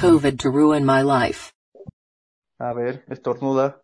COVID 0.00 0.38
to 0.38 0.50
ruin 0.50 0.84
my 0.84 1.02
life. 1.02 1.52
A 2.58 2.72
ver, 2.72 3.04
estornuda. 3.08 3.82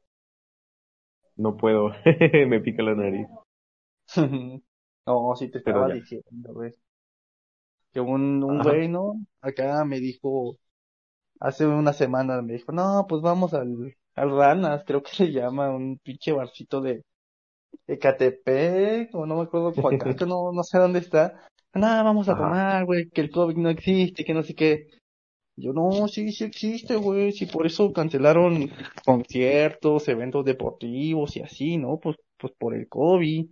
No 1.37 1.57
puedo, 1.57 1.91
me 2.49 2.61
pica 2.61 2.83
la 2.83 2.95
nariz. 2.95 3.29
no, 5.07 5.37
sí 5.37 5.51
te 5.51 5.59
estaba 5.59 5.93
diciendo, 5.93 6.53
güey. 6.53 6.73
Que 7.93 8.01
un, 8.01 8.43
un 8.43 8.61
Ajá. 8.61 8.71
güey, 8.71 8.89
¿no? 8.89 9.15
Acá 9.41 9.85
me 9.85 10.01
dijo, 10.01 10.57
hace 11.41 11.67
una 11.67 11.93
semana 11.93 12.43
me 12.43 12.55
dijo, 12.55 12.73
no, 12.73 13.07
pues 13.09 13.23
vamos 13.23 13.55
al, 13.55 13.97
al 14.15 14.31
Ranas, 14.31 14.83
creo 14.85 15.03
que 15.03 15.13
se 15.15 15.31
llama, 15.31 15.71
un 15.71 15.99
pinche 15.99 16.33
barcito 16.33 16.81
de 16.81 17.05
Ecatepec, 17.87 19.15
o 19.15 19.27
no 19.27 19.37
me 19.37 19.43
acuerdo, 19.43 19.73
Coacalco, 19.73 20.27
no, 20.27 20.53
no 20.53 20.63
sé 20.63 20.79
dónde 20.79 21.01
está. 21.01 21.49
Nada, 21.75 22.03
vamos 22.03 22.29
a 22.29 22.33
Ajá. 22.33 22.43
tomar, 22.43 22.85
güey, 22.85 23.09
que 23.11 23.21
el 23.21 23.31
COVID 23.31 23.57
no 23.57 23.69
existe, 23.69 24.25
que 24.25 24.35
no 24.35 24.43
sé 24.43 24.55
qué. 24.55 24.89
Yo, 25.57 25.73
no, 25.73 26.09
sí, 26.09 26.33
sí 26.33 26.45
existe, 26.45 26.97
güey, 26.97 27.33
sí, 27.33 27.47
por 27.47 27.67
eso 27.67 27.93
cancelaron 27.93 28.71
conciertos, 29.05 30.09
eventos 30.09 30.45
deportivos 30.45 31.37
y 31.37 31.41
así, 31.43 31.77
¿no? 31.77 31.99
Pues, 31.99 32.17
pues 32.39 32.53
por 32.59 32.75
el 32.75 32.89
COVID. 32.89 33.47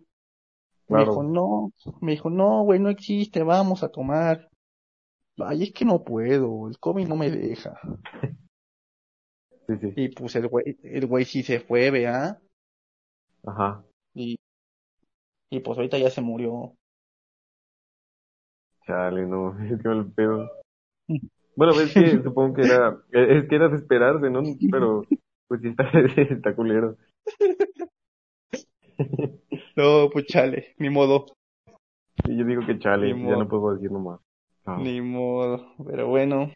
Me 0.88 0.98
dijo, 0.98 1.22
no, 1.22 1.72
me 2.00 2.12
dijo, 2.12 2.28
no, 2.28 2.64
güey, 2.64 2.80
no 2.80 2.90
existe, 2.90 3.42
vamos 3.42 3.82
a 3.82 3.88
tomar. 3.88 4.48
Ay, 5.38 5.62
es 5.64 5.72
que 5.72 5.84
no 5.84 6.02
puedo, 6.02 6.68
el 6.68 6.78
COVID 6.78 7.06
no 7.08 7.16
me 7.16 7.30
deja. 7.30 7.78
Sí, 9.68 9.74
sí. 9.80 9.92
Y 9.94 10.08
pues 10.08 10.34
el 10.34 10.48
güey, 10.48 10.77
el 10.82 11.06
güey 11.06 11.24
sí 11.24 11.44
se 11.44 11.60
fue, 11.60 11.92
vea, 11.92 12.36
Ajá. 13.46 13.84
y, 14.12 14.36
y 15.50 15.60
pues 15.60 15.78
ahorita 15.78 15.98
ya 15.98 16.10
se 16.10 16.20
murió. 16.20 16.74
Chale, 18.86 19.27
no, 19.27 19.56
es 19.64 19.80
que 19.80 19.88
mal 19.88 20.12
pedo. 20.12 20.50
Bueno, 21.56 21.74
ves 21.77 21.92
que 21.92 22.22
supongo 22.22 22.54
que 22.54 22.62
era, 22.62 22.98
es 23.10 23.48
que 23.48 23.55
era 23.56 23.68
de 23.68 23.77
esperarse, 23.77 24.30
¿no? 24.30 24.42
Pero, 24.70 25.02
pues 25.48 25.61
sí 25.61 25.69
está, 25.69 25.84
está 26.22 26.55
culero. 26.55 26.97
No, 29.77 30.10
pues 30.12 30.27
chale, 30.27 30.75
ni 30.78 30.91
modo, 30.91 31.27
Y 32.25 32.36
yo 32.38 32.44
digo 32.44 32.64
que 32.66 32.78
chale, 32.78 33.12
Ni 33.12 33.20
ya 33.20 33.25
modo. 33.27 33.36
no 33.44 33.48
puedo 33.48 33.75
decir 33.75 33.91
nomás. 33.91 34.20
Ah. 34.64 34.78
ni 34.80 35.00
modo, 35.00 35.75
pero 35.84 36.06
bueno. 36.08 36.53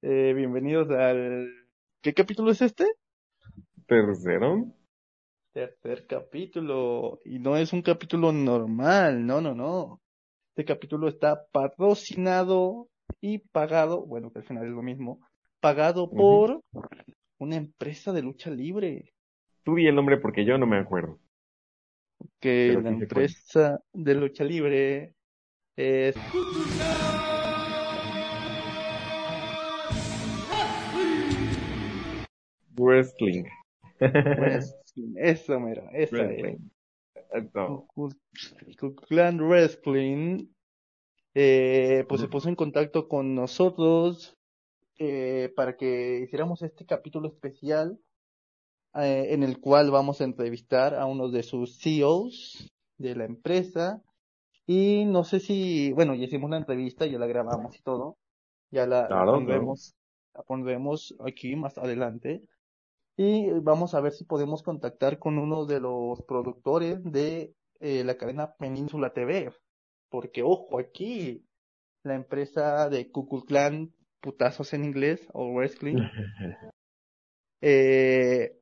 Eh, 0.00 0.32
bienvenidos 0.34 0.90
al... 0.90 1.48
¿Qué 2.02 2.14
capítulo 2.14 2.50
es 2.50 2.62
este? 2.62 2.86
¿Tercero? 3.86 4.66
Tercer 5.52 6.06
capítulo. 6.06 7.20
Y 7.24 7.38
no 7.38 7.56
es 7.56 7.72
un 7.72 7.82
capítulo 7.82 8.32
normal, 8.32 9.26
no, 9.26 9.40
no, 9.40 9.54
no. 9.54 10.00
Este 10.56 10.66
capítulo 10.66 11.08
está 11.08 11.46
patrocinado 11.50 12.88
y 13.20 13.38
pagado, 13.38 14.06
bueno, 14.06 14.30
que 14.30 14.38
al 14.38 14.44
final 14.44 14.64
es 14.64 14.70
lo 14.70 14.82
mismo, 14.82 15.18
pagado 15.58 16.08
por 16.08 16.60
una 17.38 17.56
empresa 17.56 18.12
de 18.12 18.22
lucha 18.22 18.50
libre. 18.50 19.12
Tú 19.64 19.74
di 19.74 19.88
el 19.88 19.96
nombre 19.96 20.16
porque 20.18 20.44
yo 20.44 20.56
no 20.56 20.64
me 20.64 20.78
acuerdo. 20.78 21.18
Que 22.38 22.78
la 22.80 22.90
empresa 22.90 23.80
de 23.92 24.14
lucha 24.14 24.44
libre 24.44 25.14
es 25.74 26.14
Wrestling. 32.76 33.42
Wrestling. 33.98 35.14
Eso, 35.16 35.58
mero, 35.58 35.88
esa 35.92 36.30
es. 36.30 36.58
Eso. 37.34 37.88
Clan 39.08 39.40
Wrestling, 39.40 40.46
eh, 41.34 42.04
pues 42.08 42.20
se 42.20 42.28
puso 42.28 42.48
en 42.48 42.54
contacto 42.54 43.08
con 43.08 43.34
nosotros 43.34 44.36
eh, 44.98 45.52
para 45.56 45.76
que 45.76 46.20
hiciéramos 46.20 46.62
este 46.62 46.86
capítulo 46.86 47.26
especial 47.26 47.98
eh, 48.94 49.26
en 49.30 49.42
el 49.42 49.58
cual 49.58 49.90
vamos 49.90 50.20
a 50.20 50.24
entrevistar 50.24 50.94
a 50.94 51.06
uno 51.06 51.28
de 51.28 51.42
sus 51.42 51.80
CEOs 51.80 52.72
de 52.98 53.16
la 53.16 53.24
empresa. 53.24 54.00
Y 54.66 55.04
no 55.06 55.24
sé 55.24 55.40
si, 55.40 55.92
bueno, 55.92 56.14
ya 56.14 56.24
hicimos 56.24 56.50
la 56.50 56.58
entrevista, 56.58 57.04
ya 57.04 57.18
la 57.18 57.26
grabamos 57.26 57.76
y 57.76 57.82
todo, 57.82 58.16
ya 58.70 58.86
la, 58.86 59.02
la 59.02 59.08
Claro, 59.08 59.32
la 60.34 60.42
pondremos 60.42 61.14
aquí 61.18 61.56
más 61.56 61.76
adelante 61.78 62.42
y 63.16 63.50
vamos 63.60 63.94
a 63.94 64.00
ver 64.00 64.12
si 64.12 64.24
podemos 64.24 64.62
contactar 64.62 65.18
con 65.18 65.38
uno 65.38 65.66
de 65.66 65.80
los 65.80 66.22
productores 66.22 67.02
de 67.04 67.54
eh, 67.80 68.04
la 68.04 68.16
cadena 68.16 68.54
Península 68.56 69.12
TV, 69.12 69.52
porque 70.08 70.42
ojo, 70.42 70.78
aquí 70.78 71.46
la 72.02 72.14
empresa 72.14 72.88
de 72.88 73.10
Clan 73.46 73.92
putazos 74.20 74.72
en 74.72 74.84
inglés 74.84 75.26
o 75.32 75.52
wrestling 75.52 75.96
eh, 77.60 78.58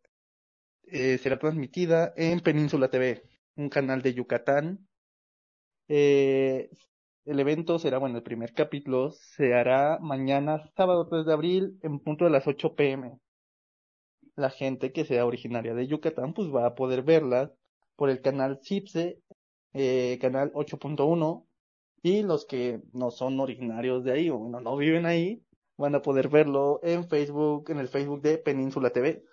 eh, 0.84 1.18
será 1.18 1.38
transmitida 1.38 2.12
en 2.16 2.40
Península 2.40 2.90
TV, 2.90 3.22
un 3.56 3.68
canal 3.68 4.02
de 4.02 4.14
Yucatán. 4.14 4.86
Eh, 5.88 6.68
el 7.24 7.40
evento 7.40 7.78
será, 7.78 7.98
bueno, 7.98 8.16
el 8.16 8.22
primer 8.22 8.52
capítulo 8.52 9.10
se 9.12 9.54
hará 9.54 9.98
mañana, 10.00 10.70
sábado 10.76 11.06
3 11.08 11.24
de 11.24 11.32
abril, 11.32 11.78
en 11.82 12.00
punto 12.00 12.24
de 12.24 12.30
las 12.30 12.46
8 12.46 12.74
pm. 12.74 13.18
La 14.36 14.50
gente 14.50 14.92
que 14.92 15.04
sea 15.04 15.26
originaria 15.26 15.74
de 15.74 15.86
Yucatán, 15.86 16.34
pues 16.34 16.48
va 16.48 16.66
a 16.66 16.74
poder 16.74 17.02
verla 17.02 17.52
por 17.96 18.10
el 18.10 18.22
canal 18.22 18.60
CIPSE, 18.62 19.20
eh, 19.74 20.18
canal 20.20 20.52
8.1, 20.54 21.46
y 22.02 22.22
los 22.22 22.46
que 22.46 22.80
no 22.92 23.10
son 23.10 23.38
originarios 23.40 24.04
de 24.04 24.12
ahí, 24.12 24.30
o 24.30 24.38
bueno, 24.38 24.60
no 24.60 24.76
viven 24.76 25.06
ahí, 25.06 25.42
van 25.76 25.94
a 25.94 26.02
poder 26.02 26.28
verlo 26.28 26.80
en 26.82 27.08
Facebook, 27.08 27.70
en 27.70 27.78
el 27.78 27.88
Facebook 27.88 28.22
de 28.22 28.38
Península 28.38 28.90
TV. 28.90 29.24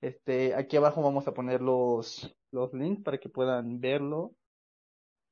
Este, 0.00 0.54
aquí 0.54 0.76
abajo 0.76 1.02
vamos 1.02 1.26
a 1.28 1.34
poner 1.34 1.60
los, 1.60 2.34
los 2.50 2.72
links 2.72 3.02
para 3.02 3.18
que 3.18 3.28
puedan 3.28 3.80
verlo. 3.80 4.34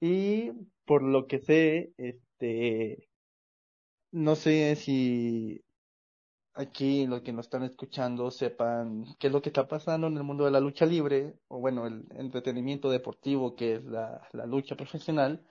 Y 0.00 0.52
por 0.84 1.02
lo 1.02 1.26
que 1.26 1.38
sé, 1.40 1.92
este, 1.96 3.08
no 4.12 4.36
sé 4.36 4.76
si 4.76 5.62
aquí 6.56 7.06
los 7.06 7.22
que 7.22 7.32
nos 7.32 7.46
están 7.46 7.62
escuchando 7.64 8.30
sepan 8.30 9.04
qué 9.18 9.28
es 9.28 9.32
lo 9.32 9.42
que 9.42 9.50
está 9.50 9.68
pasando 9.68 10.06
en 10.06 10.16
el 10.16 10.22
mundo 10.22 10.44
de 10.44 10.50
la 10.50 10.60
lucha 10.60 10.86
libre, 10.86 11.34
o 11.48 11.60
bueno, 11.60 11.86
el 11.86 12.06
entretenimiento 12.16 12.90
deportivo 12.90 13.54
que 13.54 13.76
es 13.76 13.84
la, 13.84 14.26
la 14.32 14.46
lucha 14.46 14.74
profesional. 14.76 15.44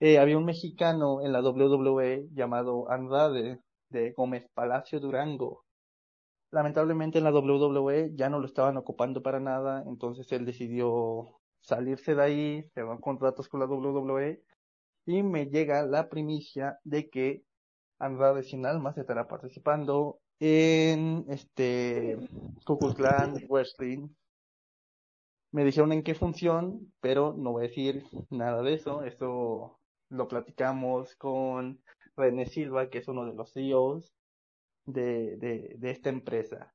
Eh, 0.00 0.18
había 0.18 0.36
un 0.36 0.44
mexicano 0.44 1.22
en 1.22 1.32
la 1.32 1.40
WWE 1.40 2.28
llamado 2.32 2.90
Andrade 2.90 3.60
de 3.90 4.12
Gómez 4.12 4.48
Palacio 4.54 5.00
Durango. 5.00 5.64
Lamentablemente 6.50 7.18
en 7.18 7.24
la 7.24 7.32
WWE 7.32 8.12
ya 8.14 8.28
no 8.28 8.40
lo 8.40 8.46
estaban 8.46 8.76
ocupando 8.76 9.22
para 9.22 9.40
nada, 9.40 9.84
entonces 9.86 10.30
él 10.32 10.44
decidió 10.44 11.40
salirse 11.60 12.14
de 12.14 12.22
ahí, 12.22 12.64
cerró 12.74 13.00
contratos 13.00 13.48
con 13.48 13.60
la 13.60 13.66
WWE 13.66 14.42
y 15.06 15.22
me 15.22 15.46
llega 15.46 15.86
la 15.86 16.08
primicia 16.08 16.78
de 16.84 17.08
que 17.08 17.44
Andrade 17.98 18.42
Sin 18.42 18.66
Almas 18.66 18.98
estará 18.98 19.28
participando 19.28 20.20
en 20.40 21.24
este 21.28 22.18
Klan 22.96 23.34
Wrestling. 23.48 24.08
Me 25.52 25.64
dijeron 25.64 25.92
en 25.92 26.02
qué 26.02 26.14
función, 26.14 26.92
pero 27.00 27.34
no 27.36 27.52
voy 27.52 27.64
a 27.64 27.68
decir 27.68 28.04
nada 28.30 28.62
de 28.62 28.74
eso. 28.74 29.04
Eso 29.04 29.78
lo 30.10 30.28
platicamos 30.28 31.14
con 31.16 31.80
René 32.16 32.46
Silva, 32.46 32.90
que 32.90 32.98
es 32.98 33.08
uno 33.08 33.24
de 33.24 33.34
los 33.34 33.52
CEOs 33.52 34.12
de, 34.86 35.36
de, 35.36 35.76
de 35.78 35.90
esta 35.90 36.08
empresa. 36.08 36.74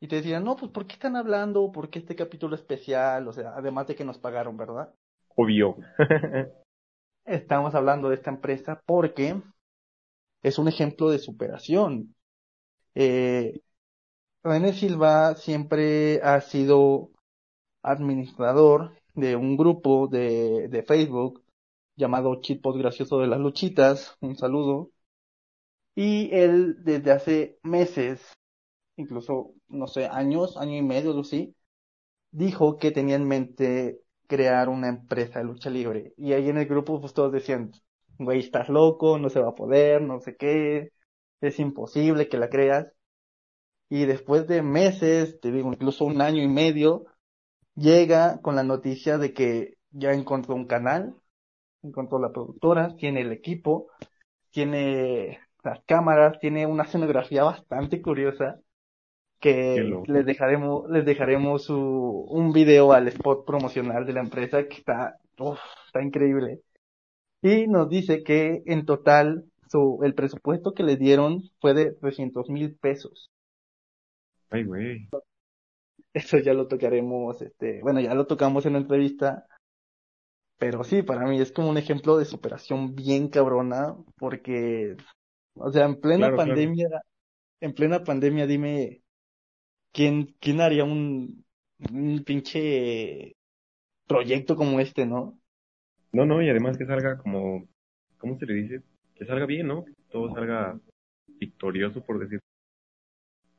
Y 0.00 0.08
te 0.08 0.16
decían, 0.16 0.44
no, 0.44 0.56
pues 0.56 0.70
¿por 0.70 0.86
qué 0.86 0.94
están 0.94 1.16
hablando? 1.16 1.72
¿Por 1.72 1.90
qué 1.90 1.98
este 1.98 2.14
capítulo 2.14 2.54
especial? 2.54 3.26
O 3.26 3.32
sea, 3.32 3.54
además 3.54 3.86
de 3.88 3.96
que 3.96 4.04
nos 4.04 4.18
pagaron, 4.18 4.56
¿verdad? 4.56 4.94
Obvio. 5.34 5.76
Estamos 7.24 7.74
hablando 7.74 8.08
de 8.08 8.14
esta 8.14 8.30
empresa 8.30 8.80
porque 8.86 9.42
es 10.42 10.58
un 10.58 10.68
ejemplo 10.68 11.10
de 11.10 11.18
superación. 11.18 12.14
Eh, 13.00 13.60
René 14.42 14.72
Silva 14.72 15.36
siempre 15.36 16.20
ha 16.22 16.40
sido 16.40 17.12
administrador 17.82 18.92
de 19.14 19.36
un 19.36 19.56
grupo 19.56 20.08
de, 20.08 20.84
Facebook 20.86 21.44
llamado 21.96 22.40
Chipos 22.40 22.76
Gracioso 22.78 23.20
de 23.20 23.28
las 23.28 23.40
Luchitas, 23.40 24.16
un 24.20 24.36
saludo. 24.36 24.90
Y 25.94 26.30
él 26.34 26.82
desde 26.84 27.12
hace 27.12 27.58
meses, 27.62 28.20
incluso, 28.96 29.54
no 29.68 29.86
sé, 29.88 30.06
años, 30.06 30.56
año 30.56 30.76
y 30.76 30.82
medio, 30.82 31.14
dijo 32.32 32.78
que 32.78 32.90
tenía 32.90 33.16
en 33.16 33.28
mente 33.28 34.00
crear 34.26 34.68
una 34.68 34.88
empresa 34.88 35.40
de 35.40 35.44
lucha 35.46 35.70
libre. 35.70 36.14
Y 36.16 36.32
ahí 36.32 36.48
en 36.48 36.58
el 36.58 36.66
grupo 36.66 37.00
pues 37.00 37.14
todos 37.14 37.32
decían, 37.32 37.72
güey, 38.18 38.40
estás 38.40 38.68
loco, 38.68 39.18
no 39.18 39.30
se 39.30 39.40
va 39.40 39.50
a 39.50 39.54
poder, 39.54 40.02
no 40.02 40.20
sé 40.20 40.36
qué, 40.36 40.92
es 41.40 41.58
imposible 41.58 42.28
que 42.28 42.38
la 42.38 42.48
creas. 42.48 42.88
Y 43.90 44.04
después 44.06 44.46
de 44.46 44.62
meses, 44.62 45.40
te 45.40 45.50
digo, 45.52 45.72
incluso 45.72 46.04
un 46.04 46.20
año 46.20 46.42
y 46.42 46.48
medio, 46.48 47.06
llega 47.74 48.40
con 48.42 48.56
la 48.56 48.62
noticia 48.64 49.18
de 49.18 49.32
que 49.32 49.78
ya 49.90 50.12
encontró 50.12 50.54
un 50.54 50.66
canal 50.66 51.14
encontró 51.82 52.18
la 52.18 52.32
productora, 52.32 52.94
tiene 52.96 53.20
el 53.22 53.32
equipo, 53.32 53.88
tiene 54.50 55.40
las 55.62 55.80
cámaras, 55.84 56.38
tiene 56.40 56.66
una 56.66 56.84
escenografía 56.84 57.44
bastante 57.44 58.00
curiosa 58.02 58.60
que 59.40 59.88
les 60.06 60.26
dejaremos, 60.26 60.90
les 60.90 61.04
dejaremos 61.04 61.70
un 61.70 62.52
video 62.52 62.92
al 62.92 63.06
spot 63.08 63.46
promocional 63.46 64.04
de 64.04 64.12
la 64.12 64.20
empresa 64.20 64.66
que 64.66 64.78
está, 64.78 65.18
está 65.86 66.02
increíble. 66.02 66.60
Y 67.40 67.68
nos 67.68 67.88
dice 67.88 68.24
que 68.24 68.62
en 68.66 68.84
total 68.84 69.44
su, 69.68 70.00
el 70.02 70.14
presupuesto 70.14 70.72
que 70.72 70.82
le 70.82 70.96
dieron 70.96 71.42
fue 71.60 71.74
de 71.74 71.92
300 71.92 72.48
mil 72.50 72.74
pesos. 72.76 73.30
Ay, 74.50 74.64
güey. 74.64 75.08
Eso 76.12 76.38
ya 76.38 76.54
lo 76.54 76.68
tocaremos, 76.68 77.42
este, 77.42 77.80
bueno, 77.82 78.00
ya 78.00 78.14
lo 78.14 78.26
tocamos 78.26 78.66
en 78.66 78.74
la 78.74 78.78
entrevista. 78.80 79.46
Pero 80.58 80.82
sí, 80.82 81.02
para 81.02 81.26
mí 81.26 81.40
es 81.40 81.52
como 81.52 81.70
un 81.70 81.78
ejemplo 81.78 82.16
de 82.16 82.24
superación 82.24 82.94
bien 82.94 83.28
cabrona, 83.28 83.94
porque, 84.16 84.96
o 85.54 85.70
sea, 85.70 85.84
en 85.84 86.00
plena 86.00 86.34
pandemia, 86.34 86.88
en 87.60 87.74
plena 87.74 88.02
pandemia, 88.02 88.46
dime, 88.46 89.02
¿quién, 89.92 90.34
quién 90.40 90.60
haría 90.60 90.84
un, 90.84 91.44
un 91.92 92.24
pinche 92.24 93.36
proyecto 94.08 94.56
como 94.56 94.80
este, 94.80 95.06
no? 95.06 95.38
No, 96.12 96.26
no, 96.26 96.42
y 96.42 96.48
además 96.48 96.76
que 96.76 96.86
salga 96.86 97.18
como, 97.18 97.68
¿cómo 98.18 98.36
se 98.38 98.46
le 98.46 98.54
dice? 98.54 98.82
Que 99.18 99.26
salga 99.26 99.46
bien, 99.46 99.66
¿no? 99.66 99.84
Que 99.84 99.92
todo 100.10 100.32
salga 100.34 100.78
victorioso, 101.40 102.04
por 102.04 102.18
decir. 102.18 102.40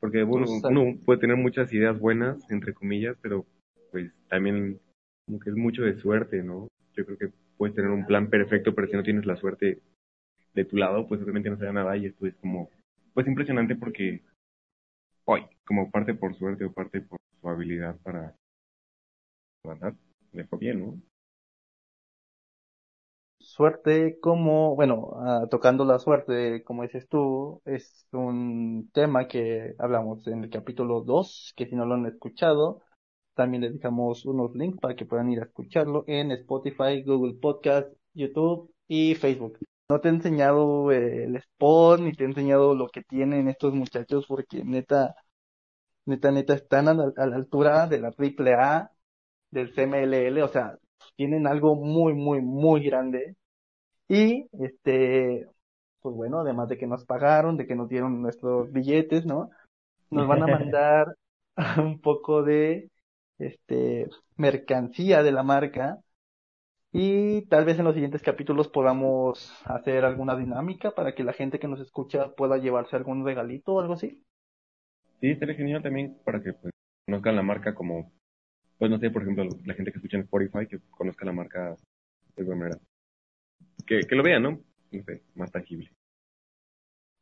Porque 0.00 0.22
bueno, 0.22 0.46
uno 0.64 0.98
puede 1.04 1.20
tener 1.20 1.36
muchas 1.36 1.72
ideas 1.72 1.98
buenas, 1.98 2.50
entre 2.50 2.72
comillas, 2.72 3.16
pero 3.20 3.44
pues 3.90 4.10
también 4.28 4.80
como 5.26 5.38
que 5.40 5.50
es 5.50 5.56
mucho 5.56 5.82
de 5.82 6.00
suerte, 6.00 6.42
¿no? 6.42 6.68
Yo 6.94 7.04
creo 7.04 7.18
que 7.18 7.30
puedes 7.58 7.74
tener 7.74 7.90
un 7.90 8.06
plan 8.06 8.30
perfecto, 8.30 8.74
pero 8.74 8.88
si 8.88 8.96
no 8.96 9.02
tienes 9.02 9.26
la 9.26 9.36
suerte 9.36 9.82
de 10.54 10.64
tu 10.64 10.76
lado, 10.76 11.06
pues 11.06 11.20
obviamente 11.20 11.50
no 11.50 11.58
se 11.58 11.66
da 11.66 11.72
nada 11.72 11.96
y 11.96 12.06
esto 12.06 12.26
es 12.26 12.34
como, 12.36 12.70
pues 13.12 13.26
impresionante 13.26 13.76
porque 13.76 14.22
hoy, 15.26 15.42
como 15.66 15.90
parte 15.90 16.14
por 16.14 16.34
suerte 16.34 16.64
o 16.64 16.72
parte 16.72 17.02
por 17.02 17.18
su 17.40 17.48
habilidad 17.48 17.98
para 18.02 18.34
avanzar, 19.64 19.94
le 20.32 20.44
fue 20.44 20.58
bien, 20.58 20.80
¿no? 20.80 21.09
Suerte 23.50 24.18
como, 24.20 24.76
bueno, 24.76 25.10
ah, 25.16 25.46
tocando 25.50 25.84
la 25.84 25.98
suerte, 25.98 26.62
como 26.62 26.82
dices 26.84 27.08
tú, 27.08 27.60
es 27.64 28.06
un 28.12 28.90
tema 28.92 29.26
que 29.26 29.74
hablamos 29.78 30.26
en 30.28 30.44
el 30.44 30.50
capítulo 30.50 31.00
2, 31.02 31.52
que 31.56 31.66
si 31.66 31.74
no 31.74 31.84
lo 31.84 31.94
han 31.94 32.06
escuchado, 32.06 32.82
también 33.34 33.62
les 33.64 33.74
dejamos 33.74 34.24
unos 34.24 34.54
links 34.54 34.78
para 34.80 34.94
que 34.94 35.04
puedan 35.04 35.30
ir 35.32 35.40
a 35.40 35.44
escucharlo 35.46 36.04
en 36.06 36.30
Spotify, 36.30 37.02
Google 37.02 37.34
Podcast, 37.40 37.88
YouTube 38.14 38.72
y 38.86 39.16
Facebook. 39.16 39.58
No 39.88 40.00
te 40.00 40.08
he 40.08 40.12
enseñado 40.12 40.92
eh, 40.92 41.24
el 41.24 41.36
spot, 41.36 42.00
ni 42.00 42.12
te 42.12 42.22
he 42.24 42.26
enseñado 42.28 42.74
lo 42.76 42.88
que 42.88 43.02
tienen 43.02 43.48
estos 43.48 43.74
muchachos, 43.74 44.26
porque 44.28 44.62
neta, 44.64 45.16
neta, 46.06 46.30
neta, 46.30 46.54
están 46.54 46.88
a 46.88 46.94
la, 46.94 47.12
a 47.16 47.26
la 47.26 47.36
altura 47.36 47.86
de 47.88 47.98
la 48.00 48.12
AAA, 48.16 48.90
del 49.50 49.74
CMLL, 49.74 50.42
o 50.42 50.48
sea, 50.48 50.78
tienen 51.16 51.46
algo 51.46 51.76
muy, 51.76 52.14
muy, 52.14 52.40
muy 52.42 52.82
grande 52.84 53.36
y, 54.10 54.48
este, 54.60 55.46
pues 56.02 56.16
bueno, 56.16 56.40
además 56.40 56.68
de 56.68 56.76
que 56.76 56.88
nos 56.88 57.04
pagaron, 57.04 57.56
de 57.56 57.68
que 57.68 57.76
nos 57.76 57.88
dieron 57.88 58.20
nuestros 58.20 58.72
billetes, 58.72 59.24
¿no? 59.24 59.50
Nos 60.10 60.26
van 60.26 60.42
a 60.42 60.46
mandar 60.74 61.14
un 61.78 62.00
poco 62.00 62.42
de, 62.42 62.90
este, 63.38 64.08
mercancía 64.36 65.22
de 65.22 65.30
la 65.30 65.44
marca. 65.44 66.00
Y 66.90 67.42
tal 67.42 67.64
vez 67.64 67.78
en 67.78 67.84
los 67.84 67.94
siguientes 67.94 68.20
capítulos 68.20 68.66
podamos 68.66 69.54
hacer 69.64 70.04
alguna 70.04 70.34
dinámica 70.34 70.90
para 70.90 71.14
que 71.14 71.22
la 71.22 71.32
gente 71.32 71.60
que 71.60 71.68
nos 71.68 71.78
escucha 71.78 72.34
pueda 72.34 72.58
llevarse 72.58 72.96
algún 72.96 73.24
regalito 73.24 73.74
o 73.74 73.80
algo 73.80 73.92
así. 73.92 74.24
Sí, 75.20 75.30
estaría 75.30 75.54
genial 75.54 75.84
también 75.84 76.18
para 76.24 76.42
que 76.42 76.52
pues, 76.52 76.74
conozcan 77.06 77.36
la 77.36 77.42
marca 77.42 77.76
como, 77.76 78.10
pues 78.76 78.90
no 78.90 78.98
sé, 78.98 79.08
por 79.10 79.22
ejemplo, 79.22 79.44
la 79.64 79.74
gente 79.74 79.92
que 79.92 79.98
escucha 79.98 80.16
en 80.16 80.24
Spotify, 80.24 80.66
que 80.66 80.80
conozca 80.90 81.24
la 81.24 81.32
marca 81.32 81.76
de 82.34 82.56
manera 82.56 82.76
que, 83.90 84.06
que 84.06 84.14
lo 84.14 84.22
vean, 84.22 84.44
¿no? 84.44 84.60
No 84.92 85.02
sé, 85.02 85.22
más 85.34 85.50
tangible. 85.50 85.90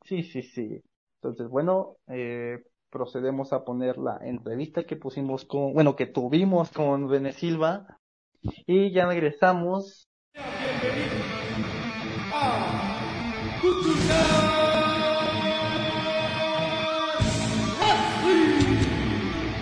Sí, 0.05 0.23
sí, 0.23 0.43
sí. 0.43 0.83
Entonces, 1.17 1.49
bueno, 1.49 1.97
eh, 2.09 2.63
procedemos 2.91 3.55
a 3.55 3.65
poner 3.65 3.97
la 3.97 4.19
entrevista 4.23 4.85
que 4.85 4.97
pusimos 4.97 5.47
con, 5.47 5.73
bueno, 5.73 5.97
que 5.97 6.07
tuvimos 6.07 6.71
con 6.71 7.11
René 7.11 7.33
Silva 7.33 7.99
y 8.67 8.93
ya 8.93 9.07
regresamos. 9.07 10.09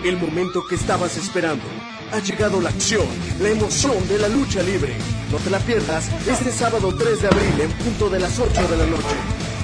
El 0.03 0.17
momento 0.17 0.61
que 0.69 0.75
estabas 0.75 1.17
esperando. 1.17 1.63
Ha 2.09 2.19
llegado 2.19 2.61
la 2.61 2.69
acción, 2.69 3.05
la 3.41 3.49
emoción 3.49 4.07
de 4.07 4.17
la 4.17 4.29
lucha 4.29 4.63
libre. 4.63 4.95
No 5.29 5.37
te 5.39 5.49
la 5.49 5.59
pierdas 5.59 6.07
este 6.25 6.51
sábado 6.51 6.95
3 6.95 7.21
de 7.21 7.27
abril 7.27 7.61
en 7.61 7.71
punto 7.83 8.09
de 8.09 8.21
las 8.21 8.39
8 8.39 8.67
de 8.69 8.77
la 8.77 8.85
noche. 8.85 9.15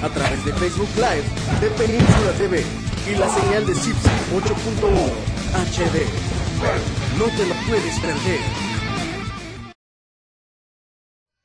A 0.02 0.10
través 0.10 0.44
de 0.44 0.52
Facebook 0.52 0.90
Live 0.96 1.24
de 1.62 1.70
Península 1.70 2.32
TV 2.36 2.62
y 3.10 3.16
la 3.16 3.30
señal 3.30 3.64
de 3.64 3.74
Cipsa 3.74 4.12
8.1 4.34 5.34
HD. 5.72 6.04
No 7.18 7.24
te 7.34 7.46
la 7.46 7.54
puedes 7.66 7.98
perder. 8.00 8.40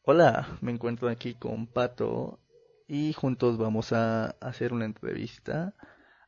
Hola, 0.03 0.57
me 0.59 0.73
encuentro 0.73 1.07
aquí 1.07 1.33
con 1.35 1.67
Pato 1.67 2.41
y 2.89 3.13
juntos 3.13 3.57
vamos 3.57 3.93
a 3.93 4.31
hacer 4.41 4.73
una 4.73 4.83
entrevista 4.83 5.75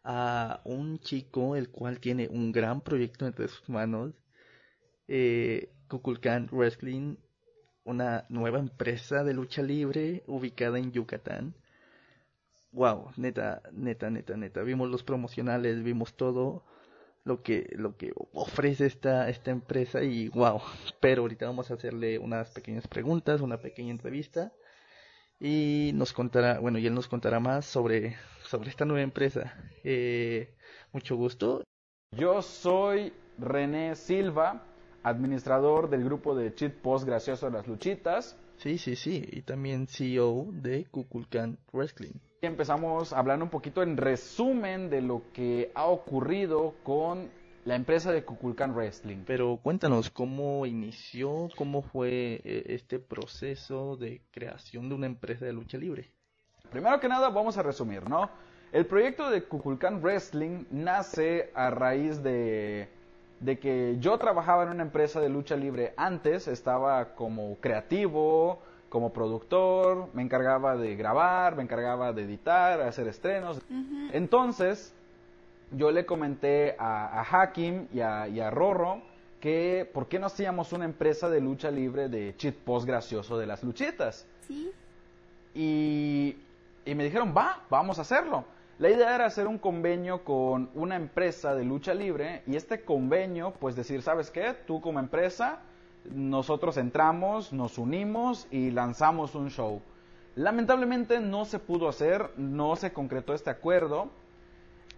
a 0.06 0.62
un 0.64 1.00
chico 1.00 1.58
el 1.58 1.70
cual 1.70 2.00
tiene 2.00 2.30
un 2.30 2.54
gran 2.54 2.80
proyecto 2.80 3.28
entre 3.28 3.50
sus 3.50 3.68
manos 3.68 4.14
eh, 5.08 5.70
Wrestling, 6.52 7.18
una 7.84 8.26
nueva 8.30 8.60
empresa 8.60 9.24
de 9.24 9.34
lucha 9.34 9.62
libre 9.62 10.24
ubicada 10.28 10.80
en 10.80 10.92
Yucatán. 10.92 11.56
Wow, 12.72 13.12
neta, 13.18 13.62
neta, 13.74 14.10
neta, 14.10 14.38
neta. 14.38 14.62
Vimos 14.62 14.90
los 14.90 15.04
promocionales, 15.04 15.84
vimos 15.84 16.14
todo 16.16 16.64
lo 17.24 17.44
que, 17.44 17.68
lo 17.76 17.98
que 17.98 18.14
ofrece 18.34 18.86
esta, 18.86 19.30
esta 19.30 19.52
empresa 19.52 20.04
y 20.04 20.30
wow. 20.30 20.62
Pero 21.02 21.24
ahorita 21.24 21.46
vamos 21.46 21.70
a 21.70 21.74
hacerle 21.74 22.18
unas 22.20 22.52
pequeñas 22.52 22.88
preguntas, 22.88 23.42
una 23.42 23.58
pequeña 23.58 23.92
entrevista 23.92 24.54
y 25.42 25.92
nos 25.96 26.14
contará, 26.14 26.60
bueno, 26.60 26.78
y 26.78 26.86
él 26.86 26.94
nos 26.94 27.08
contará 27.08 27.40
más 27.40 27.66
sobre, 27.66 28.16
sobre 28.44 28.70
esta 28.70 28.86
nueva 28.86 29.02
empresa. 29.02 29.56
Eh, 29.84 30.56
mucho 30.94 31.16
gusto. 31.16 31.64
Yo 32.12 32.42
soy 32.44 33.12
René 33.40 33.96
Silva, 33.96 34.64
administrador 35.04 35.90
del 35.90 36.04
grupo 36.04 36.36
de 36.36 36.54
cheat 36.54 36.74
post 36.74 37.06
gracioso 37.06 37.48
de 37.48 37.54
las 37.54 37.68
luchitas. 37.68 38.38
Sí, 38.58 38.78
sí, 38.78 38.96
sí, 38.96 39.28
y 39.32 39.42
también 39.42 39.88
CEO 39.88 40.48
de 40.52 40.86
Kukulkan 40.92 41.58
Wrestling. 41.74 42.14
Y 42.42 42.46
empezamos 42.46 43.14
hablando 43.14 43.46
un 43.46 43.52
poquito 43.52 43.82
en 43.84 43.98
resumen 43.98 44.90
de 44.90 45.02
lo 45.02 45.24
que 45.34 45.72
ha 45.74 45.86
ocurrido 45.86 46.76
con 46.84 47.30
la 47.66 47.76
empresa 47.76 48.12
de 48.12 48.24
Kukulkan 48.24 48.74
Wrestling. 48.74 49.24
Pero 49.26 49.60
cuéntanos 49.62 50.10
cómo 50.10 50.66
inició, 50.66 51.50
cómo 51.56 51.82
fue 51.82 52.42
eh, 52.44 52.64
este 52.68 53.00
proceso 53.00 53.98
de 53.98 54.22
creación 54.32 54.90
de 54.90 54.96
una 54.96 55.06
empresa 55.06 55.46
de 55.46 55.54
lucha 55.54 55.78
libre. 55.78 56.12
Primero 56.72 57.00
que 57.00 57.08
nada, 57.08 57.30
vamos 57.30 57.58
a 57.58 57.64
resumir, 57.64 58.08
¿no? 58.10 58.30
El 58.72 58.86
proyecto 58.86 59.30
de 59.30 59.44
Kukulkan 59.44 60.02
Wrestling 60.02 60.66
nace 60.72 61.52
a 61.54 61.70
raíz 61.70 62.24
de 62.24 62.88
de 63.42 63.58
que 63.58 63.98
yo 64.00 64.18
trabajaba 64.18 64.64
en 64.64 64.70
una 64.70 64.84
empresa 64.84 65.20
de 65.20 65.28
lucha 65.28 65.56
libre 65.56 65.94
antes, 65.98 66.48
estaba 66.48 67.16
como 67.16 67.58
creativo, 67.60 68.60
como 68.88 69.12
productor, 69.12 70.10
me 70.14 70.22
encargaba 70.22 70.78
de 70.78 70.96
grabar, 70.96 71.56
me 71.56 71.64
encargaba 71.64 72.14
de 72.14 72.24
editar, 72.24 72.82
hacer 72.82 73.08
estrenos. 73.08 73.60
Entonces, 74.14 74.94
yo 75.72 75.92
le 75.92 76.06
comenté 76.06 76.76
a, 76.78 77.22
Hakim 77.22 77.88
y 77.92 78.02
a, 78.02 78.28
y 78.28 78.40
a, 78.40 78.52
Rorro 78.52 79.02
que 79.40 79.90
por 79.92 80.08
qué 80.08 80.20
no 80.20 80.28
hacíamos 80.28 80.72
una 80.72 80.86
empresa 80.86 81.28
de 81.28 81.42
lucha 81.42 81.72
libre 81.72 82.10
de 82.10 82.36
cheat 82.38 82.54
post 82.54 82.86
gracioso 82.86 83.40
de 83.40 83.48
las 83.48 83.64
luchitas. 83.64 84.28
Sí. 84.46 84.72
Y, 85.56 86.38
y 86.86 86.94
me 86.94 87.04
dijeron, 87.04 87.34
va, 87.36 87.64
vamos 87.72 87.98
a 87.98 88.04
hacerlo. 88.04 88.46
La 88.82 88.90
idea 88.90 89.14
era 89.14 89.28
hacer 89.28 89.46
un 89.46 89.60
convenio 89.60 90.24
con 90.24 90.72
una 90.74 90.96
empresa 90.96 91.54
de 91.54 91.64
lucha 91.64 91.94
libre 91.94 92.42
y 92.48 92.56
este 92.56 92.84
convenio, 92.84 93.54
pues 93.60 93.76
decir, 93.76 94.02
¿sabes 94.02 94.32
qué? 94.32 94.56
Tú 94.66 94.82
como 94.82 95.00
empresa, 95.00 95.60
nosotros 96.12 96.78
entramos, 96.78 97.54
nos 97.54 97.78
unimos 97.78 98.48
y 98.50 98.72
lanzamos 98.72 99.36
un 99.36 99.52
show. 99.52 99.84
Lamentablemente 100.36 101.20
no 101.20 101.46
se 101.46 101.60
pudo 101.60 101.88
hacer, 101.90 102.32
no 102.38 102.76
se 102.76 102.92
concretó 102.92 103.36
este 103.36 103.52
acuerdo, 103.52 104.10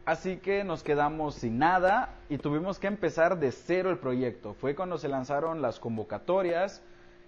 así 0.05 0.37
que 0.37 0.63
nos 0.63 0.81
quedamos 0.81 1.35
sin 1.35 1.59
nada 1.59 2.15
y 2.29 2.37
tuvimos 2.37 2.79
que 2.79 2.87
empezar 2.87 3.37
de 3.37 3.51
cero 3.51 3.89
el 3.89 3.97
proyecto. 3.97 4.53
Fue 4.53 4.75
cuando 4.75 4.97
se 4.97 5.09
lanzaron 5.09 5.61
las 5.61 5.81
convocatorias 5.81 6.81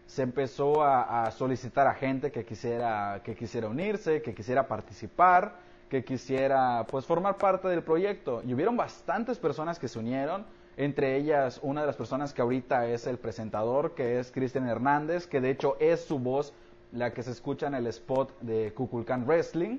se 0.05 0.21
empezó 0.21 0.83
a, 0.83 1.29
solicitar 1.31 1.87
a 1.87 1.95
gente 1.95 2.31
que 2.31 2.45
quisiera, 2.45 3.21
que 3.23 3.35
quisiera 3.35 3.67
unirse, 3.67 4.21
que 4.21 4.33
quisiera 4.35 4.67
participar, 4.67 5.64
que 5.89 6.03
quisiera 6.03 6.85
pues 6.89 7.05
formar 7.05 7.37
parte 7.37 7.67
del 7.67 7.83
proyecto. 7.83 8.41
Y 8.45 8.53
hubieron 8.53 8.77
bastantes 8.77 9.37
personas 9.37 9.79
que 9.79 9.87
se 9.87 9.99
unieron, 9.99 10.45
entre 10.77 11.15
ellas 11.15 11.59
una 11.63 11.81
de 11.81 11.87
las 11.87 11.95
personas 11.95 12.33
que 12.33 12.41
ahorita 12.41 12.87
es 12.87 13.07
el 13.07 13.17
presentador, 13.17 13.93
que 13.95 14.19
es 14.19 14.31
Cristian 14.31 14.67
Hernández, 14.67 15.27
que 15.27 15.41
de 15.41 15.51
hecho 15.51 15.77
es 15.79 16.03
su 16.03 16.19
voz 16.19 16.53
la 16.91 17.13
que 17.13 17.23
se 17.23 17.31
escucha 17.31 17.67
en 17.67 17.75
el 17.75 17.87
spot 17.87 18.39
de 18.41 18.73
Kukulkan 18.73 19.25
Wrestling. 19.25 19.77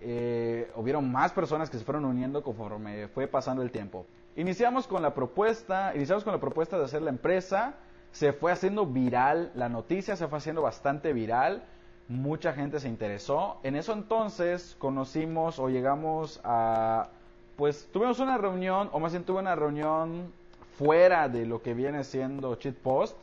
Eh, 0.00 0.70
hubieron 0.74 1.10
más 1.10 1.32
personas 1.32 1.70
que 1.70 1.78
se 1.78 1.84
fueron 1.84 2.04
uniendo 2.04 2.42
conforme 2.42 3.08
fue 3.08 3.28
pasando 3.28 3.62
el 3.62 3.70
tiempo. 3.70 4.06
Iniciamos 4.34 4.86
con 4.86 5.02
la 5.02 5.14
propuesta, 5.14 5.92
iniciamos 5.94 6.24
con 6.24 6.32
la 6.32 6.40
propuesta 6.40 6.78
de 6.78 6.84
hacer 6.84 7.02
la 7.02 7.10
empresa, 7.10 7.74
se 8.10 8.32
fue 8.32 8.50
haciendo 8.50 8.86
viral, 8.86 9.52
la 9.54 9.68
noticia 9.68 10.16
se 10.16 10.26
fue 10.26 10.38
haciendo 10.38 10.62
bastante 10.62 11.12
viral, 11.12 11.64
mucha 12.12 12.52
gente 12.52 12.78
se 12.78 12.88
interesó. 12.88 13.58
En 13.62 13.74
eso 13.74 13.92
entonces 13.92 14.76
conocimos 14.78 15.58
o 15.58 15.68
llegamos 15.68 16.40
a, 16.44 17.08
pues 17.56 17.88
tuvimos 17.92 18.20
una 18.20 18.38
reunión, 18.38 18.90
o 18.92 19.00
más 19.00 19.12
bien 19.12 19.24
tuve 19.24 19.40
una 19.40 19.56
reunión 19.56 20.32
fuera 20.76 21.28
de 21.28 21.46
lo 21.46 21.62
que 21.62 21.74
viene 21.74 22.04
siendo 22.04 22.54
Cheat 22.56 22.76
Post 22.76 23.16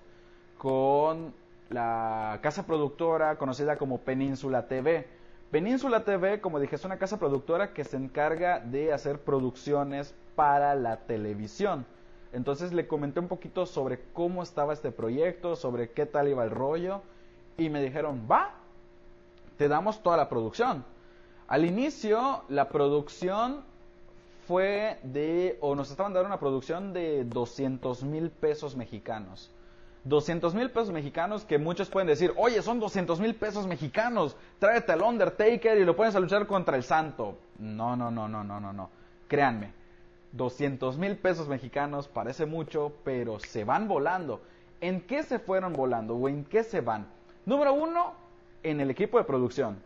con 0.58 1.34
la 1.70 2.40
casa 2.42 2.66
productora 2.66 3.38
conocida 3.38 3.78
como 3.78 4.00
Península 4.00 4.68
TV. 4.68 5.08
Península 5.52 6.04
TV, 6.04 6.42
como 6.42 6.60
dije, 6.60 6.76
es 6.76 6.86
una 6.86 6.98
casa 6.98 7.18
productora 7.18 7.74
que 7.74 7.84
se 7.84 7.98
encarga 7.98 8.60
de 8.60 8.92
hacer 8.92 9.20
producciones 9.20 10.14
para 10.36 10.76
la 10.76 10.98
televisión. 10.98 11.86
Entonces 12.34 12.74
le 12.74 12.88
comenté 12.88 13.20
un 13.20 13.28
poquito 13.28 13.66
sobre 13.66 14.00
cómo 14.14 14.44
estaba 14.44 14.74
este 14.74 14.92
proyecto, 14.92 15.56
sobre 15.56 15.92
qué 15.92 16.06
tal 16.06 16.28
iba 16.28 16.44
el 16.44 16.52
rollo, 16.52 17.02
y 17.58 17.70
me 17.70 17.82
dijeron, 17.82 18.28
va, 18.30 18.59
te 19.60 19.68
damos 19.68 20.02
toda 20.02 20.16
la 20.16 20.30
producción. 20.30 20.86
Al 21.50 21.66
inicio, 21.66 22.44
la 22.48 22.70
producción 22.70 23.66
fue 24.48 25.00
de, 25.04 25.58
o 25.60 25.76
nos 25.76 25.92
estaban 25.92 26.14
dando 26.14 26.28
una 26.28 26.40
producción 26.40 26.94
de 26.94 27.26
200 27.26 28.06
mil 28.06 28.32
pesos 28.32 28.78
mexicanos. 28.78 29.52
200 30.06 30.56
mil 30.56 30.72
pesos 30.72 30.94
mexicanos 30.94 31.44
que 31.44 31.58
muchos 31.58 31.90
pueden 31.90 32.08
decir, 32.08 32.34
oye, 32.38 32.62
son 32.62 32.80
200 32.80 33.20
mil 33.20 33.36
pesos 33.36 33.68
mexicanos, 33.68 34.38
tráete 34.60 34.94
al 34.94 35.02
Undertaker 35.02 35.78
y 35.78 35.84
lo 35.84 35.94
pones 35.94 36.16
a 36.16 36.22
luchar 36.22 36.48
contra 36.48 36.78
el 36.78 36.84
santo. 36.84 37.38
No, 37.58 37.98
no, 37.98 38.10
no, 38.10 38.30
no, 38.30 38.46
no, 38.46 38.62
no, 38.62 38.72
no. 38.72 38.90
Créanme, 39.28 39.74
200 40.32 40.98
mil 40.98 41.18
pesos 41.18 41.50
mexicanos 41.50 42.08
parece 42.08 42.46
mucho, 42.46 42.94
pero 43.04 43.40
se 43.40 43.66
van 43.66 43.90
volando. 43.90 44.40
¿En 44.80 45.02
qué 45.02 45.22
se 45.24 45.38
fueron 45.38 45.74
volando 45.74 46.16
o 46.16 46.30
en 46.30 46.46
qué 46.46 46.64
se 46.64 46.80
van? 46.80 47.10
Número 47.46 47.74
uno, 47.74 48.14
en 48.64 48.82
el 48.82 48.90
equipo 48.90 49.18
de 49.18 49.24
producción. 49.24 49.82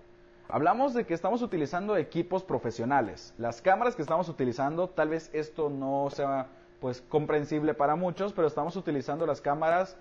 Hablamos 0.50 0.94
de 0.94 1.06
que 1.06 1.14
estamos 1.14 1.42
utilizando 1.42 1.98
equipos 1.98 2.44
profesionales. 2.44 3.34
Las 3.38 3.62
cámaras 3.62 3.96
que 3.96 4.02
estamos 4.02 4.30
utilizando, 4.30 4.88
tal 4.90 5.10
vez 5.10 5.30
esto 5.34 5.70
no 5.70 6.10
sea 6.12 6.48
pues 6.80 7.02
comprensible 7.02 7.74
para 7.74 7.96
muchos, 7.96 8.34
pero 8.34 8.48
estamos 8.48 8.76
utilizando 8.76 9.26
las 9.26 9.42
cámaras 9.42 9.98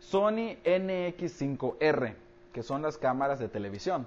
Sony 0.00 0.56
NX5R, 0.64 2.14
que 2.52 2.62
son 2.62 2.82
las 2.82 2.98
cámaras 2.98 3.38
de 3.38 3.48
televisión. 3.48 4.06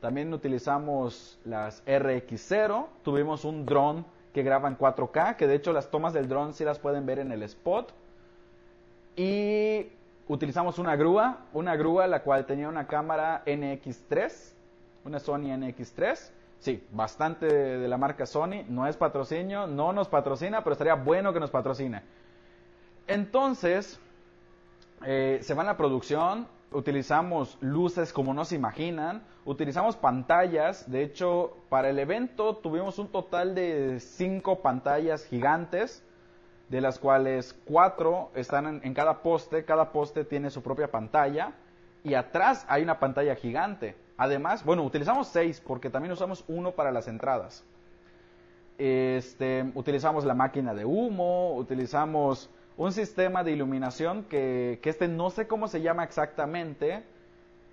También 0.00 0.32
utilizamos 0.32 1.38
las 1.44 1.84
RX0, 1.84 2.86
tuvimos 3.02 3.44
un 3.44 3.66
dron 3.66 4.06
que 4.32 4.42
graba 4.42 4.68
en 4.68 4.78
4K, 4.78 5.36
que 5.36 5.48
de 5.48 5.56
hecho 5.56 5.72
las 5.72 5.90
tomas 5.90 6.12
del 6.12 6.28
dron 6.28 6.54
sí 6.54 6.64
las 6.64 6.78
pueden 6.78 7.04
ver 7.04 7.18
en 7.18 7.32
el 7.32 7.42
spot. 7.42 7.92
Y 9.16 9.88
utilizamos 10.28 10.78
una 10.78 10.96
grúa, 10.96 11.46
una 11.52 11.74
grúa 11.76 12.06
la 12.06 12.22
cual 12.22 12.46
tenía 12.46 12.68
una 12.68 12.86
cámara 12.86 13.42
NX3, 13.46 14.52
una 15.04 15.18
Sony 15.18 15.48
NX3 15.56 16.32
Sí, 16.60 16.84
bastante 16.90 17.46
de 17.46 17.88
la 17.88 17.96
marca 17.98 18.26
Sony. 18.26 18.64
No 18.68 18.86
es 18.86 18.96
patrocinio, 18.96 19.66
no 19.66 19.92
nos 19.92 20.08
patrocina, 20.08 20.62
pero 20.64 20.72
estaría 20.72 20.94
bueno 20.94 21.32
que 21.32 21.40
nos 21.40 21.50
patrocine. 21.50 22.02
Entonces, 23.06 24.00
eh, 25.04 25.38
se 25.42 25.54
va 25.54 25.62
en 25.62 25.68
la 25.68 25.76
producción, 25.76 26.48
utilizamos 26.72 27.56
luces 27.60 28.12
como 28.12 28.34
no 28.34 28.44
se 28.44 28.56
imaginan, 28.56 29.22
utilizamos 29.44 29.96
pantallas. 29.96 30.90
De 30.90 31.02
hecho, 31.04 31.56
para 31.68 31.90
el 31.90 31.98
evento 31.98 32.56
tuvimos 32.56 32.98
un 32.98 33.08
total 33.08 33.54
de 33.54 34.00
cinco 34.00 34.60
pantallas 34.60 35.24
gigantes, 35.26 36.04
de 36.68 36.80
las 36.80 36.98
cuales 36.98 37.54
cuatro 37.64 38.30
están 38.34 38.80
en 38.82 38.94
cada 38.94 39.22
poste. 39.22 39.64
Cada 39.64 39.92
poste 39.92 40.24
tiene 40.24 40.50
su 40.50 40.62
propia 40.62 40.90
pantalla 40.90 41.52
y 42.04 42.14
atrás 42.14 42.64
hay 42.68 42.82
una 42.82 42.98
pantalla 42.98 43.34
gigante. 43.34 43.96
Además, 44.16 44.64
bueno, 44.64 44.82
utilizamos 44.82 45.28
seis 45.28 45.62
porque 45.64 45.90
también 45.90 46.12
usamos 46.12 46.44
uno 46.48 46.72
para 46.72 46.90
las 46.90 47.08
entradas. 47.08 47.64
Este, 48.76 49.70
utilizamos 49.74 50.24
la 50.24 50.34
máquina 50.34 50.74
de 50.74 50.84
humo, 50.84 51.56
utilizamos 51.56 52.50
un 52.76 52.92
sistema 52.92 53.42
de 53.42 53.52
iluminación 53.52 54.24
que, 54.24 54.78
que 54.82 54.90
este 54.90 55.08
no 55.08 55.30
sé 55.30 55.48
cómo 55.48 55.66
se 55.66 55.80
llama 55.80 56.04
exactamente, 56.04 57.02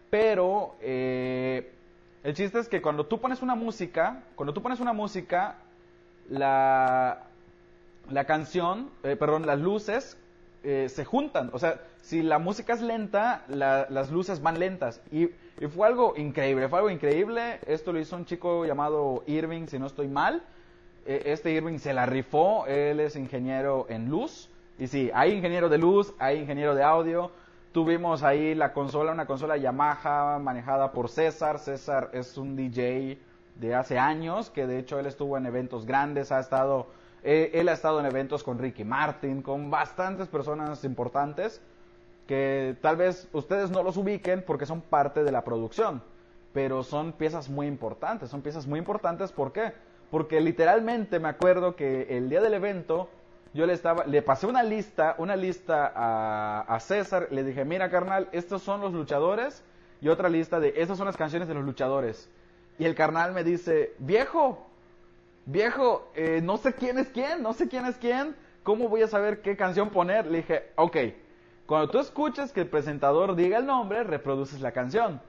pero 0.10 0.75
eh, 0.82 1.72
el 2.24 2.34
chiste 2.34 2.60
es 2.60 2.68
que 2.68 2.82
cuando 2.82 3.06
tú 3.06 3.22
pones 3.22 3.44
una 3.44 3.54
música, 3.54 4.24
cuando 4.36 4.54
tú 4.54 4.64
pones 4.64 4.80
una 4.80 4.94
música, 4.94 5.58
la, 6.28 7.24
la 8.10 8.26
canción, 8.26 8.90
eh, 9.04 9.16
perdón, 9.16 9.46
las 9.46 9.60
luces 9.60 10.18
eh, 10.64 10.90
se 10.90 11.06
juntan. 11.06 11.50
O 11.54 11.60
sea, 11.60 11.82
si 12.02 12.22
la 12.22 12.40
música 12.40 12.74
es 12.74 12.82
lenta, 12.82 13.46
las 13.48 14.12
luces 14.12 14.42
van 14.42 14.60
lentas. 14.60 15.02
Y, 15.12 15.30
fue 15.70 15.88
algo 15.88 16.16
increíble, 16.18 16.68
fue 16.68 16.80
algo 16.80 16.90
increíble. 16.90 17.60
Esto 17.66 17.94
lo 17.94 18.00
hizo 18.00 18.16
un 18.16 18.26
chico 18.26 18.66
llamado 18.66 19.24
Irving, 19.28 19.68
si 19.68 19.80
no 19.80 19.86
estoy 19.86 20.08
mal. 20.08 20.44
E, 21.06 21.22
este 21.26 21.52
Irving 21.52 21.78
se 21.78 21.94
la 21.94 22.06
rifó, 22.06 22.66
él 22.68 23.00
es 23.00 23.16
ingeniero 23.16 23.86
en 23.90 24.10
luz. 24.10 24.50
Y 24.78 24.88
sí, 24.88 25.12
hay 25.14 25.34
ingeniero 25.34 25.70
de 25.70 25.78
luz, 25.78 26.14
hay 26.20 26.40
ingeniero 26.40 26.76
de 26.76 26.84
audio. 26.84 27.32
Tuvimos 27.72 28.24
ahí 28.24 28.56
la 28.56 28.74
consola, 28.74 29.12
una 29.12 29.26
consola 29.26 29.58
Yamaha 29.58 30.40
manejada 30.40 30.92
por 30.92 31.10
César. 31.10 31.60
César 31.60 32.10
es 32.14 32.38
un 32.38 32.56
DJ 32.56 33.20
de 33.56 33.76
hace 33.76 33.98
años, 33.98 34.50
que 34.50 34.66
de 34.68 34.80
hecho 34.80 35.00
él 35.00 35.06
estuvo 35.06 35.38
en 35.38 35.46
eventos 35.46 35.86
grandes, 35.86 36.32
ha 36.32 36.40
estado 36.40 36.88
eh, 37.25 37.60
él 37.60 37.70
ha 37.70 37.74
estado 37.74 38.00
en 38.00 38.05
eventos 38.05 38.44
con 38.44 38.60
Ricky 38.60 38.84
Martin, 38.84 39.41
con 39.41 39.72
bastantes 39.72 40.27
personas 40.27 40.84
importantes 40.84 41.60
que 42.27 42.75
tal 42.82 42.98
vez 42.98 43.27
ustedes 43.34 43.72
no 43.72 43.82
los 43.82 43.98
ubiquen 43.98 44.44
porque 44.46 44.67
son 44.67 44.82
parte 44.82 45.24
de 45.24 45.32
la 45.32 45.44
producción, 45.44 46.03
pero 46.53 46.84
son 46.84 47.13
piezas 47.13 47.50
muy 47.50 47.65
importantes, 47.65 48.29
son 48.29 48.44
piezas 48.44 48.67
muy 48.67 48.77
importantes, 48.77 49.32
¿por 49.32 49.51
qué? 49.51 49.74
Porque 50.12 50.39
literalmente 50.39 51.20
me 51.20 51.27
acuerdo 51.27 51.75
que 51.75 52.15
el 52.15 52.29
día 52.29 52.41
del 52.41 52.53
evento 52.53 53.10
yo 53.55 53.65
le 53.65 53.74
estaba, 53.74 54.05
le 54.05 54.22
pasé 54.22 54.46
una 54.46 54.62
lista, 54.62 55.15
una 55.17 55.36
lista 55.36 55.91
a, 55.96 56.62
a 56.62 56.79
César, 56.79 57.29
le 57.32 57.44
dije, 57.44 57.65
mira 57.65 57.89
carnal, 57.89 58.29
estos 58.34 58.62
son 58.62 58.82
los 58.82 58.94
luchadores 58.94 59.63
y 60.00 60.10
otra 60.10 60.29
lista 60.29 60.60
de, 60.60 60.75
estas 60.77 60.98
son 60.98 61.08
las 61.08 61.17
canciones 61.17 61.48
de 61.48 61.55
los 61.55 61.65
luchadores. 61.65 62.29
Y 62.77 62.86
el 62.86 62.94
carnal 62.94 63.32
me 63.34 63.44
dice, 63.44 63.96
viejo, 63.98 64.67
viejo, 65.46 66.10
eh, 66.16 66.42
no 66.44 66.58
sé 66.58 66.74
quién 66.74 66.98
es 66.98 67.10
quién, 67.10 67.42
no 67.42 67.54
sé 67.54 67.68
quién 67.68 67.86
es 67.86 67.98
quién, 67.98 68.36
¿cómo 68.64 68.90
voy 68.90 69.02
a 69.02 69.08
saber 69.08 69.42
qué 69.42 69.56
canción 69.56 69.90
poner? 69.90 70.25
Le 70.25 70.38
dije, 70.38 70.72
ok, 70.75 70.98
cuando 71.66 71.90
tú 71.90 72.00
escuches 72.00 72.52
que 72.52 72.62
el 72.62 72.68
presentador 72.68 73.36
diga 73.36 73.58
el 73.58 73.66
nombre, 73.66 74.04
reproduces 74.04 74.62
la 74.62 74.72
canción. 74.72 75.22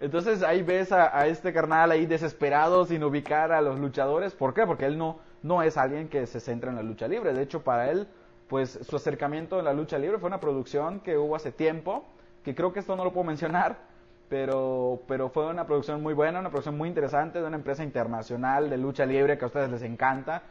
Entonces 0.00 0.42
ahí 0.42 0.62
ves 0.62 0.92
a, 0.92 1.26
este 1.26 1.52
carnal 1.52 1.90
ahí 1.90 2.06
desesperado 2.06 2.84
sin 2.84 3.04
ubicar 3.04 3.52
a 3.52 3.62
los 3.62 3.78
luchadores. 3.78 4.34
¿Por 4.34 4.52
qué? 4.52 4.66
Porque 4.66 4.86
él 4.86 4.98
no, 4.98 5.20
no 5.42 5.62
es 5.62 5.76
alguien 5.76 6.08
que 6.08 6.26
se 6.26 6.40
centra 6.40 6.70
en 6.70 6.76
la 6.76 6.82
lucha 6.82 7.08
libre. 7.08 7.32
De 7.32 7.42
hecho, 7.42 7.62
para 7.62 7.90
él, 7.90 8.08
pues 8.48 8.78
su 8.82 8.96
acercamiento 8.96 9.58
en 9.58 9.64
la 9.64 9.72
lucha 9.72 9.98
libre 9.98 10.18
fue 10.18 10.26
una 10.26 10.40
producción 10.40 11.00
que 11.00 11.16
hubo 11.16 11.36
hace 11.36 11.52
tiempo, 11.52 12.04
que 12.42 12.54
creo 12.54 12.72
que 12.72 12.80
esto 12.80 12.96
no 12.96 13.04
lo 13.04 13.12
puedo 13.12 13.24
mencionar, 13.24 13.78
pero, 14.34 15.00
pero 15.06 15.28
fue 15.28 15.46
una 15.46 15.64
producción 15.64 16.02
muy 16.02 16.12
buena, 16.12 16.40
una 16.40 16.50
producción 16.50 16.76
muy 16.76 16.88
interesante 16.88 17.40
de 17.40 17.46
una 17.46 17.54
empresa 17.54 17.84
internacional 17.84 18.68
de 18.68 18.76
lucha 18.76 19.06
libre 19.06 19.38
que 19.38 19.44
a 19.44 19.46
ustedes 19.46 19.70
les 19.70 19.82
encanta. 19.82 20.42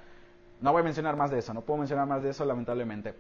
No 0.62 0.72
voy 0.72 0.80
a 0.80 0.84
mencionar 0.86 1.18
más 1.18 1.32
de 1.32 1.40
eso, 1.40 1.54
no 1.54 1.60
puedo 1.60 1.80
mencionar 1.80 2.08
más 2.08 2.24
de 2.24 2.30
eso 2.30 2.46
lamentablemente. 2.46 3.13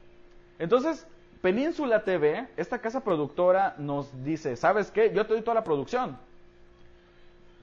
Entonces, 0.59 1.05
Península 1.41 2.05
TV, 2.05 2.47
esta 2.55 2.79
casa 2.79 3.03
productora 3.03 3.75
nos 3.77 4.23
dice, 4.23 4.55
¿sabes 4.55 4.89
qué? 4.89 5.11
Yo 5.13 5.25
te 5.25 5.33
doy 5.33 5.41
toda 5.41 5.55
la 5.55 5.65
producción. 5.65 6.17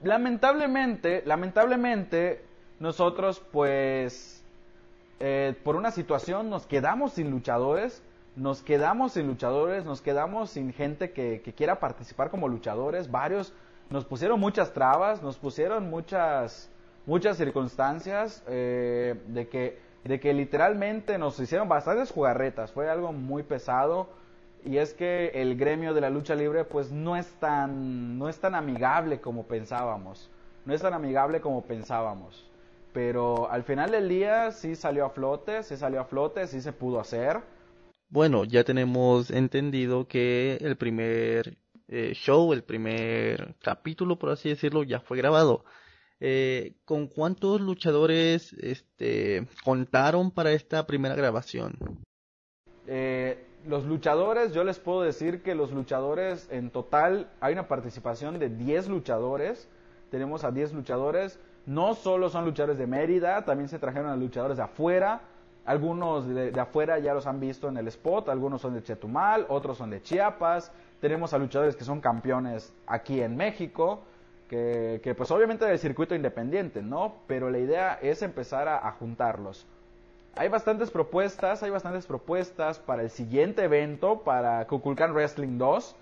Lamentablemente, 0.03 1.23
lamentablemente, 1.25 2.45
nosotros 2.79 3.41
pues, 3.51 4.43
eh, 5.19 5.55
por 5.63 5.75
una 5.75 5.89
situación 5.89 6.51
nos 6.51 6.67
quedamos 6.67 7.13
sin 7.13 7.31
luchadores 7.31 8.03
nos 8.35 8.61
quedamos 8.61 9.13
sin 9.13 9.27
luchadores, 9.27 9.85
nos 9.85 10.01
quedamos 10.01 10.51
sin 10.51 10.73
gente 10.73 11.11
que, 11.11 11.41
quiera 11.55 11.79
participar 11.79 12.29
como 12.29 12.47
luchadores, 12.47 13.11
varios 13.11 13.53
nos 13.89 14.05
pusieron 14.05 14.39
muchas 14.39 14.73
trabas, 14.73 15.21
nos 15.21 15.37
pusieron 15.37 15.89
muchas, 15.89 16.69
muchas 17.05 17.35
circunstancias 17.37 18.41
eh, 18.47 19.21
de, 19.27 19.49
que, 19.49 19.79
de 20.05 20.19
que 20.19 20.33
literalmente 20.33 21.17
nos 21.17 21.37
hicieron 21.39 21.67
bastantes 21.67 22.11
jugarretas, 22.11 22.71
fue 22.71 22.89
algo 22.89 23.11
muy 23.11 23.43
pesado. 23.43 24.09
y 24.63 24.77
es 24.77 24.93
que 24.93 25.31
el 25.33 25.57
gremio 25.57 25.93
de 25.93 26.01
la 26.01 26.09
lucha 26.09 26.35
libre 26.35 26.63
pues 26.63 26.91
no 26.91 27.17
es 27.17 27.27
tan 27.39 28.17
no 28.17 28.29
es 28.29 28.39
tan 28.39 28.55
amigable 28.55 29.19
como 29.19 29.43
pensábamos. 29.43 30.29
No 30.63 30.73
es 30.73 30.81
tan 30.81 30.93
amigable 30.93 31.41
como 31.41 31.63
pensábamos. 31.63 32.47
Pero 32.93 33.49
al 33.49 33.63
final 33.63 33.89
del 33.89 34.07
día 34.07 34.51
sí 34.51 34.75
salió 34.75 35.05
a 35.05 35.09
flote 35.09 35.63
sí 35.63 35.75
salió 35.75 35.99
a 36.01 36.05
flote 36.05 36.47
sí 36.47 36.61
se 36.61 36.71
pudo 36.71 36.99
hacer 36.99 37.41
bueno 38.11 38.43
ya 38.45 38.63
tenemos 38.63 39.31
entendido 39.31 40.07
que 40.07 40.57
el 40.61 40.75
primer 40.77 41.57
eh, 41.87 42.11
show 42.13 42.53
el 42.53 42.63
primer 42.63 43.55
capítulo 43.63 44.19
por 44.19 44.29
así 44.29 44.49
decirlo 44.49 44.83
ya 44.83 44.99
fue 44.99 45.17
grabado 45.17 45.65
eh, 46.23 46.75
¿con 46.85 47.07
cuántos 47.07 47.59
luchadores 47.61 48.53
este, 48.53 49.47
contaron 49.65 50.29
para 50.29 50.51
esta 50.51 50.85
primera 50.85 51.15
grabación? 51.15 51.73
Eh, 52.85 53.43
los 53.65 53.85
luchadores, 53.85 54.53
yo 54.53 54.63
les 54.63 54.77
puedo 54.77 55.01
decir 55.01 55.41
que 55.41 55.55
los 55.55 55.71
luchadores 55.71 56.47
en 56.51 56.69
total 56.69 57.31
hay 57.41 57.53
una 57.53 57.67
participación 57.67 58.37
de 58.37 58.49
10 58.49 58.89
luchadores. 58.89 59.67
Tenemos 60.11 60.43
a 60.43 60.51
10 60.51 60.73
luchadores. 60.73 61.39
No 61.65 61.95
solo 61.95 62.29
son 62.29 62.45
luchadores 62.45 62.77
de 62.77 62.85
Mérida, 62.85 63.43
también 63.43 63.67
se 63.67 63.79
trajeron 63.79 64.11
a 64.11 64.15
luchadores 64.15 64.57
de 64.57 64.63
afuera. 64.63 65.21
Algunos 65.65 66.27
de, 66.27 66.59
afuera 66.59 66.97
ya 66.97 67.13
los 67.13 67.27
han 67.27 67.39
visto 67.39 67.67
en 67.67 67.77
el 67.77 67.87
spot, 67.87 68.29
algunos 68.29 68.61
son 68.61 68.73
de 68.73 68.81
Chetumal, 68.81 69.45
otros 69.47 69.77
son 69.77 69.91
de 69.91 70.01
Chiapas. 70.01 70.71
Tenemos 70.99 71.33
a 71.33 71.37
luchadores 71.37 71.75
que 71.75 71.83
son 71.83 72.01
campeones 72.01 72.73
aquí 72.87 73.21
en 73.21 73.37
México, 73.37 74.01
que, 74.49 75.13
pues 75.15 75.29
obviamente 75.31 75.65
del 75.65 75.79
circuito 75.79 76.15
independiente, 76.15 76.81
¿no? 76.81 77.15
Pero 77.27 77.49
la 77.49 77.59
idea 77.59 77.99
es 78.01 78.21
empezar 78.21 78.67
a, 78.67 78.87
a 78.87 78.91
juntarlos. 78.93 79.65
Hay 80.35 80.49
bastantes 80.49 80.89
propuestas, 80.89 81.61
hay 81.61 81.69
bastantes 81.69 82.05
propuestas 82.05 82.79
para 82.79 83.03
el 83.03 83.09
siguiente 83.09 83.63
evento, 83.63 84.21
para 84.23 84.65
Kukulkan 84.65 85.13
Wrestling 85.13 85.57
2, 85.57 85.95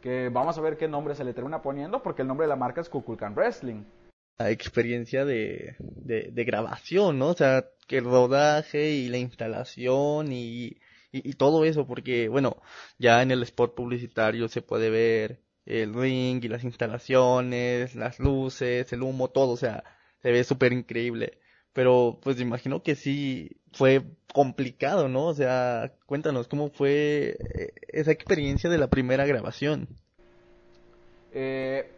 que 0.00 0.30
vamos 0.32 0.56
a 0.58 0.60
ver 0.60 0.76
qué 0.76 0.88
nombre 0.88 1.14
se 1.14 1.24
le 1.24 1.34
termina 1.34 1.60
poniendo, 1.60 2.02
porque 2.02 2.22
el 2.22 2.28
nombre 2.28 2.44
de 2.44 2.48
la 2.48 2.56
marca 2.56 2.80
es 2.80 2.88
Kukulkan 2.88 3.34
Wrestling. 3.34 3.82
Experiencia 4.50 5.24
de, 5.24 5.76
de, 5.78 6.44
grabación, 6.44 7.18
¿no? 7.18 7.28
O 7.28 7.34
sea, 7.34 7.66
que 7.86 7.98
el 7.98 8.04
rodaje 8.04 8.90
y 8.92 9.08
la 9.08 9.18
instalación 9.18 10.32
y, 10.32 10.78
y, 11.12 11.32
todo 11.34 11.64
eso, 11.64 11.86
porque, 11.86 12.28
bueno, 12.28 12.62
ya 12.98 13.22
en 13.22 13.30
el 13.30 13.42
spot 13.42 13.74
publicitario 13.74 14.48
se 14.48 14.62
puede 14.62 14.90
ver 14.90 15.40
el 15.66 15.94
ring 15.94 16.44
y 16.44 16.48
las 16.48 16.64
instalaciones, 16.64 17.94
las 17.94 18.18
luces, 18.18 18.92
el 18.92 19.02
humo, 19.02 19.28
todo, 19.30 19.52
o 19.52 19.56
sea, 19.56 19.84
se 20.22 20.30
ve 20.32 20.44
súper 20.44 20.72
increíble. 20.72 21.38
Pero 21.72 22.18
pues 22.22 22.40
imagino 22.40 22.82
que 22.82 22.94
sí 22.96 23.50
fue 23.72 24.02
complicado, 24.32 25.08
¿no? 25.08 25.26
O 25.26 25.34
sea, 25.34 25.94
cuéntanos 26.06 26.48
cómo 26.48 26.70
fue 26.70 27.36
eh, 27.54 27.72
esa 27.88 28.12
experiencia 28.12 28.68
de 28.68 28.78
la 28.78 28.88
primera 28.88 29.24
grabación. 29.26 29.88
Eh, 31.32 31.90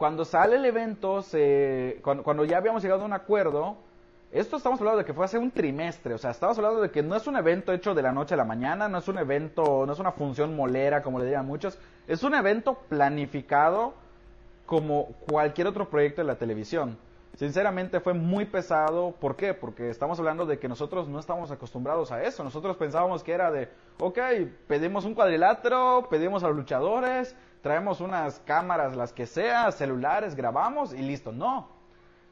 cuando 0.00 0.24
sale 0.24 0.56
el 0.56 0.64
evento, 0.64 1.20
se, 1.20 2.00
cuando, 2.02 2.46
ya 2.46 2.56
habíamos 2.56 2.82
llegado 2.82 3.02
a 3.02 3.04
un 3.04 3.12
acuerdo, 3.12 3.76
esto 4.32 4.56
estamos 4.56 4.80
hablando 4.80 5.00
de 5.00 5.04
que 5.04 5.12
fue 5.12 5.26
hace 5.26 5.36
un 5.36 5.50
trimestre, 5.50 6.14
o 6.14 6.18
sea, 6.18 6.30
estamos 6.30 6.56
hablando 6.56 6.80
de 6.80 6.90
que 6.90 7.02
no 7.02 7.16
es 7.16 7.26
un 7.26 7.36
evento 7.36 7.70
hecho 7.70 7.94
de 7.94 8.00
la 8.00 8.10
noche 8.10 8.32
a 8.32 8.38
la 8.38 8.46
mañana, 8.46 8.88
no 8.88 8.96
es 8.96 9.08
un 9.08 9.18
evento, 9.18 9.84
no 9.84 9.92
es 9.92 9.98
una 9.98 10.12
función 10.12 10.56
molera, 10.56 11.02
como 11.02 11.18
le 11.18 11.26
digan 11.26 11.44
muchos, 11.44 11.78
es 12.08 12.22
un 12.22 12.34
evento 12.34 12.78
planificado 12.88 13.92
como 14.64 15.08
cualquier 15.28 15.66
otro 15.66 15.90
proyecto 15.90 16.22
de 16.22 16.28
la 16.28 16.36
televisión. 16.36 16.96
Sinceramente 17.36 18.00
fue 18.00 18.14
muy 18.14 18.46
pesado. 18.46 19.14
¿Por 19.20 19.36
qué? 19.36 19.52
Porque 19.52 19.90
estamos 19.90 20.18
hablando 20.18 20.46
de 20.46 20.58
que 20.58 20.68
nosotros 20.68 21.08
no 21.08 21.20
estamos 21.20 21.50
acostumbrados 21.50 22.10
a 22.10 22.22
eso. 22.22 22.42
Nosotros 22.42 22.76
pensábamos 22.76 23.22
que 23.22 23.32
era 23.32 23.50
de, 23.50 23.68
ok, 23.98 24.18
pedimos 24.66 25.04
un 25.04 25.14
cuadrilátero, 25.14 26.06
pedimos 26.10 26.42
a 26.42 26.48
los 26.48 26.56
luchadores, 26.56 27.36
traemos 27.62 28.00
unas 28.00 28.40
cámaras, 28.40 28.96
las 28.96 29.12
que 29.12 29.26
sea, 29.26 29.70
celulares, 29.72 30.34
grabamos 30.34 30.92
y 30.92 31.02
listo. 31.02 31.32
No. 31.32 31.68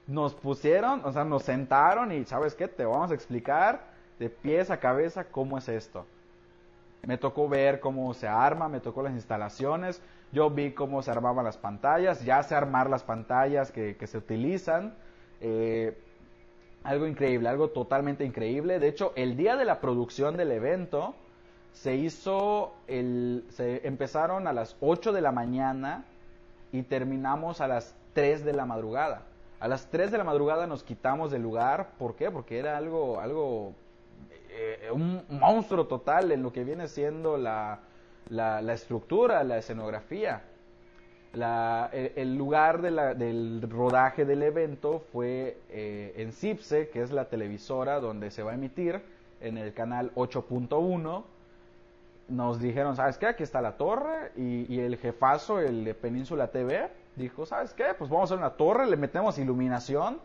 Nos 0.06 0.34
pusieron, 0.34 1.04
o 1.04 1.12
sea, 1.12 1.24
nos 1.24 1.42
sentaron 1.42 2.12
y, 2.12 2.24
¿sabes 2.24 2.54
qué? 2.54 2.66
Te 2.66 2.84
vamos 2.84 3.10
a 3.10 3.14
explicar 3.14 3.88
de 4.18 4.30
pies 4.30 4.70
a 4.70 4.80
cabeza 4.80 5.24
cómo 5.24 5.58
es 5.58 5.68
esto. 5.68 6.06
Me 7.02 7.18
tocó 7.18 7.48
ver 7.48 7.80
cómo 7.80 8.12
se 8.14 8.26
arma, 8.26 8.68
me 8.68 8.80
tocó 8.80 9.02
las 9.02 9.12
instalaciones, 9.12 10.02
yo 10.32 10.50
vi 10.50 10.72
cómo 10.72 11.02
se 11.02 11.10
armaban 11.10 11.44
las 11.44 11.56
pantallas, 11.56 12.24
ya 12.24 12.42
sé 12.42 12.54
armar 12.54 12.90
las 12.90 13.02
pantallas 13.02 13.70
que, 13.70 13.96
se 14.06 14.18
utilizan. 14.18 14.94
Eh, 15.40 15.96
algo 16.84 17.06
increíble, 17.06 17.48
algo 17.48 17.68
totalmente 17.68 18.24
increíble. 18.24 18.78
De 18.78 18.88
hecho, 18.88 19.12
el 19.14 19.36
día 19.36 19.56
de 19.56 19.64
la 19.64 19.80
producción 19.80 20.36
del 20.36 20.52
evento 20.52 21.14
se 21.82 21.94
hizo, 21.94 22.74
el, 22.88 23.44
se 23.50 23.86
empezaron 23.86 24.48
a 24.48 24.52
las 24.52 24.76
8 24.80 25.12
de 25.12 25.20
la 25.20 25.30
mañana 25.30 26.04
y 26.72 26.82
terminamos 26.82 27.60
a 27.60 27.68
las 27.68 27.94
3 28.14 28.44
de 28.44 28.52
la 28.52 28.66
madrugada. 28.66 29.22
A 29.60 29.68
las 29.68 29.88
3 29.88 30.10
de 30.10 30.18
la 30.18 30.24
madrugada 30.24 30.66
nos 30.66 30.82
quitamos 30.82 31.30
del 31.30 31.42
lugar. 31.42 31.90
¿Por 31.96 32.16
qué? 32.16 32.32
Porque 32.32 32.58
era 32.58 32.76
algo, 32.76 33.20
algo, 33.20 33.74
eh, 34.50 34.90
un 34.92 35.22
monstruo 35.28 35.86
total 35.86 36.32
en 36.32 36.42
lo 36.42 36.52
que 36.52 36.64
viene 36.64 36.88
siendo 36.88 37.36
la, 37.36 37.78
la, 38.28 38.72
estructura, 38.72 39.44
la 39.44 39.58
escenografía. 39.58 40.42
el, 41.32 42.36
lugar 42.36 42.82
del 42.82 43.62
rodaje 43.70 44.24
del 44.24 44.42
evento 44.42 45.04
fue 45.12 45.58
eh, 45.70 46.12
en 46.16 46.32
CIPSE, 46.32 46.88
que 46.88 47.02
es 47.02 47.12
la 47.12 47.26
televisora 47.26 48.00
donde 48.00 48.32
se 48.32 48.42
va 48.42 48.50
a 48.50 48.54
emitir 48.54 49.00
en 49.40 49.58
el 49.58 49.72
canal 49.74 50.12
8.1. 50.16 51.37
Nos 52.28 52.60
dijeron, 52.60 52.94
¿sabes 52.94 53.18
qué? 53.18 53.26
Aquí 53.26 53.42
está 53.42 53.60
la 53.60 53.76
torre. 53.76 54.32
Y, 54.36 54.72
y, 54.72 54.80
el 54.80 54.96
jefazo, 54.96 55.60
el 55.60 55.84
de 55.84 55.94
Península 55.94 56.48
TV, 56.48 56.90
dijo, 57.16 57.46
¿sabes 57.46 57.72
qué? 57.74 57.94
Pues 57.96 58.10
vamos 58.10 58.30
a 58.30 58.34
hacer 58.34 58.44
una 58.44 58.56
torre, 58.56 58.86
le 58.86 58.96
metemos 58.96 59.38
iluminación 59.38 60.20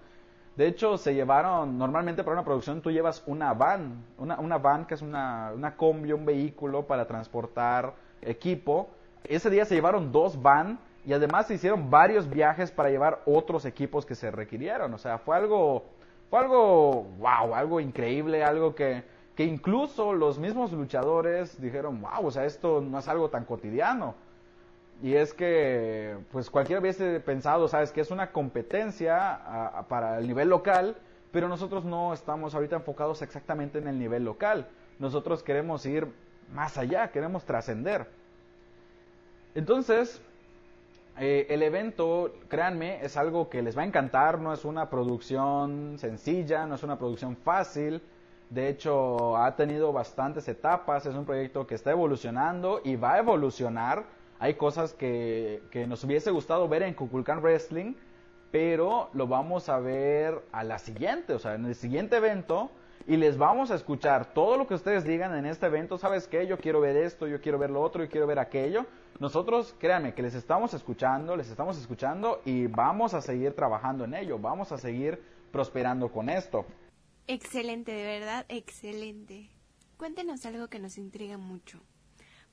de 0.55 0.67
hecho, 0.67 0.97
se 0.97 1.15
llevaron, 1.15 1.79
normalmente 1.79 2.23
para 2.23 2.35
una 2.35 2.45
producción 2.45 2.81
tú 2.81 2.91
llevas 2.91 3.23
una 3.25 3.53
van, 3.53 4.05
una, 4.19 4.39
una 4.39 4.59
van 4.59 4.85
que 4.85 4.93
es 4.93 5.01
una, 5.01 5.51
una 5.55 5.75
combi, 5.75 6.11
un 6.11 6.25
vehículo 6.25 6.85
para 6.85 7.07
transportar 7.07 7.93
equipo. 8.21 8.89
Ese 9.23 9.49
día 9.49 9.65
se 9.65 9.73
llevaron 9.73 10.11
dos 10.11 10.39
van 10.39 10.79
y 11.05 11.13
además 11.13 11.47
se 11.47 11.55
hicieron 11.55 11.89
varios 11.89 12.29
viajes 12.29 12.71
para 12.71 12.91
llevar 12.91 13.21
otros 13.25 13.65
equipos 13.65 14.05
que 14.05 14.13
se 14.13 14.29
requirieron. 14.29 14.93
O 14.93 14.99
sea, 14.99 15.17
fue 15.17 15.35
algo, 15.35 15.85
fue 16.29 16.39
algo, 16.39 17.03
wow, 17.17 17.55
algo 17.55 17.79
increíble, 17.79 18.43
algo 18.43 18.75
que, 18.75 19.03
que 19.36 19.43
incluso 19.46 20.13
los 20.13 20.38
mismos 20.38 20.72
luchadores 20.72 21.60
dijeron, 21.60 22.02
wow, 22.02 22.28
o 22.28 22.32
sea, 22.32 22.46
esto 22.46 22.82
no 22.82 23.00
es 23.00 23.08
algo 23.08 23.30
tan 23.30 23.46
cotidiano. 23.46 24.15
Y 25.02 25.15
es 25.15 25.34
que, 25.34 26.15
pues 26.32 26.50
cualquiera 26.50 26.80
hubiese 26.80 27.19
pensado, 27.19 27.67
sabes, 27.67 27.91
que 27.91 28.02
es 28.02 28.12
una 28.12 28.32
competencia 28.32 29.86
para 29.89 30.19
el 30.19 30.28
nivel 30.28 30.50
local, 30.50 30.96
pero 31.32 31.50
nosotros 31.50 31.84
no 31.84 32.13
estamos 32.13 32.54
ahorita 32.54 32.76
enfocados 32.76 33.22
exactamente 33.22 33.80
en 33.80 33.88
el 33.88 33.98
nivel 33.98 34.24
local. 34.24 34.67
Nosotros 35.00 35.41
queremos 35.41 35.86
ir 35.86 36.08
más 36.54 36.78
allá, 36.78 37.10
queremos 37.12 37.43
trascender. 37.43 38.08
Entonces, 39.56 40.22
eh, 41.19 41.48
el 41.50 41.63
evento, 41.63 42.34
créanme, 42.48 43.04
es 43.04 43.17
algo 43.17 43.50
que 43.50 43.62
les 43.62 43.78
va 43.78 43.82
a 43.82 43.86
encantar, 43.86 44.39
no 44.39 44.54
es 44.54 44.63
una 44.63 44.89
producción 44.89 45.98
sencilla, 45.98 46.65
no 46.65 46.76
es 46.76 46.84
una 46.84 46.98
producción 46.98 47.36
fácil. 47.36 48.02
De 48.53 48.69
hecho, 48.69 49.35
ha 49.37 49.55
tenido 49.55 49.91
bastantes 49.91 50.47
etapas, 50.47 51.05
es 51.05 51.15
un 51.15 51.25
proyecto 51.25 51.65
que 51.65 51.75
está 51.75 51.91
evolucionando 51.91 52.81
y 52.83 52.95
va 52.95 53.13
a 53.13 53.19
evolucionar 53.19 54.05
hay 54.43 54.55
cosas 54.55 54.93
que, 54.93 55.61
nos 55.87 56.03
hubiese 56.03 56.29
gustado 56.29 56.67
ver 56.67 56.83
en 56.83 56.93
Kukulkan 56.93 57.41
Wrestling, 57.41 57.93
pero 58.51 59.09
lo 59.13 59.25
vamos 59.25 59.69
a 59.69 59.79
ver 59.79 60.43
a 60.51 60.65
la 60.65 60.79
siguiente, 60.79 61.33
o 61.33 61.39
sea, 61.39 61.55
en 61.55 61.65
el 61.65 61.75
siguiente 61.75 62.17
evento, 62.17 62.69
y 63.07 63.15
les 63.15 63.37
vamos 63.37 63.71
a 63.71 63.75
escuchar 63.75 64.33
todo 64.33 64.57
lo 64.57 64.67
que 64.67 64.73
ustedes 64.73 65.05
digan 65.05 65.33
en 65.33 65.45
este 65.45 65.67
evento. 65.67 65.97
¿Sabes 65.97 66.27
qué? 66.27 66.45
Yo 66.45 66.57
quiero 66.57 66.81
ver 66.81 66.97
esto, 66.97 67.25
yo 67.25 67.39
quiero 67.39 67.57
ver 67.57 67.69
lo 67.69 67.81
otro, 67.81 68.03
yo 68.03 68.09
quiero 68.09 68.27
ver 68.27 68.37
aquello. 68.37 68.85
Nosotros, 69.17 69.73
créanme, 69.79 70.13
que 70.13 70.21
les 70.21 70.35
estamos 70.35 70.73
escuchando, 70.73 71.37
les 71.37 71.49
estamos 71.49 71.77
escuchando 71.79 72.41
y 72.43 72.67
vamos 72.67 73.13
a 73.13 73.21
seguir 73.21 73.55
trabajando 73.55 74.03
en 74.03 74.13
ello, 74.13 74.39
vamos 74.39 74.73
a 74.73 74.77
seguir 74.77 75.23
prosperando 75.53 76.11
con 76.11 76.27
esto. 76.27 76.65
Excelente, 77.27 77.91
de 77.93 78.03
verdad, 78.03 78.45
excelente. 78.49 79.49
Cuéntenos 79.97 80.45
algo 80.45 80.67
que 80.67 80.79
nos 80.79 80.97
intriga 80.97 81.38
mucho. 81.38 81.79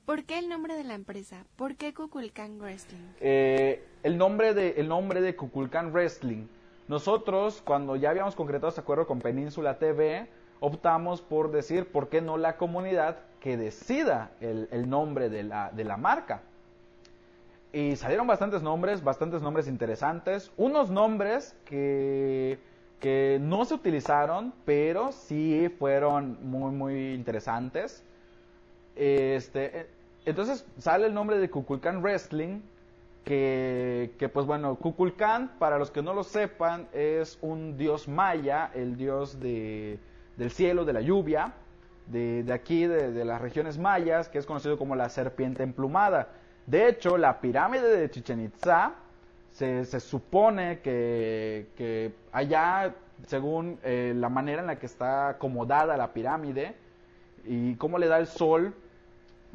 ¿Por 0.05 0.23
qué 0.23 0.39
el 0.39 0.47
nombre 0.47 0.75
de 0.75 0.83
la 0.83 0.93
empresa? 0.93 1.45
¿Por 1.57 1.75
qué 1.75 1.93
Kukulkan 1.93 2.59
Wrestling? 2.59 3.13
Eh, 3.19 3.83
el, 4.03 4.17
nombre 4.17 4.53
de, 4.53 4.75
el 4.77 4.87
nombre 4.87 5.21
de 5.21 5.35
Kukulkan 5.35 5.91
Wrestling. 5.91 6.47
Nosotros, 6.87 7.61
cuando 7.63 7.95
ya 7.95 8.09
habíamos 8.09 8.35
concretado 8.35 8.69
este 8.69 8.81
acuerdo 8.81 9.05
con 9.05 9.19
Península 9.19 9.77
TV, 9.77 10.27
optamos 10.59 11.21
por 11.21 11.51
decir, 11.51 11.91
¿por 11.91 12.09
qué 12.09 12.21
no 12.21 12.37
la 12.37 12.57
comunidad 12.57 13.19
que 13.39 13.57
decida 13.57 14.31
el, 14.39 14.89
nombre 14.89 15.29
de 15.29 15.43
la, 15.43 15.71
de 15.71 15.83
la 15.83 15.97
marca? 15.97 16.41
Y 17.73 17.95
salieron 17.95 18.27
bastantes 18.27 18.61
nombres, 18.61 19.03
bastantes 19.03 19.41
nombres 19.41 19.67
interesantes, 19.67 20.51
unos 20.57 20.89
nombres 20.89 21.55
que, 21.65 22.59
que 23.01 23.39
no 23.41 23.65
se 23.65 23.73
utilizaron, 23.73 24.53
pero 24.63 25.11
sí 25.11 25.69
fueron 25.79 26.37
muy, 26.43 26.71
muy 26.71 27.13
interesantes. 27.13 28.05
Este, 28.95 29.87
entonces 30.23 30.65
sale 30.77 31.07
el 31.07 31.13
nombre 31.13 31.39
de 31.39 31.49
Kukulkan 31.49 32.01
Wrestling, 32.03 32.61
que, 33.25 34.13
que, 34.19 34.29
pues 34.29 34.45
bueno, 34.45 34.75
Kukulkan, 34.75 35.57
para 35.57 35.79
los 35.79 35.89
que 35.89 36.03
no 36.03 36.13
lo 36.13 36.23
sepan, 36.23 36.87
es 36.93 37.39
un 37.41 37.75
dios 37.75 38.07
maya, 38.07 38.71
el 38.75 38.95
dios 38.95 39.39
de, 39.39 39.99
del 40.37 40.51
cielo, 40.51 40.85
de 40.85 40.93
la 40.93 41.01
lluvia, 41.01 41.53
de, 42.05 42.43
de 42.43 42.53
aquí, 42.53 42.85
de, 42.85 43.11
de, 43.11 43.25
las 43.25 43.41
regiones 43.41 43.79
mayas, 43.79 44.29
que 44.29 44.37
es 44.37 44.45
conocido 44.45 44.77
como 44.77 44.95
la 44.95 45.09
serpiente 45.09 45.63
emplumada. 45.63 46.29
De 46.67 46.87
hecho, 46.87 47.17
la 47.17 47.41
pirámide 47.41 47.97
de 47.97 48.11
Chichen 48.11 48.41
Itza 48.41 48.93
se, 49.51 49.99
supone 49.99 50.79
que, 50.79 52.13
allá, 52.31 52.95
según 53.27 53.79
eh, 53.83 54.13
la 54.15 54.29
manera 54.29 54.61
en 54.61 54.67
la 54.67 54.79
que 54.79 54.85
está 54.85 55.29
acomodada 55.29 55.97
la 55.97 56.13
pirámide 56.13 56.75
y 57.45 57.75
cómo 57.75 57.97
le 57.97 58.07
da 58.07 58.17
el 58.17 58.27
sol, 58.27 58.73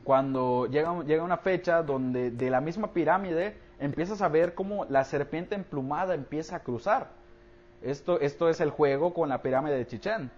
cuando 0.04 0.66
llega, 0.66 1.02
llega 1.04 1.22
una 1.22 1.38
fecha 1.38 1.82
donde 1.82 2.30
de 2.30 2.50
la 2.50 2.60
misma 2.60 2.92
pirámide 2.92 3.56
empiezas 3.80 4.22
a 4.22 4.28
ver 4.28 4.54
cómo 4.54 4.84
la 4.86 5.04
serpiente 5.04 5.54
emplumada 5.54 6.14
empieza 6.14 6.56
a 6.56 6.60
cruzar. 6.60 7.08
Esto, 7.82 8.20
esto 8.20 8.48
es 8.48 8.60
el 8.60 8.70
juego 8.70 9.12
con 9.12 9.28
la 9.28 9.42
pirámide 9.42 9.76
de 9.76 9.86
Chichen. 9.86 10.30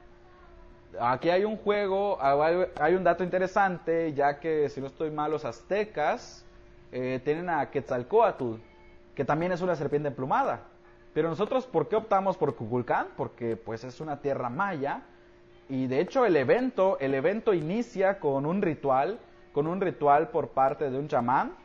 Aquí 0.98 1.28
hay 1.30 1.44
un 1.44 1.56
juego, 1.56 2.18
hay 2.20 2.94
un 2.94 3.04
dato 3.04 3.22
interesante, 3.22 4.14
ya 4.14 4.40
que 4.40 4.68
si 4.70 4.80
no 4.80 4.86
estoy 4.86 5.10
mal, 5.10 5.30
los 5.30 5.44
aztecas 5.44 6.44
eh, 6.90 7.20
tienen 7.22 7.50
a 7.50 7.70
Quetzalcoatl, 7.70 8.54
que 9.18 9.24
también 9.24 9.50
es 9.50 9.62
una 9.62 9.74
serpiente 9.74 10.06
emplumada. 10.06 10.60
Pero 11.12 11.28
nosotros, 11.28 11.66
¿por 11.66 11.88
qué 11.88 11.96
optamos 11.96 12.36
por 12.36 12.54
Cuculcán? 12.54 13.08
Porque 13.16 13.56
pues 13.56 13.82
es 13.82 14.00
una 14.00 14.20
tierra 14.20 14.48
maya 14.48 15.02
y 15.68 15.88
de 15.88 16.00
hecho 16.00 16.24
el 16.24 16.36
evento, 16.36 17.00
el 17.00 17.14
evento 17.14 17.52
inicia 17.52 18.20
con 18.20 18.46
un 18.46 18.62
ritual, 18.62 19.18
con 19.52 19.66
un 19.66 19.80
ritual 19.80 20.28
por 20.28 20.50
parte 20.50 20.88
de 20.88 20.96
un 20.96 21.08
chamán 21.08 21.56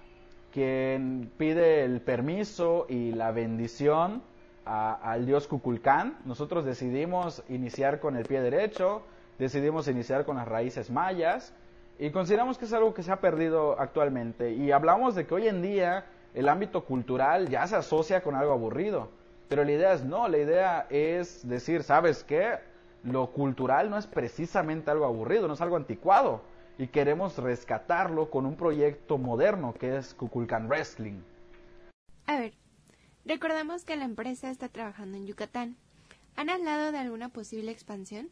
quien 0.52 1.32
pide 1.38 1.84
el 1.84 2.02
permiso 2.02 2.88
y 2.90 3.12
la 3.12 3.30
bendición 3.32 4.24
al 4.66 5.28
dios 5.28 5.48
Cuculcán. 5.48 6.18
Nosotros 6.26 6.66
decidimos 6.66 7.44
iniciar 7.50 8.00
con 8.00 8.16
el 8.16 8.26
pie 8.26 8.42
derecho, 8.42 9.04
decidimos 9.38 9.88
iniciar 9.88 10.26
con 10.26 10.38
las 10.38 10.48
raíces 10.48 10.90
mayas 10.90 11.54
y 12.00 12.10
consideramos 12.10 12.58
que 12.58 12.66
es 12.66 12.74
algo 12.74 12.96
que 12.96 13.04
se 13.04 13.12
ha 13.12 13.22
perdido 13.22 13.80
actualmente. 13.80 14.54
Y 14.54 14.72
hablamos 14.72 15.14
de 15.14 15.28
que 15.28 15.36
hoy 15.36 15.48
en 15.48 15.62
día 15.62 16.06
el 16.34 16.50
ámbito 16.50 16.86
cultural 16.86 17.50
ya 17.50 17.68
se 17.68 17.76
asocia 17.76 18.22
con 18.22 18.36
algo 18.36 18.54
aburrido. 18.54 19.10
Pero 19.50 19.64
la 19.64 19.72
idea 19.72 19.94
es 19.94 20.04
no, 20.04 20.28
la 20.28 20.38
idea 20.38 20.88
es 20.90 21.48
decir, 21.48 21.84
¿sabes 21.84 22.24
qué? 22.24 22.58
Lo 23.04 23.32
cultural 23.32 23.90
no 23.90 23.98
es 23.98 24.08
precisamente 24.08 24.90
algo 24.90 25.06
aburrido, 25.06 25.48
no 25.48 25.54
es 25.54 25.62
algo 25.62 25.76
anticuado. 25.76 26.42
Y 26.78 26.88
queremos 26.88 27.38
rescatarlo 27.38 28.32
con 28.32 28.46
un 28.46 28.56
proyecto 28.56 29.18
moderno 29.18 29.74
que 29.74 29.98
es 29.98 30.14
Kukulkan 30.16 30.68
Wrestling. 30.68 31.22
A 32.26 32.40
ver, 32.40 32.54
recordamos 33.26 33.84
que 33.84 33.96
la 33.96 34.06
empresa 34.06 34.50
está 34.50 34.70
trabajando 34.70 35.18
en 35.18 35.28
Yucatán. 35.28 35.76
¿Han 36.36 36.50
hablado 36.50 36.92
de 36.92 36.98
alguna 36.98 37.30
posible 37.30 37.72
expansión? 37.72 38.30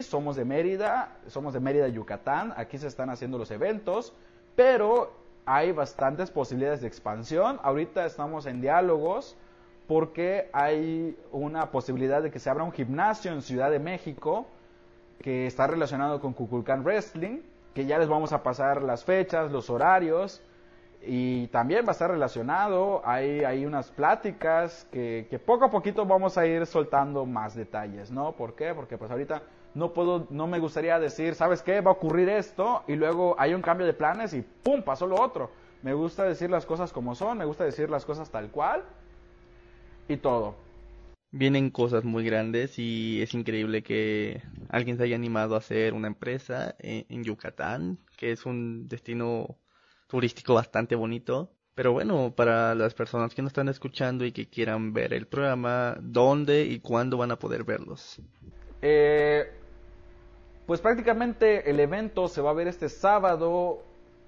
Somos 0.00 0.36
de 0.36 0.44
Mérida, 0.44 1.16
somos 1.26 1.54
de 1.54 1.60
Mérida, 1.60 1.88
Yucatán, 1.88 2.52
aquí 2.56 2.78
se 2.78 2.86
están 2.86 3.10
haciendo 3.10 3.38
los 3.38 3.50
eventos, 3.50 4.12
pero 4.54 5.27
hay 5.48 5.72
bastantes 5.72 6.30
posibilidades 6.30 6.82
de 6.82 6.88
expansión. 6.88 7.58
Ahorita 7.62 8.04
estamos 8.04 8.44
en 8.44 8.60
diálogos 8.60 9.34
porque 9.86 10.50
hay 10.52 11.16
una 11.32 11.70
posibilidad 11.70 12.22
de 12.22 12.30
que 12.30 12.38
se 12.38 12.50
abra 12.50 12.64
un 12.64 12.72
gimnasio 12.72 13.32
en 13.32 13.40
Ciudad 13.40 13.70
de 13.70 13.78
México 13.78 14.46
que 15.22 15.46
está 15.46 15.66
relacionado 15.66 16.20
con 16.20 16.34
Kukulkan 16.34 16.84
Wrestling, 16.84 17.40
que 17.74 17.86
ya 17.86 17.98
les 17.98 18.08
vamos 18.08 18.34
a 18.34 18.42
pasar 18.42 18.82
las 18.82 19.04
fechas, 19.04 19.50
los 19.50 19.70
horarios, 19.70 20.42
y 21.00 21.46
también 21.46 21.86
va 21.86 21.90
a 21.90 21.92
estar 21.92 22.10
relacionado, 22.10 23.00
hay, 23.06 23.42
hay 23.42 23.64
unas 23.64 23.90
pláticas 23.90 24.86
que, 24.92 25.28
que, 25.30 25.38
poco 25.38 25.64
a 25.64 25.70
poquito 25.70 26.04
vamos 26.04 26.36
a 26.36 26.46
ir 26.46 26.66
soltando 26.66 27.24
más 27.24 27.54
detalles, 27.54 28.10
¿no? 28.10 28.32
¿Por 28.32 28.54
qué? 28.54 28.74
Porque 28.74 28.98
pues 28.98 29.10
ahorita 29.10 29.42
no 29.78 29.92
puedo, 29.92 30.26
no 30.30 30.48
me 30.48 30.58
gustaría 30.58 30.98
decir, 30.98 31.36
¿sabes 31.36 31.62
qué? 31.62 31.80
Va 31.80 31.92
a 31.92 31.94
ocurrir 31.94 32.28
esto 32.28 32.82
y 32.88 32.96
luego 32.96 33.36
hay 33.38 33.54
un 33.54 33.62
cambio 33.62 33.86
de 33.86 33.94
planes 33.94 34.34
y 34.34 34.42
¡pum! 34.42 34.82
pasó 34.82 35.06
lo 35.06 35.20
otro. 35.20 35.50
Me 35.82 35.94
gusta 35.94 36.24
decir 36.24 36.50
las 36.50 36.66
cosas 36.66 36.92
como 36.92 37.14
son, 37.14 37.38
me 37.38 37.44
gusta 37.44 37.64
decir 37.64 37.88
las 37.88 38.04
cosas 38.04 38.28
tal 38.30 38.50
cual 38.50 38.82
y 40.08 40.16
todo. 40.16 40.56
Vienen 41.30 41.70
cosas 41.70 42.04
muy 42.04 42.24
grandes 42.24 42.78
y 42.78 43.22
es 43.22 43.34
increíble 43.34 43.82
que 43.84 44.42
alguien 44.68 44.96
se 44.96 45.04
haya 45.04 45.14
animado 45.14 45.54
a 45.54 45.58
hacer 45.58 45.94
una 45.94 46.08
empresa 46.08 46.74
en, 46.80 47.06
en 47.08 47.22
Yucatán, 47.22 47.98
que 48.16 48.32
es 48.32 48.46
un 48.46 48.88
destino 48.88 49.58
turístico 50.08 50.54
bastante 50.54 50.96
bonito. 50.96 51.52
Pero 51.76 51.92
bueno, 51.92 52.34
para 52.34 52.74
las 52.74 52.94
personas 52.94 53.32
que 53.32 53.42
nos 53.42 53.50
están 53.50 53.68
escuchando 53.68 54.24
y 54.24 54.32
que 54.32 54.48
quieran 54.48 54.92
ver 54.92 55.14
el 55.14 55.28
programa, 55.28 55.96
¿dónde 56.00 56.64
y 56.64 56.80
cuándo 56.80 57.16
van 57.16 57.30
a 57.30 57.38
poder 57.38 57.62
verlos? 57.62 58.20
Eh, 58.82 59.57
pues 60.68 60.82
prácticamente 60.82 61.70
el 61.70 61.80
evento 61.80 62.28
se 62.28 62.42
va 62.42 62.50
a 62.50 62.52
ver 62.52 62.68
este 62.68 62.90
sábado 62.90 63.78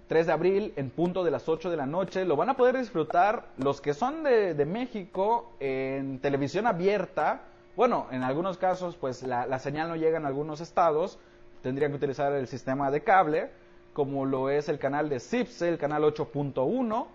3 0.09 0.27
de 0.27 0.33
abril 0.33 0.73
en 0.77 0.89
punto 0.89 1.23
de 1.23 1.31
las 1.31 1.47
8 1.51 1.69
de 1.69 1.77
la 1.77 1.85
noche. 1.85 2.25
Lo 2.25 2.35
van 2.35 2.49
a 2.49 2.57
poder 2.57 2.79
disfrutar 2.79 3.49
los 3.59 3.83
que 3.83 3.93
son 3.93 4.23
de, 4.23 4.65
México 4.65 5.53
en 5.61 6.19
televisión 6.19 6.67
abierta. 6.67 7.43
Bueno, 7.77 8.07
en 8.11 8.23
algunos 8.23 8.57
casos 8.57 8.97
pues 8.97 9.23
la, 9.23 9.45
la, 9.45 9.59
señal 9.59 9.91
no 9.91 9.97
llega 9.97 10.17
en 10.17 10.25
algunos 10.25 10.63
estados. 10.63 11.19
Tendrían 11.63 11.91
que 11.91 11.99
utilizar 11.99 12.33
el 12.33 12.47
sistema 12.47 12.91
de 12.91 13.03
cable, 13.03 13.51
como 13.93 14.25
lo 14.25 14.49
es 14.49 14.71
el 14.71 14.79
canal 14.79 15.11
de 15.11 15.21
CIPSE, 15.21 15.69
el 15.69 15.77
canal 15.77 16.05
8.1, 16.05 17.07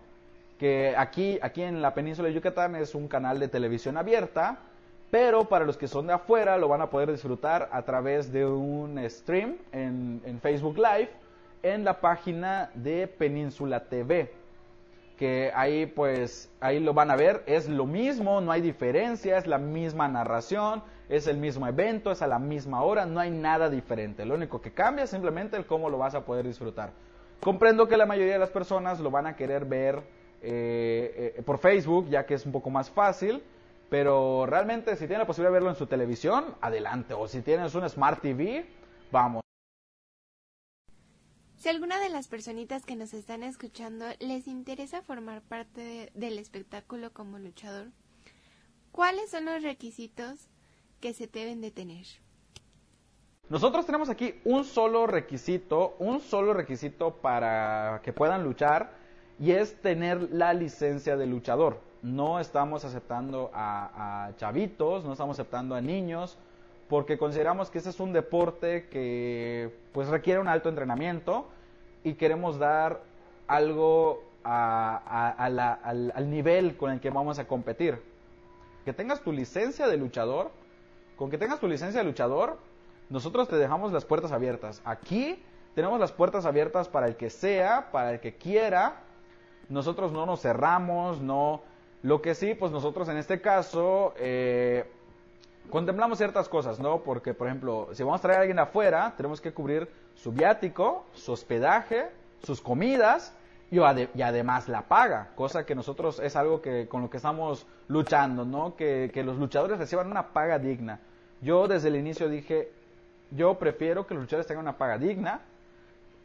que 0.59 0.93
aquí, 0.95 1.39
aquí 1.41 1.63
en 1.63 1.81
la 1.81 1.95
península 1.95 2.27
de 2.27 2.35
Yucatán 2.35 2.75
es 2.75 2.93
un 2.93 3.07
canal 3.07 3.39
de 3.39 3.47
televisión 3.47 3.97
abierta 3.97 4.59
pero 5.15 5.45
para 5.45 5.63
los 5.63 5.78
que 5.78 5.88
son 5.88 6.08
de 6.08 6.12
afuera 6.12 6.58
lo 6.58 6.67
van 6.67 6.82
a 6.82 6.89
poder 6.89 7.10
disfrutar 7.10 7.69
a 7.71 7.84
través 7.84 8.34
de 8.34 8.45
un 8.45 8.99
stream 9.10 9.56
en, 9.71 10.39
Facebook 10.41 10.75
Live 10.75 11.10
en 11.63 11.86
la 11.86 12.01
página 12.01 12.69
de 12.73 13.08
Península 13.08 13.86
TV 13.86 14.30
que 15.17 15.54
ahí 15.56 15.86
pues 15.86 16.51
ahí 16.60 16.82
lo 16.82 16.93
van 16.93 17.12
a 17.12 17.15
ver, 17.15 17.43
es 17.45 17.69
lo 17.69 17.86
mismo, 17.86 18.41
no 18.41 18.51
hay 18.51 18.60
diferencia, 18.60 19.38
es 19.38 19.47
la 19.47 19.58
misma 19.58 20.10
narración, 20.10 20.84
es 21.08 21.28
el 21.28 21.38
mismo 21.38 21.65
evento, 21.65 22.12
es 22.12 22.21
a 22.21 22.28
la 22.28 22.38
misma 22.38 22.84
hora, 22.84 23.06
no 23.06 23.21
hay 23.21 23.32
nada 23.32 23.69
diferente, 23.69 24.25
lo 24.25 24.36
único 24.36 24.62
que 24.62 24.73
cambia 24.73 25.06
es 25.06 25.12
simplemente 25.12 25.56
el 25.56 25.65
cómo 25.65 25.89
lo 25.89 25.97
vas 25.97 26.13
a 26.15 26.25
poder 26.25 26.45
disfrutar. 26.45 26.89
Comprendo 27.39 27.88
que 27.88 27.95
la 27.95 28.06
mayoría 28.06 28.34
de 28.34 28.39
las 28.39 28.49
personas 28.49 28.99
lo 28.99 29.12
van 29.12 29.28
a 29.28 29.38
querer 29.38 29.63
ver 29.63 30.01
eh, 30.41 31.36
eh, 31.38 31.41
por 31.41 31.58
Facebook, 31.58 32.10
ya 32.10 32.25
que 32.25 32.34
es 32.34 32.45
un 32.45 32.51
poco 32.51 32.69
más 32.69 32.89
fácil, 32.89 33.41
pero 33.89 34.45
realmente 34.45 34.91
si 34.95 35.08
tienen 35.08 35.19
la 35.19 35.28
posibilidad 35.28 35.52
de 35.52 35.54
verlo 35.54 35.69
en 35.69 35.76
su 35.76 35.88
televisión, 35.88 36.56
adelante. 36.62 37.13
O 37.13 37.28
si 37.28 37.41
tienes 37.41 37.76
un 37.76 37.88
Smart 37.89 38.21
TV, 38.21 38.65
vamos. 39.12 39.41
Si 41.58 41.69
alguna 41.69 42.00
de 42.00 42.10
las 42.10 42.28
personitas 42.28 42.86
que 42.86 42.95
nos 42.95 43.13
están 43.13 43.43
escuchando 43.43 44.06
les 44.19 44.48
interesa 44.48 45.02
formar 45.02 45.41
parte 45.41 45.82
de, 45.82 46.12
del 46.13 46.38
espectáculo 46.38 47.12
como 47.12 47.39
luchador, 47.39 47.88
¿cuáles 48.91 49.32
son 49.32 49.45
los 49.45 49.63
requisitos 49.63 50.48
que 51.00 51.13
se 51.13 51.28
deben 51.28 51.62
de 51.62 51.71
tener? 51.71 52.06
Nosotros 53.50 53.86
tenemos 53.86 54.10
aquí 54.10 54.41
un 54.43 54.63
solo 54.63 55.06
requisito, 55.06 55.95
un 56.00 56.19
solo 56.19 56.54
requisito 56.54 57.15
para 57.17 58.02
que 58.04 58.12
puedan 58.12 58.43
luchar 58.43 58.98
y 59.39 59.52
es 59.52 59.80
tener 59.82 60.32
la 60.32 60.54
licencia 60.54 61.15
de 61.15 61.28
luchador 61.28 61.82
no 62.01 62.39
estamos 62.39 62.86
aceptando 62.86 63.51
a, 63.53 64.31
chavitos, 64.38 65.03
no 65.05 65.13
estamos 65.13 65.39
aceptando 65.39 65.75
a 65.75 65.81
niños, 65.81 66.38
porque 66.88 67.17
consideramos 67.17 67.69
que 67.69 67.79
ese 67.79 67.89
es 67.89 67.99
un 67.99 68.13
deporte 68.13 68.88
que 68.89 69.75
pues 69.91 70.08
requiere 70.08 70.39
un 70.39 70.47
alto 70.47 70.69
entrenamiento 70.69 71.47
y 72.03 72.13
queremos 72.13 72.60
dar 72.60 73.01
algo 73.47 74.23
a, 74.43 75.49
la, 75.51 75.73
al, 75.73 76.12
al 76.13 76.29
nivel 76.29 76.77
con 76.77 76.91
el 76.91 76.99
que 76.99 77.10
vamos 77.10 77.39
a 77.39 77.47
competir. 77.47 77.99
Que 78.84 78.93
tengas 78.93 79.21
tu 79.21 79.31
licencia 79.31 79.88
de 79.88 79.97
luchador, 79.97 80.51
con 81.15 81.31
que 81.31 81.38
tengas 81.38 81.60
tu 81.60 81.67
licencia 81.67 82.01
de 82.01 82.05
luchador, 82.05 82.60
nosotros 83.10 83.47
te 83.47 83.55
dejamos 83.55 83.91
las 83.91 84.05
puertas 84.05 84.31
abiertas. 84.31 84.81
Aquí 84.86 85.41
tenemos 85.75 85.99
las 85.99 86.12
puertas 86.12 86.45
abiertas 86.45 86.88
para 86.88 87.08
el 87.08 87.15
que 87.15 87.29
sea, 87.29 87.91
para 87.91 88.13
el 88.13 88.19
que 88.19 88.36
quiera. 88.36 89.01
Nosotros 89.69 90.12
no 90.12 90.25
nos 90.25 90.41
cerramos, 90.41 91.21
no 91.21 91.62
lo 92.06 92.22
que 92.22 92.36
sí, 92.36 92.54
pues 92.54 92.72
nosotros 92.72 93.10
en 93.10 93.18
este 93.18 93.41
caso 93.41 94.13
eh, 94.18 94.86
contemplamos 95.72 96.20
ciertas 96.20 96.48
cosas, 96.48 96.80
¿no? 96.80 97.00
Porque, 97.00 97.34
por 97.34 97.48
ejemplo, 97.48 97.89
si 97.94 98.04
vamos 98.04 98.20
a 98.20 98.22
traer 98.22 98.38
a 98.38 98.41
alguien 98.41 98.60
afuera, 98.60 99.15
tenemos 99.18 99.41
que 99.41 99.52
cubrir 99.52 99.89
su 100.13 100.32
viático, 100.32 101.04
su 101.15 101.32
hospedaje, 101.32 102.12
sus 102.44 102.62
comidas 102.62 103.34
y, 103.72 103.78
y, 103.78 104.22
además 104.22 104.70
la 104.70 104.84
paga, 104.84 105.32
cosa 105.36 105.65
que 105.65 105.74
nosotros 105.74 106.20
es 106.20 106.36
algo 106.36 106.62
que 106.62 106.88
con 106.88 107.02
lo 107.02 107.10
que 107.10 107.18
estamos 107.18 107.65
luchando, 107.88 108.46
¿no? 108.46 108.76
Que, 108.76 109.10
que 109.12 109.24
los 109.24 109.38
luchadores 109.38 109.80
reciban 109.80 110.12
una 110.12 110.28
paga 110.28 110.60
digna. 110.60 111.00
Yo 111.41 111.68
desde 111.68 111.88
el 111.88 111.96
inicio 111.96 112.30
dije, 112.30 112.72
yo 113.32 113.56
prefiero 113.58 114.06
que 114.06 114.13
los 114.13 114.22
luchadores 114.22 114.46
tengan 114.46 114.65
una 114.65 114.78
paga 114.78 115.00
digna 115.00 115.41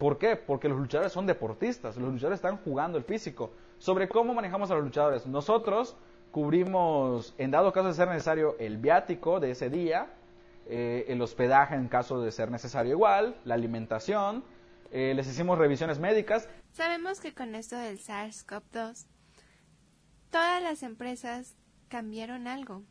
¿Por 0.00 0.16
qué? 0.16 0.34
Porque 0.34 0.66
los 0.66 0.78
luchadores 0.78 1.12
son 1.12 1.26
deportistas, 1.26 1.94
los 1.98 2.10
luchadores 2.10 2.38
están 2.38 2.56
jugando 2.64 2.96
el 2.96 3.04
físico. 3.04 3.50
Sobre 3.80 4.10
cómo 4.10 4.34
manejamos 4.34 4.70
a 4.70 4.74
los 4.74 4.84
luchadores. 4.84 5.26
Nosotros 5.26 5.96
cubrimos, 6.30 7.34
en 7.38 7.50
dado 7.50 7.72
caso 7.72 7.88
de 7.88 7.94
ser 7.94 8.08
necesario, 8.08 8.54
el 8.58 8.76
viático 8.76 9.40
de 9.40 9.52
ese 9.52 9.70
día, 9.70 10.06
eh, 10.66 11.06
el 11.08 11.20
hospedaje 11.22 11.76
en 11.76 11.88
caso 11.88 12.20
de 12.20 12.30
ser 12.30 12.50
necesario 12.50 12.92
igual, 12.92 13.34
la 13.46 13.54
alimentación, 13.54 14.44
eh, 14.92 15.14
les 15.16 15.26
hicimos 15.26 15.58
revisiones 15.58 15.98
médicas. 15.98 16.46
Sabemos 16.72 17.20
que 17.20 17.32
con 17.32 17.54
esto 17.54 17.78
del 17.78 17.98
SARS-CoV-2, 17.98 19.06
todas 20.30 20.62
las 20.62 20.82
empresas 20.82 21.56
cambiaron 21.88 22.48
algo. 22.48 22.82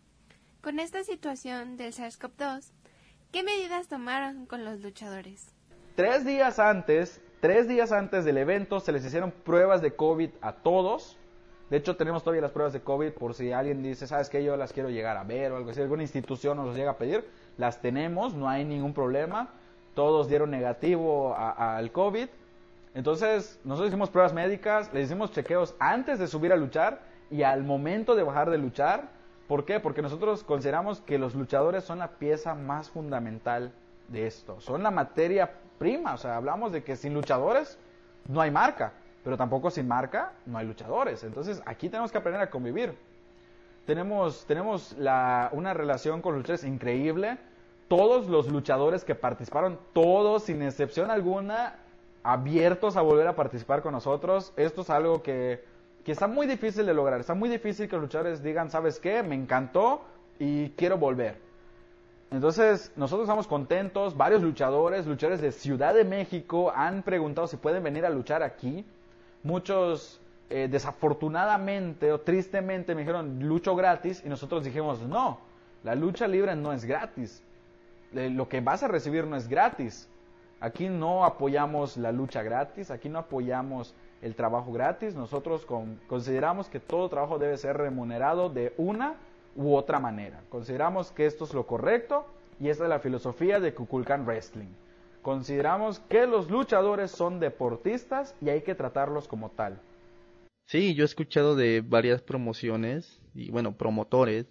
Con 0.61 0.79
esta 0.79 1.03
situación 1.03 1.77
del 1.77 1.93
SARS-CoV-2, 1.93 2.71
¿qué 3.31 3.43
medidas 3.43 3.87
tomaron 3.87 4.47
con 4.47 4.65
los 4.65 4.81
luchadores? 4.81 5.53
Tres 5.95 6.25
días 6.25 6.57
antes, 6.57 7.21
tres 7.39 7.67
días 7.67 7.91
antes 7.91 8.25
del 8.25 8.37
evento, 8.37 8.79
se 8.79 8.91
les 8.91 9.05
hicieron 9.05 9.31
pruebas 9.31 9.81
de 9.81 9.91
COVID 9.91 10.29
a 10.41 10.53
todos. 10.53 11.17
De 11.69 11.77
hecho, 11.77 11.95
tenemos 11.95 12.23
todavía 12.23 12.41
las 12.41 12.51
pruebas 12.51 12.73
de 12.73 12.81
COVID 12.81 13.11
por 13.11 13.33
si 13.33 13.51
alguien 13.51 13.83
dice, 13.83 14.07
¿sabes 14.07 14.29
qué? 14.29 14.43
Yo 14.43 14.57
las 14.57 14.73
quiero 14.73 14.89
llegar 14.89 15.17
a 15.17 15.23
ver 15.23 15.51
o 15.51 15.57
algo 15.57 15.69
así. 15.69 15.81
Alguna 15.81 16.01
institución 16.01 16.57
nos 16.57 16.67
las 16.67 16.75
llega 16.75 16.91
a 16.91 16.97
pedir. 16.97 17.23
Las 17.57 17.81
tenemos, 17.81 18.33
no 18.33 18.49
hay 18.49 18.65
ningún 18.65 18.93
problema. 18.93 19.49
Todos 19.93 20.27
dieron 20.27 20.49
negativo 20.49 21.35
al 21.37 21.91
COVID. 21.91 22.27
Entonces, 22.95 23.59
nosotros 23.63 23.89
hicimos 23.89 24.09
pruebas 24.09 24.33
médicas, 24.33 24.91
les 24.93 25.05
hicimos 25.05 25.31
chequeos 25.31 25.75
antes 25.79 26.17
de 26.17 26.27
subir 26.27 26.51
a 26.51 26.55
luchar 26.55 27.01
y 27.29 27.43
al 27.43 27.63
momento 27.63 28.15
de 28.15 28.23
bajar 28.23 28.49
de 28.49 28.57
luchar. 28.57 29.09
¿Por 29.47 29.65
qué? 29.65 29.79
Porque 29.79 30.01
nosotros 30.01 30.43
consideramos 30.43 31.01
que 31.01 31.19
los 31.19 31.35
luchadores 31.35 31.83
son 31.83 31.99
la 31.99 32.11
pieza 32.11 32.55
más 32.55 32.89
fundamental 32.89 33.71
de 34.07 34.25
esto. 34.25 34.59
Son 34.59 34.81
la 34.81 34.91
materia 34.91 35.51
prima. 35.79 36.13
O 36.13 36.17
sea, 36.17 36.35
hablamos 36.35 36.71
de 36.71 36.83
que 36.83 36.95
sin 36.95 37.15
luchadores 37.15 37.79
no 38.27 38.41
hay 38.41 38.51
marca, 38.51 38.93
pero 39.23 39.37
tampoco 39.37 39.71
sin 39.71 39.87
marca 39.87 40.33
no 40.45 40.57
hay 40.59 40.67
luchadores. 40.67 41.23
Entonces, 41.23 41.63
aquí 41.65 41.89
tenemos 41.89 42.11
que 42.11 42.19
aprender 42.19 42.41
a 42.41 42.49
convivir. 42.51 42.95
Tenemos, 43.87 44.45
tenemos 44.45 44.95
la, 44.99 45.49
una 45.51 45.73
relación 45.73 46.21
con 46.21 46.33
los 46.33 46.41
luchadores 46.41 46.63
increíble. 46.63 47.37
Todos 47.87 48.27
los 48.27 48.47
luchadores 48.49 49.03
que 49.03 49.15
participaron, 49.15 49.79
todos 49.93 50.43
sin 50.43 50.61
excepción 50.61 51.09
alguna, 51.09 51.77
abiertos 52.21 52.97
a 52.97 53.01
volver 53.01 53.25
a 53.25 53.35
participar 53.35 53.81
con 53.81 53.93
nosotros. 53.93 54.53
Esto 54.57 54.81
es 54.81 54.91
algo 54.91 55.23
que, 55.23 55.63
que 56.05 56.11
está 56.11 56.27
muy 56.27 56.45
difícil 56.45 56.85
de 56.85 56.93
lograr. 56.93 57.19
Está 57.19 57.33
muy 57.33 57.49
difícil 57.49 57.89
que 57.89 57.95
los 57.95 58.03
luchadores 58.03 58.43
digan, 58.43 58.69
¿sabes 58.69 58.99
qué? 58.99 59.23
Me 59.23 59.33
encantó 59.33 60.01
y 60.37 60.69
quiero 60.71 60.99
volver. 60.99 61.48
Entonces, 62.31 62.91
nosotros 62.95 63.25
estamos 63.25 63.47
contentos. 63.47 64.15
Varios 64.15 64.41
luchadores, 64.41 65.07
luchadores 65.07 65.41
de 65.41 65.51
Ciudad 65.51 65.93
de 65.93 66.03
México, 66.03 66.71
han 66.75 67.01
preguntado 67.01 67.47
si 67.47 67.57
pueden 67.57 67.83
venir 67.83 68.05
a 68.05 68.09
luchar 68.09 68.43
aquí. 68.43 68.85
Muchos, 69.41 70.21
eh, 70.49 70.67
desafortunadamente 70.69 72.11
o 72.11 72.19
tristemente, 72.19 72.93
me 72.93 73.01
dijeron, 73.01 73.39
lucho 73.47 73.75
gratis. 73.75 74.21
Y 74.23 74.29
nosotros 74.29 74.63
dijimos, 74.63 75.01
no, 75.01 75.39
la 75.83 75.95
lucha 75.95 76.27
libre 76.27 76.55
no 76.55 76.71
es 76.71 76.85
gratis. 76.85 77.41
Eh, 78.13 78.29
lo 78.29 78.47
que 78.47 78.61
vas 78.61 78.83
a 78.83 78.87
recibir 78.87 79.25
no 79.25 79.35
es 79.35 79.47
gratis. 79.47 80.07
Aquí 80.61 80.89
no 80.89 81.23
apoyamos 81.23 81.95
la 81.95 82.11
lucha 82.11 82.43
gratis, 82.43 82.91
aquí 82.91 83.07
no 83.07 83.19
apoyamos 83.19 83.95
el 84.21 84.35
trabajo 84.35 84.73
gratis. 84.73 85.15
Nosotros 85.15 85.65
consideramos 86.07 86.67
que 86.67 86.81
todo 86.81 87.07
trabajo 87.07 87.39
debe 87.39 87.57
ser 87.57 87.77
remunerado 87.77 88.49
de 88.49 88.73
una 88.77 89.15
u 89.55 89.75
otra 89.75 89.99
manera. 89.99 90.41
Consideramos 90.49 91.11
que 91.11 91.25
esto 91.25 91.45
es 91.45 91.53
lo 91.53 91.65
correcto 91.65 92.25
y 92.59 92.69
esta 92.69 92.83
es 92.83 92.89
la 92.89 92.99
filosofía 92.99 93.59
de 93.59 93.73
Kukulkan 93.73 94.25
Wrestling. 94.25 94.69
Consideramos 95.21 95.99
que 95.99 96.25
los 96.27 96.49
luchadores 96.49 97.11
son 97.11 97.39
deportistas 97.39 98.35
y 98.41 98.49
hay 98.49 98.61
que 98.61 98.75
tratarlos 98.75 99.27
como 99.27 99.49
tal. 99.49 99.79
Sí, 100.65 100.93
yo 100.93 101.03
he 101.03 101.05
escuchado 101.05 101.55
de 101.55 101.81
varias 101.81 102.21
promociones 102.21 103.19
y 103.33 103.49
bueno, 103.51 103.75
promotores 103.75 104.45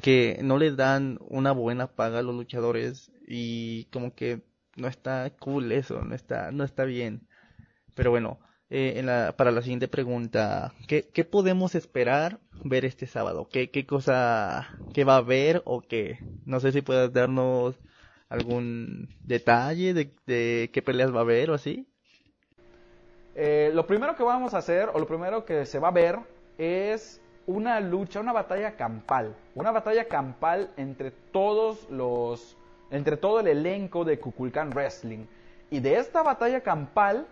que 0.00 0.38
no 0.42 0.58
les 0.58 0.76
dan 0.76 1.18
una 1.28 1.52
buena 1.52 1.88
paga 1.88 2.20
a 2.20 2.22
los 2.22 2.34
luchadores 2.34 3.10
y 3.26 3.84
como 3.86 4.14
que 4.14 4.42
no 4.76 4.88
está 4.88 5.30
cool 5.38 5.72
eso, 5.72 6.02
no 6.02 6.14
está, 6.14 6.50
no 6.50 6.64
está 6.64 6.84
bien. 6.84 7.26
Pero 7.94 8.10
bueno, 8.10 8.38
eh, 8.74 8.98
en 8.98 9.04
la, 9.04 9.34
para 9.36 9.50
la 9.50 9.60
siguiente 9.60 9.86
pregunta, 9.86 10.72
¿qué, 10.88 11.06
¿qué, 11.12 11.26
podemos 11.26 11.74
esperar 11.74 12.38
ver 12.64 12.86
este 12.86 13.06
sábado? 13.06 13.46
¿Qué, 13.52 13.68
qué 13.70 13.84
cosa, 13.84 14.78
qué 14.94 15.04
va 15.04 15.16
a 15.16 15.18
haber 15.18 15.60
o 15.66 15.82
qué? 15.82 16.18
No 16.46 16.58
sé 16.58 16.72
si 16.72 16.80
puedes 16.80 17.12
darnos 17.12 17.78
algún 18.30 19.10
detalle 19.24 19.92
de, 19.92 20.14
de 20.26 20.70
qué 20.72 20.80
peleas 20.80 21.14
va 21.14 21.18
a 21.18 21.20
haber 21.20 21.50
o 21.50 21.54
así. 21.54 21.86
Eh, 23.34 23.70
lo 23.74 23.86
primero 23.86 24.16
que 24.16 24.22
vamos 24.22 24.54
a 24.54 24.58
hacer, 24.58 24.88
o 24.88 24.98
lo 24.98 25.06
primero 25.06 25.44
que 25.44 25.66
se 25.66 25.78
va 25.78 25.88
a 25.88 25.92
ver, 25.92 26.20
es 26.56 27.20
una 27.46 27.78
lucha, 27.78 28.20
una 28.20 28.32
batalla 28.32 28.74
campal. 28.76 29.36
Una 29.54 29.70
batalla 29.70 30.08
campal 30.08 30.70
entre 30.78 31.10
todos 31.10 31.90
los 31.90 32.56
entre 32.90 33.18
todo 33.18 33.40
el 33.40 33.48
elenco 33.48 34.06
de 34.06 34.18
Kukulkan 34.18 34.70
Wrestling. 34.70 35.26
Y 35.70 35.80
de 35.80 35.98
esta 35.98 36.22
batalla 36.22 36.62
campal, 36.62 37.26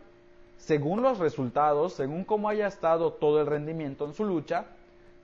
según 0.61 1.03
los 1.03 1.19
resultados, 1.19 1.95
según 1.95 2.25
cómo 2.25 2.49
haya 2.49 2.67
estado 2.67 3.15
todo 3.15 3.41
el 3.41 3.47
rendimiento 3.47 4.05
en 4.05 4.13
su 4.13 4.25
lucha, 4.25 4.67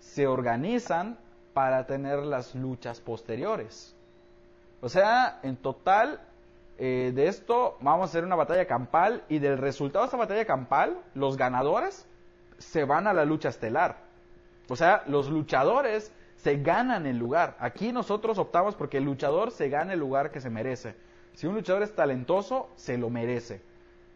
se 0.00 0.26
organizan 0.26 1.18
para 1.52 1.86
tener 1.86 2.20
las 2.20 2.54
luchas 2.54 3.00
posteriores. 3.00 3.94
O 4.80 4.88
sea, 4.88 5.38
en 5.42 5.56
total, 5.56 6.20
eh, 6.78 7.12
de 7.14 7.28
esto 7.28 7.76
vamos 7.80 8.02
a 8.02 8.10
hacer 8.10 8.24
una 8.24 8.34
batalla 8.34 8.66
campal 8.66 9.24
y 9.28 9.38
del 9.38 9.58
resultado 9.58 10.04
de 10.04 10.06
esta 10.06 10.16
batalla 10.16 10.44
campal, 10.46 10.98
los 11.14 11.36
ganadores 11.36 12.06
se 12.58 12.84
van 12.84 13.06
a 13.06 13.12
la 13.12 13.26
lucha 13.26 13.50
estelar. 13.50 13.98
O 14.68 14.74
sea, 14.76 15.02
los 15.06 15.28
luchadores 15.28 16.12
se 16.36 16.56
ganan 16.56 17.06
el 17.06 17.18
lugar. 17.18 17.56
Aquí 17.60 17.92
nosotros 17.92 18.38
optamos 18.38 18.74
porque 18.74 18.98
el 18.98 19.04
luchador 19.04 19.50
se 19.50 19.68
gana 19.68 19.92
el 19.92 20.00
lugar 20.00 20.30
que 20.30 20.40
se 20.40 20.50
merece. 20.50 20.96
Si 21.34 21.46
un 21.46 21.54
luchador 21.54 21.82
es 21.82 21.94
talentoso, 21.94 22.70
se 22.76 22.96
lo 22.96 23.10
merece. 23.10 23.60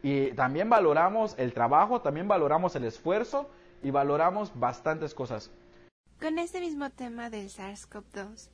Y 0.02 0.32
también 0.32 0.70
valoramos 0.70 1.34
el 1.38 1.52
trabajo, 1.52 2.00
también 2.00 2.26
valoramos 2.28 2.74
el 2.76 2.84
esfuerzo 2.84 3.50
y 3.82 3.90
valoramos 3.90 4.52
bastantes 4.58 5.14
cosas. 5.14 5.50
Con 6.20 6.38
este 6.38 6.60
mismo 6.60 6.90
tema 6.90 7.30
del 7.30 7.48
SARS-CoV-2, 7.48 8.48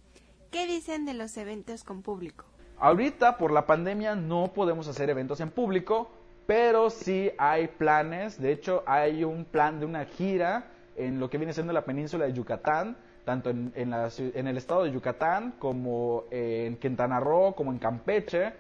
¿qué 0.50 0.66
dicen 0.66 1.04
de 1.04 1.14
los 1.14 1.36
eventos 1.36 1.84
con 1.84 2.02
público? 2.02 2.44
Ahorita, 2.78 3.38
por 3.38 3.52
la 3.52 3.66
pandemia, 3.66 4.14
no 4.14 4.52
podemos 4.52 4.86
hacer 4.88 5.08
eventos 5.08 5.40
en 5.40 5.50
público, 5.50 6.10
pero 6.46 6.90
sí 6.90 7.30
hay 7.38 7.68
planes. 7.68 8.40
De 8.40 8.52
hecho, 8.52 8.82
hay 8.86 9.24
un 9.24 9.44
plan 9.44 9.80
de 9.80 9.86
una 9.86 10.04
gira 10.04 10.70
en 10.94 11.18
lo 11.18 11.30
que 11.30 11.38
viene 11.38 11.52
siendo 11.52 11.72
la 11.72 11.84
península 11.84 12.26
de 12.26 12.32
Yucatán, 12.32 12.96
tanto 13.24 13.50
en, 13.50 13.72
en, 13.74 14.46
el 14.46 14.56
estado 14.56 14.84
de 14.84 14.92
Yucatán 14.92 15.54
como 15.58 16.24
en 16.30 16.76
Quintana 16.76 17.18
Roo, 17.18 17.54
como 17.54 17.72
en 17.72 17.78
Campeche, 17.78 18.52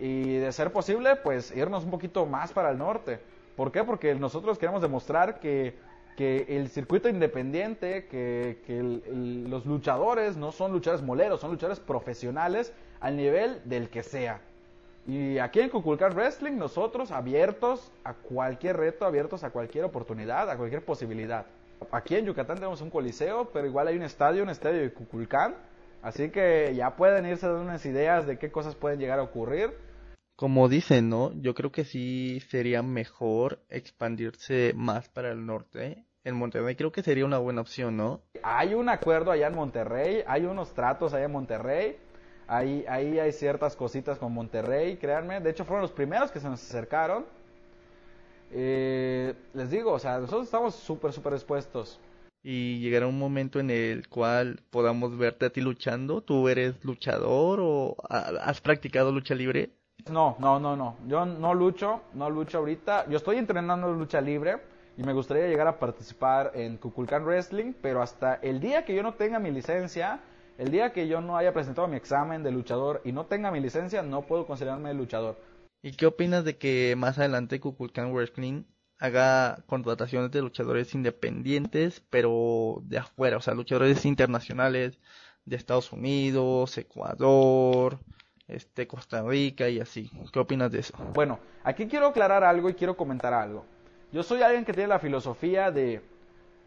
y 0.00 0.38
de 0.38 0.50
ser 0.52 0.72
posible, 0.72 1.16
pues 1.16 1.54
irnos 1.54 1.84
un 1.84 1.90
poquito 1.90 2.24
más 2.24 2.52
para 2.52 2.70
el 2.70 2.78
norte. 2.78 3.20
¿Por 3.54 3.70
qué? 3.70 3.84
Porque 3.84 4.14
nosotros 4.14 4.58
queremos 4.58 4.80
demostrar 4.80 5.38
que, 5.40 5.74
que 6.16 6.46
el 6.48 6.70
circuito 6.70 7.08
independiente, 7.08 8.06
que, 8.06 8.62
que 8.66 8.82
los 8.82 9.66
luchadores 9.66 10.38
no 10.38 10.52
son 10.52 10.72
luchadores 10.72 11.04
moleros, 11.04 11.40
son 11.40 11.50
luchadores 11.50 11.80
profesionales 11.80 12.72
al 13.00 13.16
nivel 13.16 13.60
del 13.66 13.90
que 13.90 14.02
sea. 14.02 14.40
Y 15.06 15.38
aquí 15.38 15.60
en 15.60 15.68
Kukulkan 15.68 16.14
Wrestling, 16.14 16.56
nosotros 16.56 17.10
abiertos 17.10 17.92
a 18.04 18.14
cualquier 18.14 18.78
reto, 18.78 19.04
abiertos 19.04 19.44
a 19.44 19.50
cualquier 19.50 19.84
oportunidad, 19.84 20.48
a 20.48 20.56
cualquier 20.56 20.84
posibilidad. 20.84 21.44
Aquí 21.90 22.16
en 22.16 22.26
Yucatán 22.26 22.56
tenemos 22.56 22.80
un 22.80 22.90
coliseo, 22.90 23.50
pero 23.52 23.66
igual 23.66 23.88
hay 23.88 23.96
un 23.96 24.02
estadio, 24.02 24.42
un 24.42 24.50
estadio 24.50 24.80
de 24.80 24.92
Cuculcán. 24.92 25.56
Así 26.02 26.30
que 26.30 26.72
ya 26.74 26.96
pueden 26.96 27.26
irse 27.26 27.46
dando 27.46 27.62
unas 27.62 27.84
ideas 27.84 28.26
de 28.26 28.38
qué 28.38 28.50
cosas 28.50 28.74
pueden 28.74 28.98
llegar 28.98 29.18
a 29.18 29.22
ocurrir. 29.22 29.89
Como 30.40 30.70
dicen, 30.70 31.10
¿no? 31.10 31.34
Yo 31.34 31.52
creo 31.52 31.70
que 31.70 31.84
sí 31.84 32.40
sería 32.48 32.82
mejor 32.82 33.58
expandirse 33.68 34.72
más 34.74 35.06
para 35.10 35.32
el 35.32 35.44
norte. 35.44 36.06
En 36.24 36.34
Monterrey 36.34 36.76
creo 36.76 36.90
que 36.90 37.02
sería 37.02 37.26
una 37.26 37.36
buena 37.36 37.60
opción, 37.60 37.98
¿no? 37.98 38.22
Hay 38.42 38.72
un 38.72 38.88
acuerdo 38.88 39.32
allá 39.32 39.48
en 39.48 39.54
Monterrey, 39.54 40.24
hay 40.26 40.46
unos 40.46 40.72
tratos 40.72 41.12
allá 41.12 41.26
en 41.26 41.32
Monterrey. 41.32 41.98
Ahí, 42.48 42.86
ahí 42.88 43.18
hay 43.18 43.32
ciertas 43.32 43.76
cositas 43.76 44.16
con 44.16 44.32
Monterrey, 44.32 44.96
créanme. 44.96 45.40
De 45.40 45.50
hecho, 45.50 45.66
fueron 45.66 45.82
los 45.82 45.92
primeros 45.92 46.30
que 46.30 46.40
se 46.40 46.48
nos 46.48 46.62
acercaron. 46.62 47.26
Eh, 48.50 49.34
les 49.52 49.70
digo, 49.70 49.92
o 49.92 49.98
sea, 49.98 50.20
nosotros 50.20 50.46
estamos 50.46 50.74
súper, 50.74 51.12
súper 51.12 51.34
expuestos. 51.34 52.00
Y 52.42 52.80
llegará 52.80 53.06
un 53.06 53.18
momento 53.18 53.60
en 53.60 53.68
el 53.68 54.08
cual 54.08 54.62
podamos 54.70 55.18
verte 55.18 55.44
a 55.44 55.50
ti 55.50 55.60
luchando. 55.60 56.22
¿Tú 56.22 56.48
eres 56.48 56.82
luchador 56.82 57.60
o 57.60 57.94
has 58.08 58.62
practicado 58.62 59.12
lucha 59.12 59.34
libre? 59.34 59.72
No, 60.08 60.36
no, 60.38 60.58
no, 60.58 60.76
no. 60.76 60.96
Yo 61.06 61.26
no 61.26 61.54
lucho, 61.54 62.02
no 62.14 62.30
lucho 62.30 62.58
ahorita. 62.58 63.08
Yo 63.08 63.16
estoy 63.16 63.36
entrenando 63.36 63.92
lucha 63.92 64.20
libre 64.20 64.58
y 64.96 65.02
me 65.02 65.12
gustaría 65.12 65.48
llegar 65.48 65.66
a 65.66 65.78
participar 65.78 66.52
en 66.54 66.76
Kukulkan 66.76 67.24
Wrestling, 67.24 67.72
pero 67.80 68.02
hasta 68.02 68.34
el 68.36 68.60
día 68.60 68.84
que 68.84 68.94
yo 68.94 69.02
no 69.02 69.14
tenga 69.14 69.38
mi 69.38 69.50
licencia, 69.50 70.20
el 70.58 70.70
día 70.70 70.92
que 70.92 71.08
yo 71.08 71.20
no 71.20 71.36
haya 71.36 71.52
presentado 71.52 71.88
mi 71.88 71.96
examen 71.96 72.42
de 72.42 72.50
luchador 72.50 73.00
y 73.04 73.12
no 73.12 73.26
tenga 73.26 73.50
mi 73.50 73.60
licencia, 73.60 74.02
no 74.02 74.22
puedo 74.22 74.46
considerarme 74.46 74.92
luchador. 74.94 75.38
¿Y 75.82 75.92
qué 75.92 76.06
opinas 76.06 76.44
de 76.44 76.58
que 76.58 76.94
más 76.96 77.18
adelante 77.18 77.60
Kukulkan 77.60 78.12
Wrestling 78.12 78.64
haga 78.98 79.64
contrataciones 79.66 80.30
de 80.30 80.42
luchadores 80.42 80.94
independientes, 80.94 82.02
pero 82.10 82.82
de 82.84 82.98
afuera, 82.98 83.38
o 83.38 83.40
sea, 83.40 83.54
luchadores 83.54 84.04
internacionales 84.04 84.98
de 85.46 85.56
Estados 85.56 85.92
Unidos, 85.92 86.76
Ecuador, 86.76 87.98
este, 88.50 88.86
Costa 88.86 89.22
Rica 89.22 89.68
y 89.68 89.80
así. 89.80 90.10
¿Qué 90.32 90.38
opinas 90.38 90.70
de 90.70 90.80
eso? 90.80 90.94
Bueno, 91.14 91.38
aquí 91.64 91.86
quiero 91.86 92.08
aclarar 92.08 92.44
algo 92.44 92.68
y 92.68 92.74
quiero 92.74 92.96
comentar 92.96 93.32
algo. 93.32 93.64
Yo 94.12 94.22
soy 94.22 94.42
alguien 94.42 94.64
que 94.64 94.72
tiene 94.72 94.88
la 94.88 94.98
filosofía 94.98 95.70
de 95.70 96.02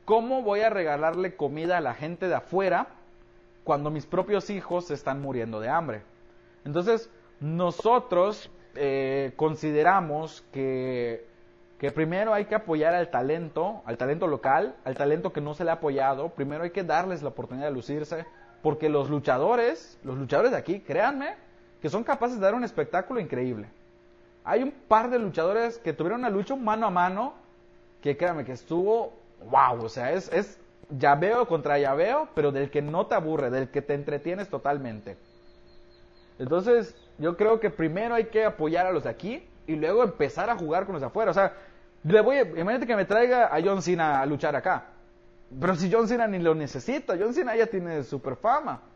cómo 0.06 0.42
voy 0.42 0.62
a 0.62 0.70
regalarle 0.70 1.36
comida 1.36 1.78
a 1.78 1.82
la 1.82 1.94
gente 1.94 2.28
de 2.28 2.36
afuera 2.36 2.88
cuando 3.64 3.90
mis 3.90 4.06
propios 4.06 4.50
hijos 4.50 4.88
se 4.88 4.94
están 4.94 5.22
muriendo 5.22 5.60
de 5.60 5.70
hambre. 5.70 6.02
Entonces, 6.66 7.10
nosotros 7.40 8.50
eh, 8.76 9.34
consideramos 9.36 10.44
que, 10.54 11.26
que 11.80 11.92
primero 11.92 12.34
hay 12.34 12.46
que 12.46 12.56
apoyar 12.56 12.94
al 12.96 13.10
talento, 13.10 13.82
al 13.86 13.98
talento 13.98 14.28
local, 14.28 14.76
al 14.86 14.96
talento 14.96 15.34
que 15.34 15.42
no 15.42 15.54
se 15.54 15.66
le 15.66 15.72
ha 15.72 15.76
apoyado. 15.76 16.30
Primero 16.30 16.64
hay 16.64 16.72
que 16.72 16.84
darles 16.84 17.22
la 17.22 17.30
oportunidad 17.30 17.68
de 17.68 17.74
lucirse, 17.74 18.26
porque 18.62 18.88
los 18.90 19.10
luchadores, 19.10 20.00
los 20.04 20.18
luchadores 20.18 20.52
de 20.52 20.58
aquí, 20.58 20.80
créanme, 20.80 21.36
que 21.84 21.90
son 21.90 22.06
capaces 22.06 22.40
de 22.40 22.46
dar 22.46 22.56
un 22.56 22.64
espectáculo 22.64 23.20
increíble. 23.20 23.68
Hay 24.46 24.64
un 24.64 24.72
par 24.72 25.10
de 25.10 25.20
luchadores 25.20 25.78
que 25.80 25.92
tuvieron 25.92 26.22
una 26.22 26.30
lucha 26.30 26.56
mano 26.56 26.88
a 26.88 26.90
mano 26.90 27.34
que 28.02 28.16
créanme 28.16 28.46
que 28.46 28.54
estuvo 28.54 29.12
wow, 29.52 29.84
o 29.84 29.90
sea, 29.90 30.14
es, 30.14 30.32
es 30.32 30.58
llaveo 30.98 31.46
contra 31.46 31.78
llaveo, 31.78 32.30
pero 32.36 32.54
del 32.54 32.72
que 32.72 32.82
no 32.82 33.08
te 33.08 33.16
aburre, 33.16 33.50
del 33.50 33.68
que 33.68 33.82
te 33.82 33.96
entretienes 33.96 34.48
totalmente. 34.48 35.18
Entonces, 36.40 36.96
yo 37.18 37.36
creo 37.36 37.60
que 37.60 37.70
primero 37.70 38.16
hay 38.16 38.28
que 38.28 38.46
apoyar 38.46 38.86
a 38.86 38.92
los 38.94 39.04
de 39.04 39.10
aquí 39.10 39.46
y 39.68 39.76
luego 39.76 40.04
empezar 40.04 40.50
a 40.50 40.58
jugar 40.58 40.86
con 40.86 40.94
los 40.94 41.02
de 41.02 41.08
afuera. 41.08 41.32
O 41.32 41.34
sea, 41.34 41.52
le 42.06 42.22
voy, 42.22 42.38
imagínate 42.38 42.88
que 42.88 42.96
me 42.96 43.04
traiga 43.04 43.54
a 43.54 43.62
John 43.62 43.82
Cena 43.82 44.22
a 44.22 44.26
luchar 44.26 44.56
acá. 44.56 44.86
Pero 45.60 45.76
si 45.76 45.92
John 45.92 46.08
Cena 46.08 46.28
ni 46.28 46.40
lo 46.40 46.56
necesita, 46.56 47.18
John 47.20 47.34
Cena 47.34 47.58
ya 47.58 47.68
tiene 47.68 48.04
super 48.04 48.38
fama. 48.38 48.93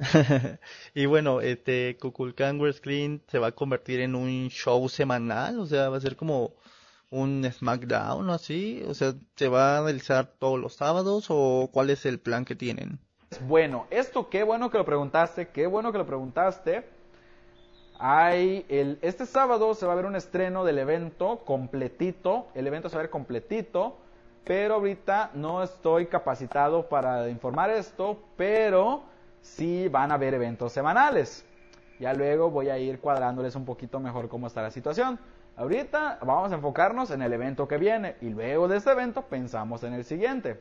y 0.94 1.06
bueno, 1.06 1.40
este 1.40 1.96
Kukulkan 2.00 2.58
Wrestling 2.58 3.20
se 3.28 3.38
va 3.38 3.48
a 3.48 3.52
convertir 3.52 4.00
en 4.00 4.14
un 4.14 4.48
show 4.48 4.88
semanal, 4.88 5.58
o 5.60 5.66
sea, 5.66 5.90
va 5.90 5.98
a 5.98 6.00
ser 6.00 6.16
como 6.16 6.54
un 7.10 7.46
SmackDown 7.50 8.28
o 8.28 8.32
así, 8.32 8.82
o 8.88 8.94
sea, 8.94 9.14
se 9.36 9.48
va 9.48 9.78
a 9.78 9.82
realizar 9.82 10.26
todos 10.38 10.58
los 10.58 10.74
sábados 10.74 11.26
o 11.28 11.68
cuál 11.72 11.90
es 11.90 12.06
el 12.06 12.18
plan 12.18 12.44
que 12.44 12.54
tienen. 12.54 12.98
Bueno, 13.46 13.86
esto 13.90 14.28
qué 14.28 14.42
bueno 14.42 14.70
que 14.70 14.78
lo 14.78 14.84
preguntaste, 14.84 15.48
qué 15.48 15.66
bueno 15.66 15.92
que 15.92 15.98
lo 15.98 16.06
preguntaste. 16.06 16.84
Hay 17.98 18.64
el, 18.68 18.98
este 19.02 19.26
sábado 19.26 19.74
se 19.74 19.86
va 19.86 19.92
a 19.92 19.96
ver 19.96 20.06
un 20.06 20.16
estreno 20.16 20.64
del 20.64 20.78
evento 20.78 21.40
completito, 21.44 22.46
el 22.54 22.66
evento 22.66 22.88
se 22.88 22.96
va 22.96 23.00
a 23.00 23.04
ver 23.04 23.10
completito, 23.10 23.98
pero 24.44 24.76
ahorita 24.76 25.32
no 25.34 25.62
estoy 25.62 26.06
capacitado 26.06 26.88
para 26.88 27.28
informar 27.28 27.70
esto, 27.70 28.18
pero 28.36 29.02
sí 29.40 29.88
van 29.88 30.10
a 30.10 30.14
haber 30.14 30.34
eventos 30.34 30.72
semanales. 30.72 31.44
Ya 31.98 32.14
luego 32.14 32.50
voy 32.50 32.70
a 32.70 32.78
ir 32.78 32.98
cuadrándoles 33.00 33.54
un 33.56 33.64
poquito 33.64 34.00
mejor 34.00 34.28
cómo 34.28 34.46
está 34.46 34.62
la 34.62 34.70
situación. 34.70 35.18
Ahorita 35.56 36.18
vamos 36.24 36.52
a 36.52 36.54
enfocarnos 36.54 37.10
en 37.10 37.20
el 37.20 37.32
evento 37.32 37.68
que 37.68 37.76
viene 37.76 38.16
y 38.20 38.30
luego 38.30 38.68
de 38.68 38.78
este 38.78 38.90
evento 38.90 39.22
pensamos 39.22 39.82
en 39.82 39.92
el 39.92 40.04
siguiente. 40.04 40.58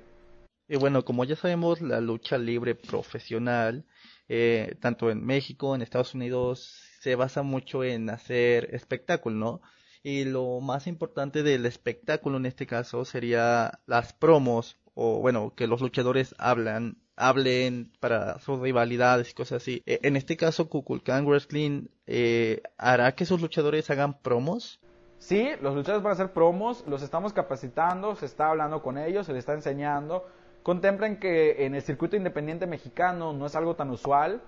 Y 0.67 0.77
bueno, 0.77 1.03
como 1.03 1.23
ya 1.23 1.35
sabemos, 1.35 1.81
la 1.81 2.01
lucha 2.01 2.37
libre 2.37 2.75
profesional, 2.75 3.85
eh, 4.27 4.75
tanto 4.81 5.09
en 5.09 5.25
México, 5.25 5.73
en 5.73 5.81
Estados 5.81 6.13
Unidos, 6.13 6.83
se 6.99 7.15
basa 7.15 7.41
mucho 7.41 7.83
en 7.83 8.09
hacer 8.09 8.75
espectáculo, 8.75 9.35
¿no? 9.35 9.61
Y 10.03 10.25
lo 10.25 10.59
más 10.59 10.85
importante 10.85 11.41
del 11.41 11.65
espectáculo 11.65 12.37
en 12.37 12.45
este 12.45 12.67
caso 12.67 13.03
sería 13.03 13.79
las 13.85 14.13
promos, 14.13 14.77
o 14.93 15.19
bueno, 15.21 15.53
que 15.55 15.65
los 15.65 15.81
luchadores 15.81 16.35
hablan, 16.37 16.97
hablen 17.19 17.91
para 17.99 18.39
sus 18.39 18.60
rivalidades 18.60 19.29
y 19.29 19.34
cosas 19.34 19.62
así. 19.62 19.84
E, 19.86 19.99
en 20.03 20.15
este 20.15 20.38
caso, 20.38 20.69
Kukulkan 20.69 21.27
Wrestling 21.27 21.88
eh, 22.08 22.63
hará 22.77 23.13
que 23.13 23.25
sus 23.25 23.41
luchadores 23.41 23.89
hagan 23.89 24.19
promos. 24.19 24.79
Sí, 25.19 25.49
los 25.62 25.75
luchadores 25.75 26.01
van 26.01 26.12
a 26.12 26.13
hacer 26.13 26.32
promos, 26.32 26.84
los 26.88 27.03
estamos 27.03 27.34
capacitando, 27.34 28.15
se 28.15 28.25
está 28.25 28.49
hablando 28.49 28.82
con 28.82 28.97
ellos, 28.97 29.25
se 29.25 29.34
les 29.34 29.39
está 29.39 29.53
enseñando 29.53 30.25
Contemplen 30.63 31.17
que 31.17 31.65
en 31.65 31.75
el 31.75 31.82
circuito 31.82 32.15
independiente 32.15 32.67
mexicano 32.67 33.34
no 33.34 33.45
es 33.45 33.55
algo 33.55 33.75
tan 33.75 33.89
usual, 33.89 34.41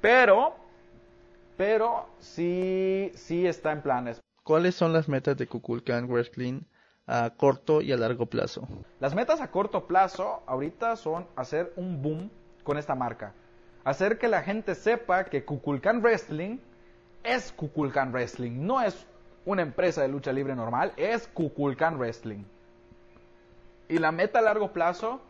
pero, 0.00 0.54
pero 1.56 2.06
sí, 2.20 3.10
sí 3.14 3.46
está 3.46 3.72
en 3.72 3.82
planes. 3.82 4.20
¿Cuáles 4.44 4.76
son 4.76 4.92
las 4.92 5.08
metas 5.08 5.36
de 5.36 5.46
Kukulkan 5.46 6.08
Wrestling 6.08 6.62
a 7.08 7.30
corto 7.30 7.80
y 7.80 7.90
a 7.90 7.96
largo 7.96 8.26
plazo? 8.26 8.68
Las 9.00 9.14
metas 9.14 9.40
a 9.40 9.50
corto 9.50 9.86
plazo 9.86 10.42
ahorita 10.46 10.94
son 10.96 11.26
hacer 11.34 11.72
un 11.76 12.02
boom 12.02 12.30
con 12.62 12.76
esta 12.76 12.94
marca. 12.94 13.32
Hacer 13.82 14.18
que 14.18 14.28
la 14.28 14.42
gente 14.42 14.74
sepa 14.74 15.24
que 15.24 15.44
Kukulkan 15.44 16.02
Wrestling 16.02 16.58
es 17.24 17.50
Kukulkan 17.52 18.12
Wrestling, 18.12 18.66
no 18.66 18.82
es 18.82 19.06
una 19.46 19.62
empresa 19.62 20.02
de 20.02 20.08
lucha 20.08 20.32
libre 20.32 20.54
normal, 20.54 20.92
es 20.96 21.26
Kukulkan 21.28 21.98
Wrestling. 21.98 22.44
Y 23.88 23.98
la 23.98 24.12
meta 24.12 24.40
a 24.40 24.42
largo 24.42 24.72
plazo 24.72 25.20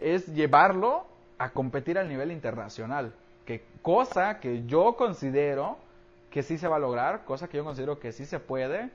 es 0.00 0.26
llevarlo 0.26 1.06
a 1.38 1.50
competir 1.50 1.98
al 1.98 2.08
nivel 2.08 2.30
internacional. 2.30 3.14
Que 3.46 3.64
cosa 3.80 4.40
que 4.40 4.66
yo 4.66 4.96
considero 4.96 5.78
que 6.30 6.42
sí 6.42 6.58
se 6.58 6.68
va 6.68 6.76
a 6.76 6.80
lograr, 6.80 7.24
cosa 7.24 7.48
que 7.48 7.56
yo 7.56 7.64
considero 7.64 7.98
que 7.98 8.12
sí 8.12 8.26
se 8.26 8.38
puede. 8.38 8.90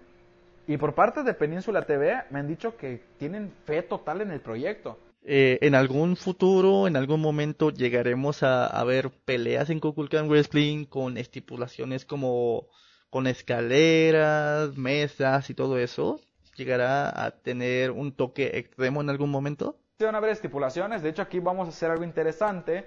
Y 0.68 0.78
por 0.78 0.96
parte 0.96 1.24
de 1.24 1.34
Península 1.34 1.82
TV 1.82 2.24
me 2.30 2.40
han 2.40 2.48
dicho 2.48 2.78
que 2.78 3.04
tienen 3.18 3.52
fe 3.66 3.82
total 3.82 4.22
en 4.22 4.32
el 4.32 4.40
proyecto. 4.40 4.98
Eh, 5.26 5.58
en 5.62 5.76
algún 5.76 6.18
futuro, 6.18 6.88
en 6.88 6.96
algún 6.98 7.22
momento, 7.22 7.70
llegaremos 7.70 8.44
a, 8.44 8.84
ver 8.84 9.10
peleas 9.10 9.70
en 9.70 9.80
Kukulkan 9.80 10.28
Wrestling 10.28 10.86
con 10.86 11.18
estipulaciones 11.18 12.06
como 12.06 12.68
con 13.10 13.28
escaleras, 13.28 14.76
mesas 14.78 15.50
y 15.50 15.54
todo 15.54 15.78
eso. 15.78 16.20
¿Llegará 16.56 17.26
a 17.26 17.32
tener 17.32 17.92
un 17.92 18.12
toque 18.12 18.58
extremo 18.58 19.02
en 19.02 19.10
algún 19.10 19.30
momento? 19.30 19.78
van 20.00 20.16
a 20.16 20.18
haber 20.18 20.32
estipulaciones. 20.32 21.02
De 21.02 21.10
hecho, 21.10 21.22
aquí 21.22 21.40
vamos 21.40 21.68
a 21.68 21.70
hacer 21.70 21.90
algo 21.90 22.04
interesante. 22.04 22.86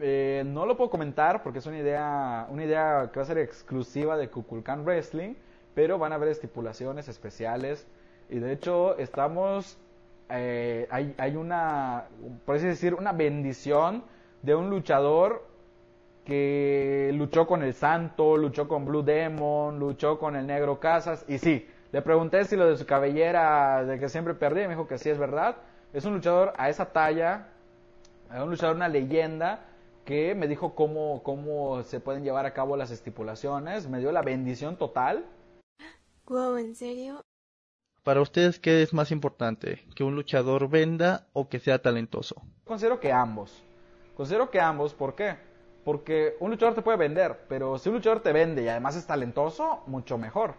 Eh, 0.00 0.42
no 0.44 0.66
lo 0.66 0.76
puedo 0.76 0.90
comentar 0.90 1.42
porque 1.42 1.60
es 1.60 1.66
una 1.66 1.78
idea, 1.78 2.48
una 2.50 2.64
idea 2.64 3.10
que 3.12 3.20
va 3.20 3.22
a 3.22 3.26
ser 3.26 3.38
exclusiva 3.38 4.16
de 4.16 4.28
Kukulkan 4.28 4.84
Wrestling, 4.84 5.34
pero 5.74 5.98
van 5.98 6.12
a 6.12 6.16
haber 6.16 6.28
estipulaciones 6.28 7.08
especiales. 7.08 7.86
Y 8.28 8.38
de 8.38 8.52
hecho, 8.52 8.96
estamos. 8.98 9.78
Eh, 10.30 10.86
hay, 10.90 11.14
hay 11.18 11.36
una, 11.36 12.04
por 12.46 12.56
así 12.56 12.66
decir, 12.66 12.94
una 12.94 13.12
bendición 13.12 14.04
de 14.42 14.54
un 14.54 14.70
luchador 14.70 15.44
que 16.24 17.10
luchó 17.14 17.46
con 17.46 17.62
el 17.62 17.74
Santo, 17.74 18.36
luchó 18.36 18.66
con 18.66 18.86
Blue 18.86 19.02
Demon, 19.02 19.78
luchó 19.78 20.18
con 20.18 20.36
el 20.36 20.46
Negro 20.46 20.80
Casas. 20.80 21.24
Y 21.28 21.38
sí, 21.38 21.68
le 21.92 22.02
pregunté 22.02 22.44
si 22.44 22.56
lo 22.56 22.66
de 22.66 22.76
su 22.76 22.86
cabellera, 22.86 23.84
de 23.84 23.98
que 23.98 24.08
siempre 24.08 24.34
perdía, 24.34 24.64
me 24.64 24.74
dijo 24.74 24.88
que 24.88 24.98
sí 24.98 25.10
es 25.10 25.18
verdad. 25.18 25.56
Es 25.92 26.04
un 26.04 26.14
luchador 26.14 26.52
a 26.56 26.68
esa 26.68 26.86
talla, 26.86 27.48
es 28.34 28.40
un 28.40 28.50
luchador, 28.50 28.76
una 28.76 28.88
leyenda, 28.88 29.66
que 30.04 30.34
me 30.34 30.48
dijo 30.48 30.74
cómo, 30.74 31.22
cómo 31.22 31.82
se 31.82 32.00
pueden 32.00 32.24
llevar 32.24 32.46
a 32.46 32.52
cabo 32.52 32.76
las 32.76 32.90
estipulaciones, 32.90 33.88
me 33.88 34.00
dio 34.00 34.12
la 34.12 34.22
bendición 34.22 34.76
total. 34.76 35.24
Wow, 36.26 36.56
¿en 36.56 36.74
serio? 36.74 37.22
Para 38.02 38.22
ustedes, 38.22 38.58
¿qué 38.58 38.82
es 38.82 38.94
más 38.94 39.10
importante? 39.10 39.84
¿Que 39.94 40.04
un 40.04 40.14
luchador 40.14 40.70
venda 40.70 41.26
o 41.34 41.48
que 41.50 41.58
sea 41.58 41.82
talentoso? 41.82 42.42
Considero 42.64 42.98
que 42.98 43.12
ambos. 43.12 43.62
Considero 44.16 44.50
que 44.50 44.58
ambos, 44.58 44.94
¿por 44.94 45.14
qué? 45.14 45.36
Porque 45.84 46.36
un 46.40 46.50
luchador 46.50 46.74
te 46.74 46.82
puede 46.82 46.96
vender, 46.96 47.44
pero 47.46 47.76
si 47.76 47.90
un 47.90 47.96
luchador 47.96 48.20
te 48.20 48.32
vende 48.32 48.62
y 48.62 48.68
además 48.68 48.96
es 48.96 49.06
talentoso, 49.06 49.82
mucho 49.86 50.16
mejor. 50.16 50.54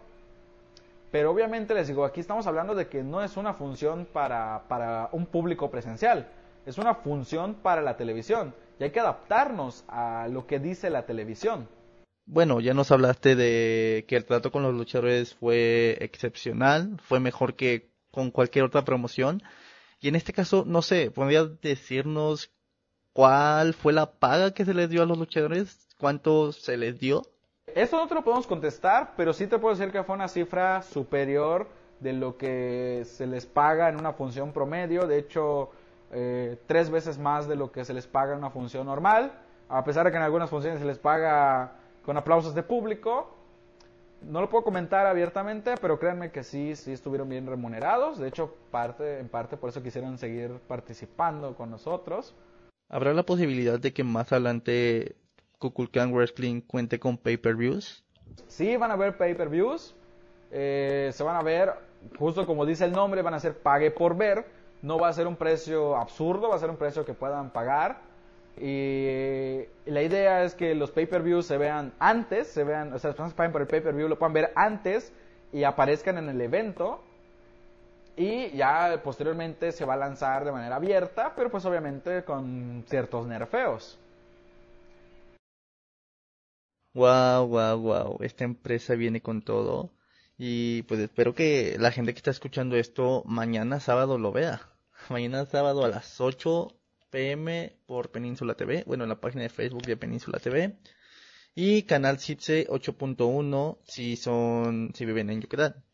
Pero 1.10 1.32
obviamente 1.32 1.74
les 1.74 1.88
digo, 1.88 2.04
aquí 2.04 2.20
estamos 2.20 2.46
hablando 2.46 2.76
de 2.76 2.88
que 2.88 3.02
no 3.02 3.22
es 3.22 3.36
una 3.36 3.54
función 3.54 4.06
para, 4.12 4.64
para 4.68 5.08
un 5.10 5.26
público 5.26 5.68
presencial, 5.68 6.28
es 6.64 6.78
una 6.78 6.94
función 6.94 7.54
para 7.54 7.82
la 7.82 7.96
televisión 7.96 8.54
y 8.78 8.84
hay 8.84 8.90
que 8.90 9.00
adaptarnos 9.00 9.84
a 9.88 10.28
lo 10.30 10.46
que 10.46 10.60
dice 10.60 10.90
la 10.90 11.06
televisión. 11.06 11.68
Bueno, 12.28 12.58
ya 12.60 12.74
nos 12.74 12.90
hablaste 12.90 13.36
de 13.36 14.04
que 14.08 14.16
el 14.16 14.24
trato 14.24 14.50
con 14.50 14.64
los 14.64 14.74
luchadores 14.74 15.34
fue 15.36 15.96
excepcional, 16.00 16.98
fue 17.00 17.20
mejor 17.20 17.54
que 17.54 17.88
con 18.10 18.32
cualquier 18.32 18.64
otra 18.64 18.84
promoción. 18.84 19.42
Y 20.00 20.08
en 20.08 20.16
este 20.16 20.32
caso, 20.32 20.64
no 20.66 20.82
sé, 20.82 21.12
¿podrías 21.12 21.60
decirnos 21.60 22.50
cuál 23.12 23.74
fue 23.74 23.92
la 23.92 24.10
paga 24.10 24.52
que 24.52 24.64
se 24.64 24.74
les 24.74 24.90
dio 24.90 25.02
a 25.02 25.06
los 25.06 25.18
luchadores? 25.18 25.86
¿Cuánto 25.98 26.50
se 26.50 26.76
les 26.76 26.98
dio? 26.98 27.22
Esto 27.72 27.96
no 27.96 28.08
te 28.08 28.16
lo 28.16 28.24
podemos 28.24 28.48
contestar, 28.48 29.14
pero 29.16 29.32
sí 29.32 29.46
te 29.46 29.58
puedo 29.58 29.76
decir 29.76 29.92
que 29.92 30.02
fue 30.02 30.16
una 30.16 30.28
cifra 30.28 30.82
superior 30.82 31.68
de 32.00 32.12
lo 32.12 32.36
que 32.36 33.02
se 33.04 33.28
les 33.28 33.46
paga 33.46 33.88
en 33.88 34.00
una 34.00 34.12
función 34.12 34.52
promedio. 34.52 35.06
De 35.06 35.18
hecho, 35.18 35.70
eh, 36.10 36.58
tres 36.66 36.90
veces 36.90 37.18
más 37.18 37.46
de 37.46 37.54
lo 37.54 37.70
que 37.70 37.84
se 37.84 37.94
les 37.94 38.08
paga 38.08 38.32
en 38.32 38.38
una 38.38 38.50
función 38.50 38.86
normal. 38.86 39.32
A 39.68 39.84
pesar 39.84 40.06
de 40.06 40.10
que 40.10 40.16
en 40.16 40.24
algunas 40.24 40.50
funciones 40.50 40.80
se 40.80 40.86
les 40.86 40.98
paga 40.98 41.75
con 42.06 42.16
aplausos 42.16 42.54
de 42.54 42.62
público. 42.62 43.32
no 44.22 44.40
lo 44.40 44.48
puedo 44.48 44.64
comentar 44.64 45.06
abiertamente, 45.06 45.74
pero 45.80 45.98
créanme 45.98 46.30
que 46.30 46.42
sí, 46.42 46.74
sí 46.74 46.92
estuvieron 46.92 47.28
bien 47.28 47.46
remunerados. 47.46 48.18
De 48.18 48.28
hecho, 48.28 48.54
parte, 48.70 49.18
en 49.18 49.28
parte 49.28 49.56
por 49.56 49.68
eso 49.68 49.82
quisieron 49.82 50.16
seguir 50.16 50.52
participando 50.68 51.54
con 51.54 51.70
nosotros. 51.70 52.34
¿Habrá 52.88 53.12
la 53.12 53.24
posibilidad 53.24 53.78
de 53.78 53.92
que 53.92 54.04
más 54.04 54.32
adelante 54.32 55.16
Kukulkan 55.58 56.12
Wrestling 56.14 56.60
cuente 56.60 56.98
con 56.98 57.18
pay-per-views? 57.18 58.04
Sí, 58.46 58.76
van 58.76 58.92
a 58.92 58.94
haber 58.94 59.16
pay-per-views. 59.16 59.94
Eh, 60.52 61.10
se 61.12 61.22
van 61.24 61.36
a 61.36 61.42
ver, 61.42 61.74
justo 62.18 62.46
como 62.46 62.64
dice 62.64 62.84
el 62.84 62.92
nombre, 62.92 63.22
van 63.22 63.34
a 63.34 63.40
ser 63.40 63.58
pague 63.58 63.90
por 63.90 64.16
ver. 64.16 64.46
No 64.82 64.98
va 64.98 65.08
a 65.08 65.12
ser 65.12 65.26
un 65.26 65.36
precio 65.36 65.96
absurdo, 65.96 66.48
va 66.48 66.56
a 66.56 66.58
ser 66.60 66.70
un 66.70 66.76
precio 66.76 67.04
que 67.04 67.14
puedan 67.14 67.50
pagar. 67.50 68.00
Y 68.58 69.64
la 69.84 70.02
idea 70.02 70.44
es 70.44 70.54
que 70.54 70.74
los 70.74 70.90
pay-per-views 70.90 71.46
se 71.46 71.58
vean 71.58 71.92
antes, 71.98 72.48
se 72.48 72.64
vean, 72.64 72.92
o 72.92 72.98
sea, 72.98 73.08
las 73.08 73.16
personas 73.16 73.32
que 73.32 73.36
paguen 73.36 73.52
por 73.52 73.60
el 73.60 73.66
pay-per-view 73.66 74.08
lo 74.08 74.18
puedan 74.18 74.32
ver 74.32 74.52
antes 74.54 75.12
y 75.52 75.64
aparezcan 75.64 76.18
en 76.18 76.28
el 76.28 76.40
evento. 76.40 77.02
Y 78.16 78.50
ya 78.56 79.00
posteriormente 79.04 79.72
se 79.72 79.84
va 79.84 79.94
a 79.94 79.98
lanzar 79.98 80.44
de 80.44 80.52
manera 80.52 80.76
abierta, 80.76 81.34
pero 81.36 81.50
pues 81.50 81.66
obviamente 81.66 82.24
con 82.24 82.84
ciertos 82.88 83.26
nerfeos. 83.26 83.98
Wow, 86.94 87.46
wow, 87.48 87.78
wow. 87.78 88.16
Esta 88.22 88.44
empresa 88.44 88.94
viene 88.94 89.20
con 89.20 89.42
todo. 89.42 89.90
Y 90.38 90.82
pues 90.84 91.00
espero 91.00 91.34
que 91.34 91.76
la 91.78 91.90
gente 91.90 92.12
que 92.14 92.18
está 92.18 92.30
escuchando 92.30 92.76
esto 92.76 93.22
mañana 93.26 93.80
sábado 93.80 94.16
lo 94.16 94.32
vea. 94.32 94.62
Mañana 95.10 95.44
sábado 95.44 95.84
a 95.84 95.88
las 95.88 96.20
8 96.20 96.68
pm 97.10 97.76
por 97.86 98.10
Península 98.10 98.54
TV. 98.54 98.84
Bueno, 98.86 99.04
en 99.04 99.10
la 99.10 99.20
página 99.20 99.42
de 99.42 99.48
Facebook 99.48 99.82
de 99.82 99.96
Península 99.96 100.38
TV. 100.38 100.76
Y 101.54 101.84
canal 101.84 102.18
CITSE 102.18 102.66
8.1 102.68 103.78
si 103.84 104.16
son, 104.16 104.92
si 104.94 105.06
viven 105.06 105.30
en 105.30 105.40
Yucatán. 105.40 105.84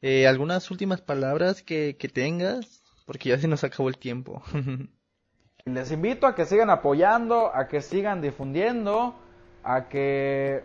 Eh, 0.00 0.26
¿Algunas 0.26 0.70
últimas 0.70 1.00
palabras 1.00 1.62
que, 1.62 1.96
que 1.98 2.08
tengas? 2.08 2.82
Porque 3.04 3.30
ya 3.30 3.38
se 3.38 3.48
nos 3.48 3.64
acabó 3.64 3.88
el 3.88 3.98
tiempo. 3.98 4.42
Les 5.66 5.90
invito 5.90 6.26
a 6.26 6.34
que 6.34 6.46
sigan 6.46 6.70
apoyando, 6.70 7.54
a 7.54 7.66
que 7.66 7.82
sigan 7.82 8.22
difundiendo, 8.22 9.16
a 9.64 9.88
que, 9.88 10.62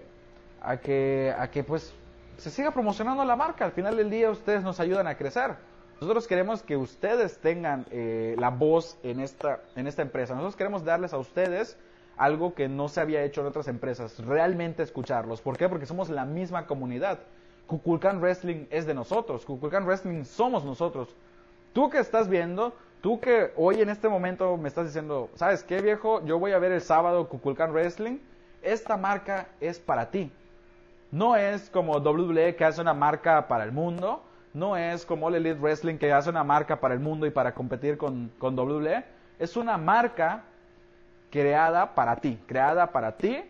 a 0.61 0.77
que, 0.77 1.33
a 1.35 1.49
que 1.49 1.63
pues 1.63 1.91
se 2.37 2.51
siga 2.51 2.71
promocionando 2.71 3.25
la 3.25 3.35
marca. 3.35 3.65
Al 3.65 3.71
final 3.71 3.97
del 3.97 4.09
día 4.09 4.29
ustedes 4.29 4.61
nos 4.61 4.79
ayudan 4.79 5.07
a 5.07 5.17
crecer. 5.17 5.55
Nosotros 6.01 6.27
queremos 6.27 6.63
que 6.63 6.77
ustedes 6.77 7.37
tengan 7.37 7.85
eh, 7.91 8.35
la 8.39 8.49
voz 8.49 8.97
en 9.03 9.19
esta, 9.19 9.59
en 9.75 9.85
esta 9.85 10.01
empresa. 10.01 10.33
Nosotros 10.33 10.55
queremos 10.55 10.83
darles 10.83 11.13
a 11.13 11.19
ustedes 11.19 11.77
algo 12.17 12.55
que 12.55 12.67
no 12.67 12.89
se 12.89 13.01
había 13.01 13.21
hecho 13.21 13.41
en 13.41 13.47
otras 13.47 13.67
empresas, 13.67 14.17
realmente 14.25 14.81
escucharlos. 14.81 15.41
¿Por 15.41 15.57
qué? 15.57 15.69
Porque 15.69 15.85
somos 15.85 16.09
la 16.09 16.25
misma 16.25 16.65
comunidad. 16.65 17.19
Kukulkan 17.67 18.19
Wrestling 18.19 18.65
es 18.71 18.87
de 18.87 18.95
nosotros, 18.95 19.45
Kukulkan 19.45 19.85
Wrestling 19.85 20.25
somos 20.25 20.65
nosotros. 20.65 21.15
Tú 21.71 21.91
que 21.91 21.99
estás 21.99 22.27
viendo, 22.27 22.73
tú 23.01 23.19
que 23.19 23.51
hoy 23.55 23.79
en 23.79 23.89
este 23.89 24.09
momento 24.09 24.57
me 24.57 24.69
estás 24.69 24.87
diciendo, 24.87 25.29
¿sabes 25.35 25.63
qué 25.63 25.83
viejo? 25.83 26.25
Yo 26.25 26.39
voy 26.39 26.53
a 26.53 26.57
ver 26.57 26.71
el 26.71 26.81
sábado 26.81 27.29
Kukulkan 27.29 27.73
Wrestling. 27.73 28.17
Esta 28.63 28.97
marca 28.97 29.49
es 29.59 29.79
para 29.79 30.09
ti. 30.09 30.31
No 31.11 31.35
es 31.35 31.69
como 31.69 31.97
WWE 31.97 32.55
que 32.55 32.65
hace 32.65 32.81
una 32.81 32.95
marca 32.95 33.47
para 33.47 33.63
el 33.65 33.71
mundo. 33.71 34.23
No 34.53 34.75
es 34.75 35.05
como 35.05 35.27
All 35.27 35.35
Elite 35.35 35.59
Wrestling 35.59 35.97
que 35.97 36.11
hace 36.11 36.29
una 36.29 36.43
marca 36.43 36.79
para 36.79 36.93
el 36.93 36.99
mundo 36.99 37.25
y 37.25 37.31
para 37.31 37.53
competir 37.53 37.97
con, 37.97 38.31
con 38.37 38.57
WWE. 38.57 39.03
Es 39.39 39.55
una 39.55 39.77
marca 39.77 40.43
creada 41.29 41.95
para 41.95 42.17
ti, 42.17 42.37
creada 42.45 42.91
para 42.91 43.15
ti 43.15 43.43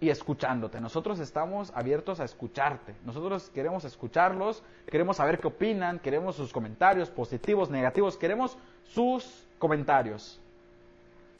y 0.00 0.10
escuchándote. 0.10 0.80
Nosotros 0.80 1.18
estamos 1.20 1.72
abiertos 1.74 2.20
a 2.20 2.24
escucharte. 2.24 2.94
Nosotros 3.04 3.50
queremos 3.54 3.84
escucharlos, 3.84 4.62
queremos 4.90 5.18
saber 5.18 5.38
qué 5.38 5.46
opinan, 5.46 5.98
queremos 5.98 6.36
sus 6.36 6.52
comentarios 6.52 7.10
positivos, 7.10 7.70
negativos, 7.70 8.16
queremos 8.16 8.56
sus 8.84 9.46
comentarios. 9.58 10.40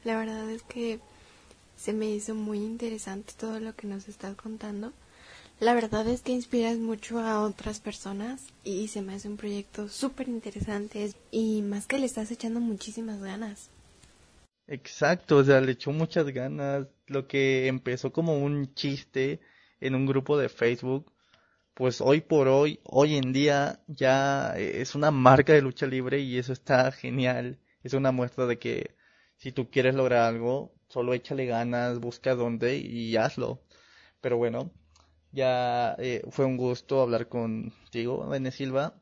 La 0.03 0.17
verdad 0.17 0.49
es 0.49 0.63
que 0.63 0.99
se 1.75 1.93
me 1.93 2.05
hizo 2.05 2.33
muy 2.33 2.59
interesante 2.59 3.33
todo 3.37 3.59
lo 3.59 3.75
que 3.75 3.87
nos 3.87 4.07
estás 4.07 4.35
contando. 4.35 4.93
La 5.59 5.73
verdad 5.73 6.07
es 6.07 6.21
que 6.21 6.31
inspiras 6.33 6.77
mucho 6.77 7.19
a 7.19 7.41
otras 7.41 7.79
personas 7.79 8.45
y 8.63 8.89
se 8.89 9.01
me 9.01 9.15
hace 9.15 9.27
un 9.27 9.37
proyecto 9.37 9.89
súper 9.89 10.27
interesante 10.27 11.11
y 11.31 11.63
más 11.63 11.87
que 11.87 11.97
le 11.97 12.05
estás 12.05 12.29
echando 12.29 12.59
muchísimas 12.59 13.19
ganas. 13.21 13.71
Exacto, 14.67 15.37
o 15.37 15.43
sea, 15.43 15.59
le 15.61 15.71
echó 15.71 15.91
muchas 15.91 16.27
ganas. 16.27 16.87
Lo 17.07 17.27
que 17.27 17.67
empezó 17.67 18.11
como 18.13 18.37
un 18.37 18.75
chiste 18.75 19.39
en 19.79 19.95
un 19.95 20.05
grupo 20.05 20.37
de 20.37 20.49
Facebook, 20.49 21.11
pues 21.73 22.01
hoy 22.01 22.21
por 22.21 22.47
hoy, 22.47 22.79
hoy 22.83 23.15
en 23.15 23.33
día 23.33 23.81
ya 23.87 24.55
es 24.57 24.93
una 24.93 25.09
marca 25.09 25.53
de 25.53 25.61
lucha 25.63 25.87
libre 25.87 26.19
y 26.19 26.37
eso 26.37 26.53
está 26.53 26.91
genial. 26.91 27.59
Es 27.81 27.93
una 27.93 28.11
muestra 28.11 28.45
de 28.45 28.59
que 28.59 28.95
si 29.37 29.51
tú 29.51 29.71
quieres 29.71 29.95
lograr 29.95 30.21
algo, 30.23 30.75
solo 30.89 31.15
échale 31.15 31.47
ganas, 31.47 31.99
busca 31.99 32.35
dónde 32.35 32.77
y 32.77 33.15
hazlo. 33.17 33.63
Pero 34.21 34.37
bueno, 34.37 34.71
ya 35.37 35.95
eh, 35.99 36.23
fue 36.31 36.45
un 36.45 36.57
gusto 36.57 37.01
hablar 37.01 37.29
contigo, 37.29 38.27
Bene 38.27 38.51
Silva. 38.51 38.99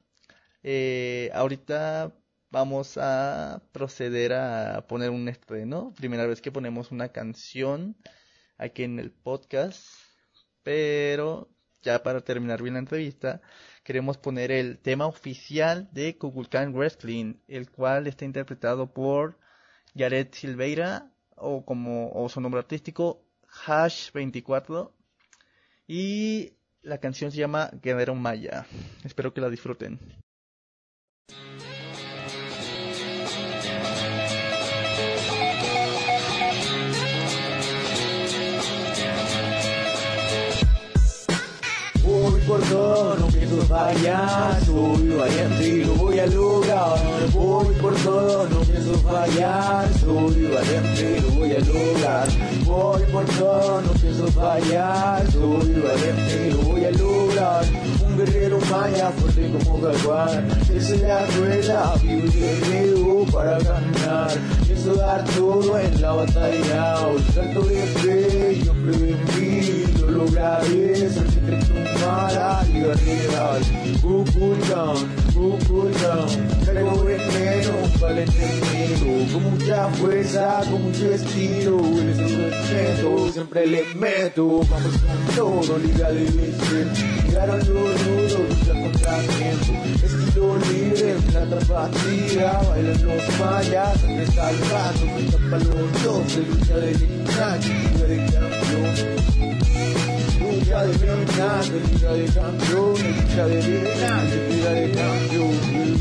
Eh, 0.64 1.32
ahorita 1.34 2.14
vamos 2.52 2.98
a 2.98 3.62
proceder 3.72 4.34
a 4.34 4.86
poner 4.88 5.12
un 5.12 5.30
estreno. 5.30 5.94
Primera 5.96 6.26
vez 6.28 6.42
que 6.42 6.52
ponemos 6.52 6.92
una 6.92 7.10
canción 7.10 7.96
aquí 8.58 8.84
en 8.84 9.00
el 9.00 9.12
podcast. 9.12 9.88
Pero 10.64 11.50
ya 11.82 12.04
para 12.04 12.22
terminar 12.22 12.62
bien 12.62 12.74
la 12.74 12.82
entrevista, 12.82 13.42
queremos 13.84 14.18
poner 14.18 14.52
el 14.52 14.80
tema 14.80 15.06
oficial 15.08 15.90
de 15.94 16.18
Kukulkan 16.18 16.74
Wrestling, 16.74 17.36
el 17.48 17.72
cual 17.72 18.08
está 18.08 18.26
interpretado 18.26 18.94
por 18.94 19.40
Jared 19.96 20.30
Silveira, 20.34 21.12
o 21.38 21.66
como 21.66 22.12
o 22.12 22.28
su 22.30 22.42
nombre 22.42 22.60
artístico, 22.60 23.24
Hash 23.66 24.12
24. 24.12 24.95
Y 25.88 26.54
la 26.82 27.00
canción 27.00 27.32
se 27.32 27.38
llama 27.38 27.70
Guerrero 27.82 28.16
Maya. 28.16 28.66
Espero 29.04 29.34
que 29.34 29.42
la 29.42 29.50
disfruten. 29.50 30.00
Fallar, 43.64 44.60
soy 44.66 45.10
valiente 45.10 45.68
y 45.68 45.84
lo 45.84 45.94
voy 45.96 46.20
a 46.20 46.26
lograr. 46.28 47.00
Voy 47.34 47.76
por 47.76 47.96
todo, 47.96 48.48
no 48.50 48.60
pienso 48.62 48.94
fallar, 49.00 49.88
soy 50.00 50.48
valiente 50.48 51.18
y 51.18 51.22
lo 51.22 51.30
voy 51.40 51.52
a 51.52 51.60
lograr. 51.60 52.28
Voy 52.66 53.02
por 53.12 53.26
todo, 53.26 53.82
no 53.82 53.92
pienso 53.94 54.28
fallar, 54.28 55.32
soy 55.32 55.74
valiente 55.74 56.48
y 56.48 56.52
lo 56.52 56.58
voy 56.70 56.86
a 56.86 56.92
lograr. 56.92 57.66
Un 58.06 58.18
guerrero 58.18 58.60
maya 58.72 59.12
fuerte 59.12 59.52
como 59.52 59.82
jaguar, 59.82 60.44
es 60.74 61.02
la 61.02 61.26
rueda, 61.26 61.94
vivo 62.02 63.26
y 63.28 63.32
para 63.32 63.60
ganar. 63.60 64.32
Pienso 64.66 64.96
dar 64.96 65.24
todo 65.26 65.80
en 65.80 66.02
la 66.02 66.12
batalla, 66.12 67.08
un 67.08 67.34
salto 67.34 67.62
de 67.64 67.82
fe, 67.82 68.62
yo 68.64 68.74
creo 68.74 69.16
en 69.16 69.26
mí, 69.40 69.84
lo 70.00 70.12
lograré, 70.12 71.10
soy 71.10 71.30
secreto 71.30 71.85
para 72.06 72.64
liberar. 72.64 73.62
Kukulkan, 74.02 74.96
Kukulkan, 75.34 76.28
traigo 76.64 77.04
veneno, 77.04 77.74
un 77.84 78.00
valente 78.00 78.44
enemigo, 78.46 79.34
con 79.34 79.44
mucha 79.52 79.88
fuerza, 79.98 80.62
con 80.70 80.84
mucho 80.84 81.12
estilo, 81.12 81.78
un 81.78 81.98
respeto, 81.98 83.32
siempre 83.32 83.66
le 83.68 83.84
meto, 83.96 84.60
vamos 84.70 84.96
con 85.02 85.36
todo, 85.36 85.78
liga 85.80 86.12
de 86.12 86.30
leche, 86.30 86.80
llegaron 87.26 87.60
los 87.60 87.68
nudos, 87.68 88.40
lucha 88.50 88.74
contra 88.82 89.20
el 89.20 89.28
tiempo, 89.28 89.74
estilo 90.06 90.58
libre, 90.70 91.16
plata 91.32 91.60
partida, 91.66 92.62
bailan 92.70 93.06
los 93.06 93.40
mayas, 93.40 94.02
sangre 94.02 94.28
salvando, 94.28 95.04
cuenta 95.12 95.38
para 95.50 95.64
los 95.64 96.04
dos, 96.04 96.36
de 96.36 96.42
lucha 96.44 96.76
de 96.78 96.92
lucha, 96.94 97.58
liga 97.58 98.08
de 98.08 98.18
campeón. 98.32 100.15
Lucha 100.56 100.86
de 100.86 100.98
venas, 101.00 101.70
de 101.70 101.80
liga 101.82 102.14
de 102.14 102.28
lucha 102.28 103.46
de 103.46 103.60
venas, 103.62 104.32
de 104.32 104.50
liga 104.50 104.72
de 104.72 104.92
campeones. 104.92 106.00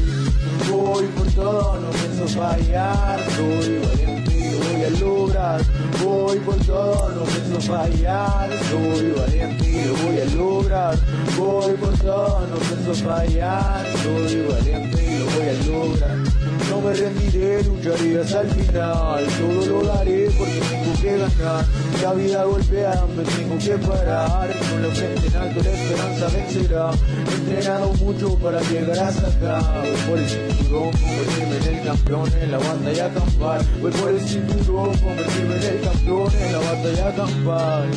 Voy 0.70 1.06
por 1.06 1.26
todo, 1.32 1.80
no 1.80 1.90
pienso 1.90 2.28
fallar, 2.38 3.20
soy 3.34 3.78
valiente 3.78 4.32
y 4.32 4.54
voy 4.54 4.84
a 4.84 4.90
lograr. 5.00 5.60
Voy 6.04 6.38
por 6.38 6.56
todo, 6.64 7.10
no 7.16 7.22
pienso 7.24 7.60
fallar, 7.60 8.50
soy 8.70 9.10
valiente 9.10 9.64
y 9.68 10.04
voy 10.04 10.20
a 10.20 10.24
lograr. 10.36 10.98
Voy 11.36 11.72
por 11.72 11.98
todo, 11.98 12.46
no 12.46 12.56
pienso 12.56 12.94
fallar, 12.94 13.84
soy 14.04 14.46
valiente 14.46 15.04
y 15.04 15.18
lo 15.18 15.24
voy 15.32 15.48
a 15.48 15.66
lograr. 15.66 16.23
No 16.70 16.80
me 16.80 16.94
rendiré, 16.94 17.62
lucharé 17.64 18.20
hasta 18.20 18.40
el 18.42 18.50
final, 18.50 19.24
todo 19.38 19.66
lo 19.66 19.84
daré 19.86 20.30
porque 20.38 20.60
tengo 20.70 21.00
que 21.00 21.18
ganar. 21.18 21.64
La 22.02 22.12
vida 22.14 22.44
golpea, 22.44 23.04
me 23.16 23.22
tengo 23.24 23.58
que 23.58 23.86
parar. 23.86 24.50
Con 24.70 24.82
la 24.82 24.88
frente 24.94 25.26
en 25.26 25.36
alto, 25.36 25.62
la 25.62 25.70
esperanza 25.70 26.28
vencerá. 26.28 26.90
He 27.30 27.34
entrenado 27.34 27.92
mucho 27.94 28.38
para 28.38 28.60
llegar 28.62 28.98
hasta 28.98 29.26
acá. 29.28 29.82
Voy 29.82 30.08
por 30.08 30.18
el 30.18 30.28
cinturón, 30.28 30.90
convertirme 30.90 31.56
en 31.56 31.76
el 31.76 31.84
campeón 31.84 32.32
en 32.40 32.50
la 32.50 32.58
batalla 32.58 33.14
campal. 33.14 33.66
Voy 33.80 33.92
por 33.92 34.08
el 34.10 34.20
cinturón, 34.20 34.98
convertirme 34.98 35.56
en 35.56 35.62
el 35.62 35.80
campeón 35.80 36.32
en 36.40 36.52
la 36.52 36.58
batalla 36.58 37.14
campal. 37.14 37.90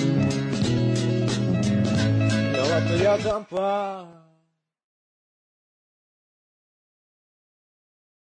La 2.54 2.64
batalla 2.74 3.18
campal. 3.24 4.27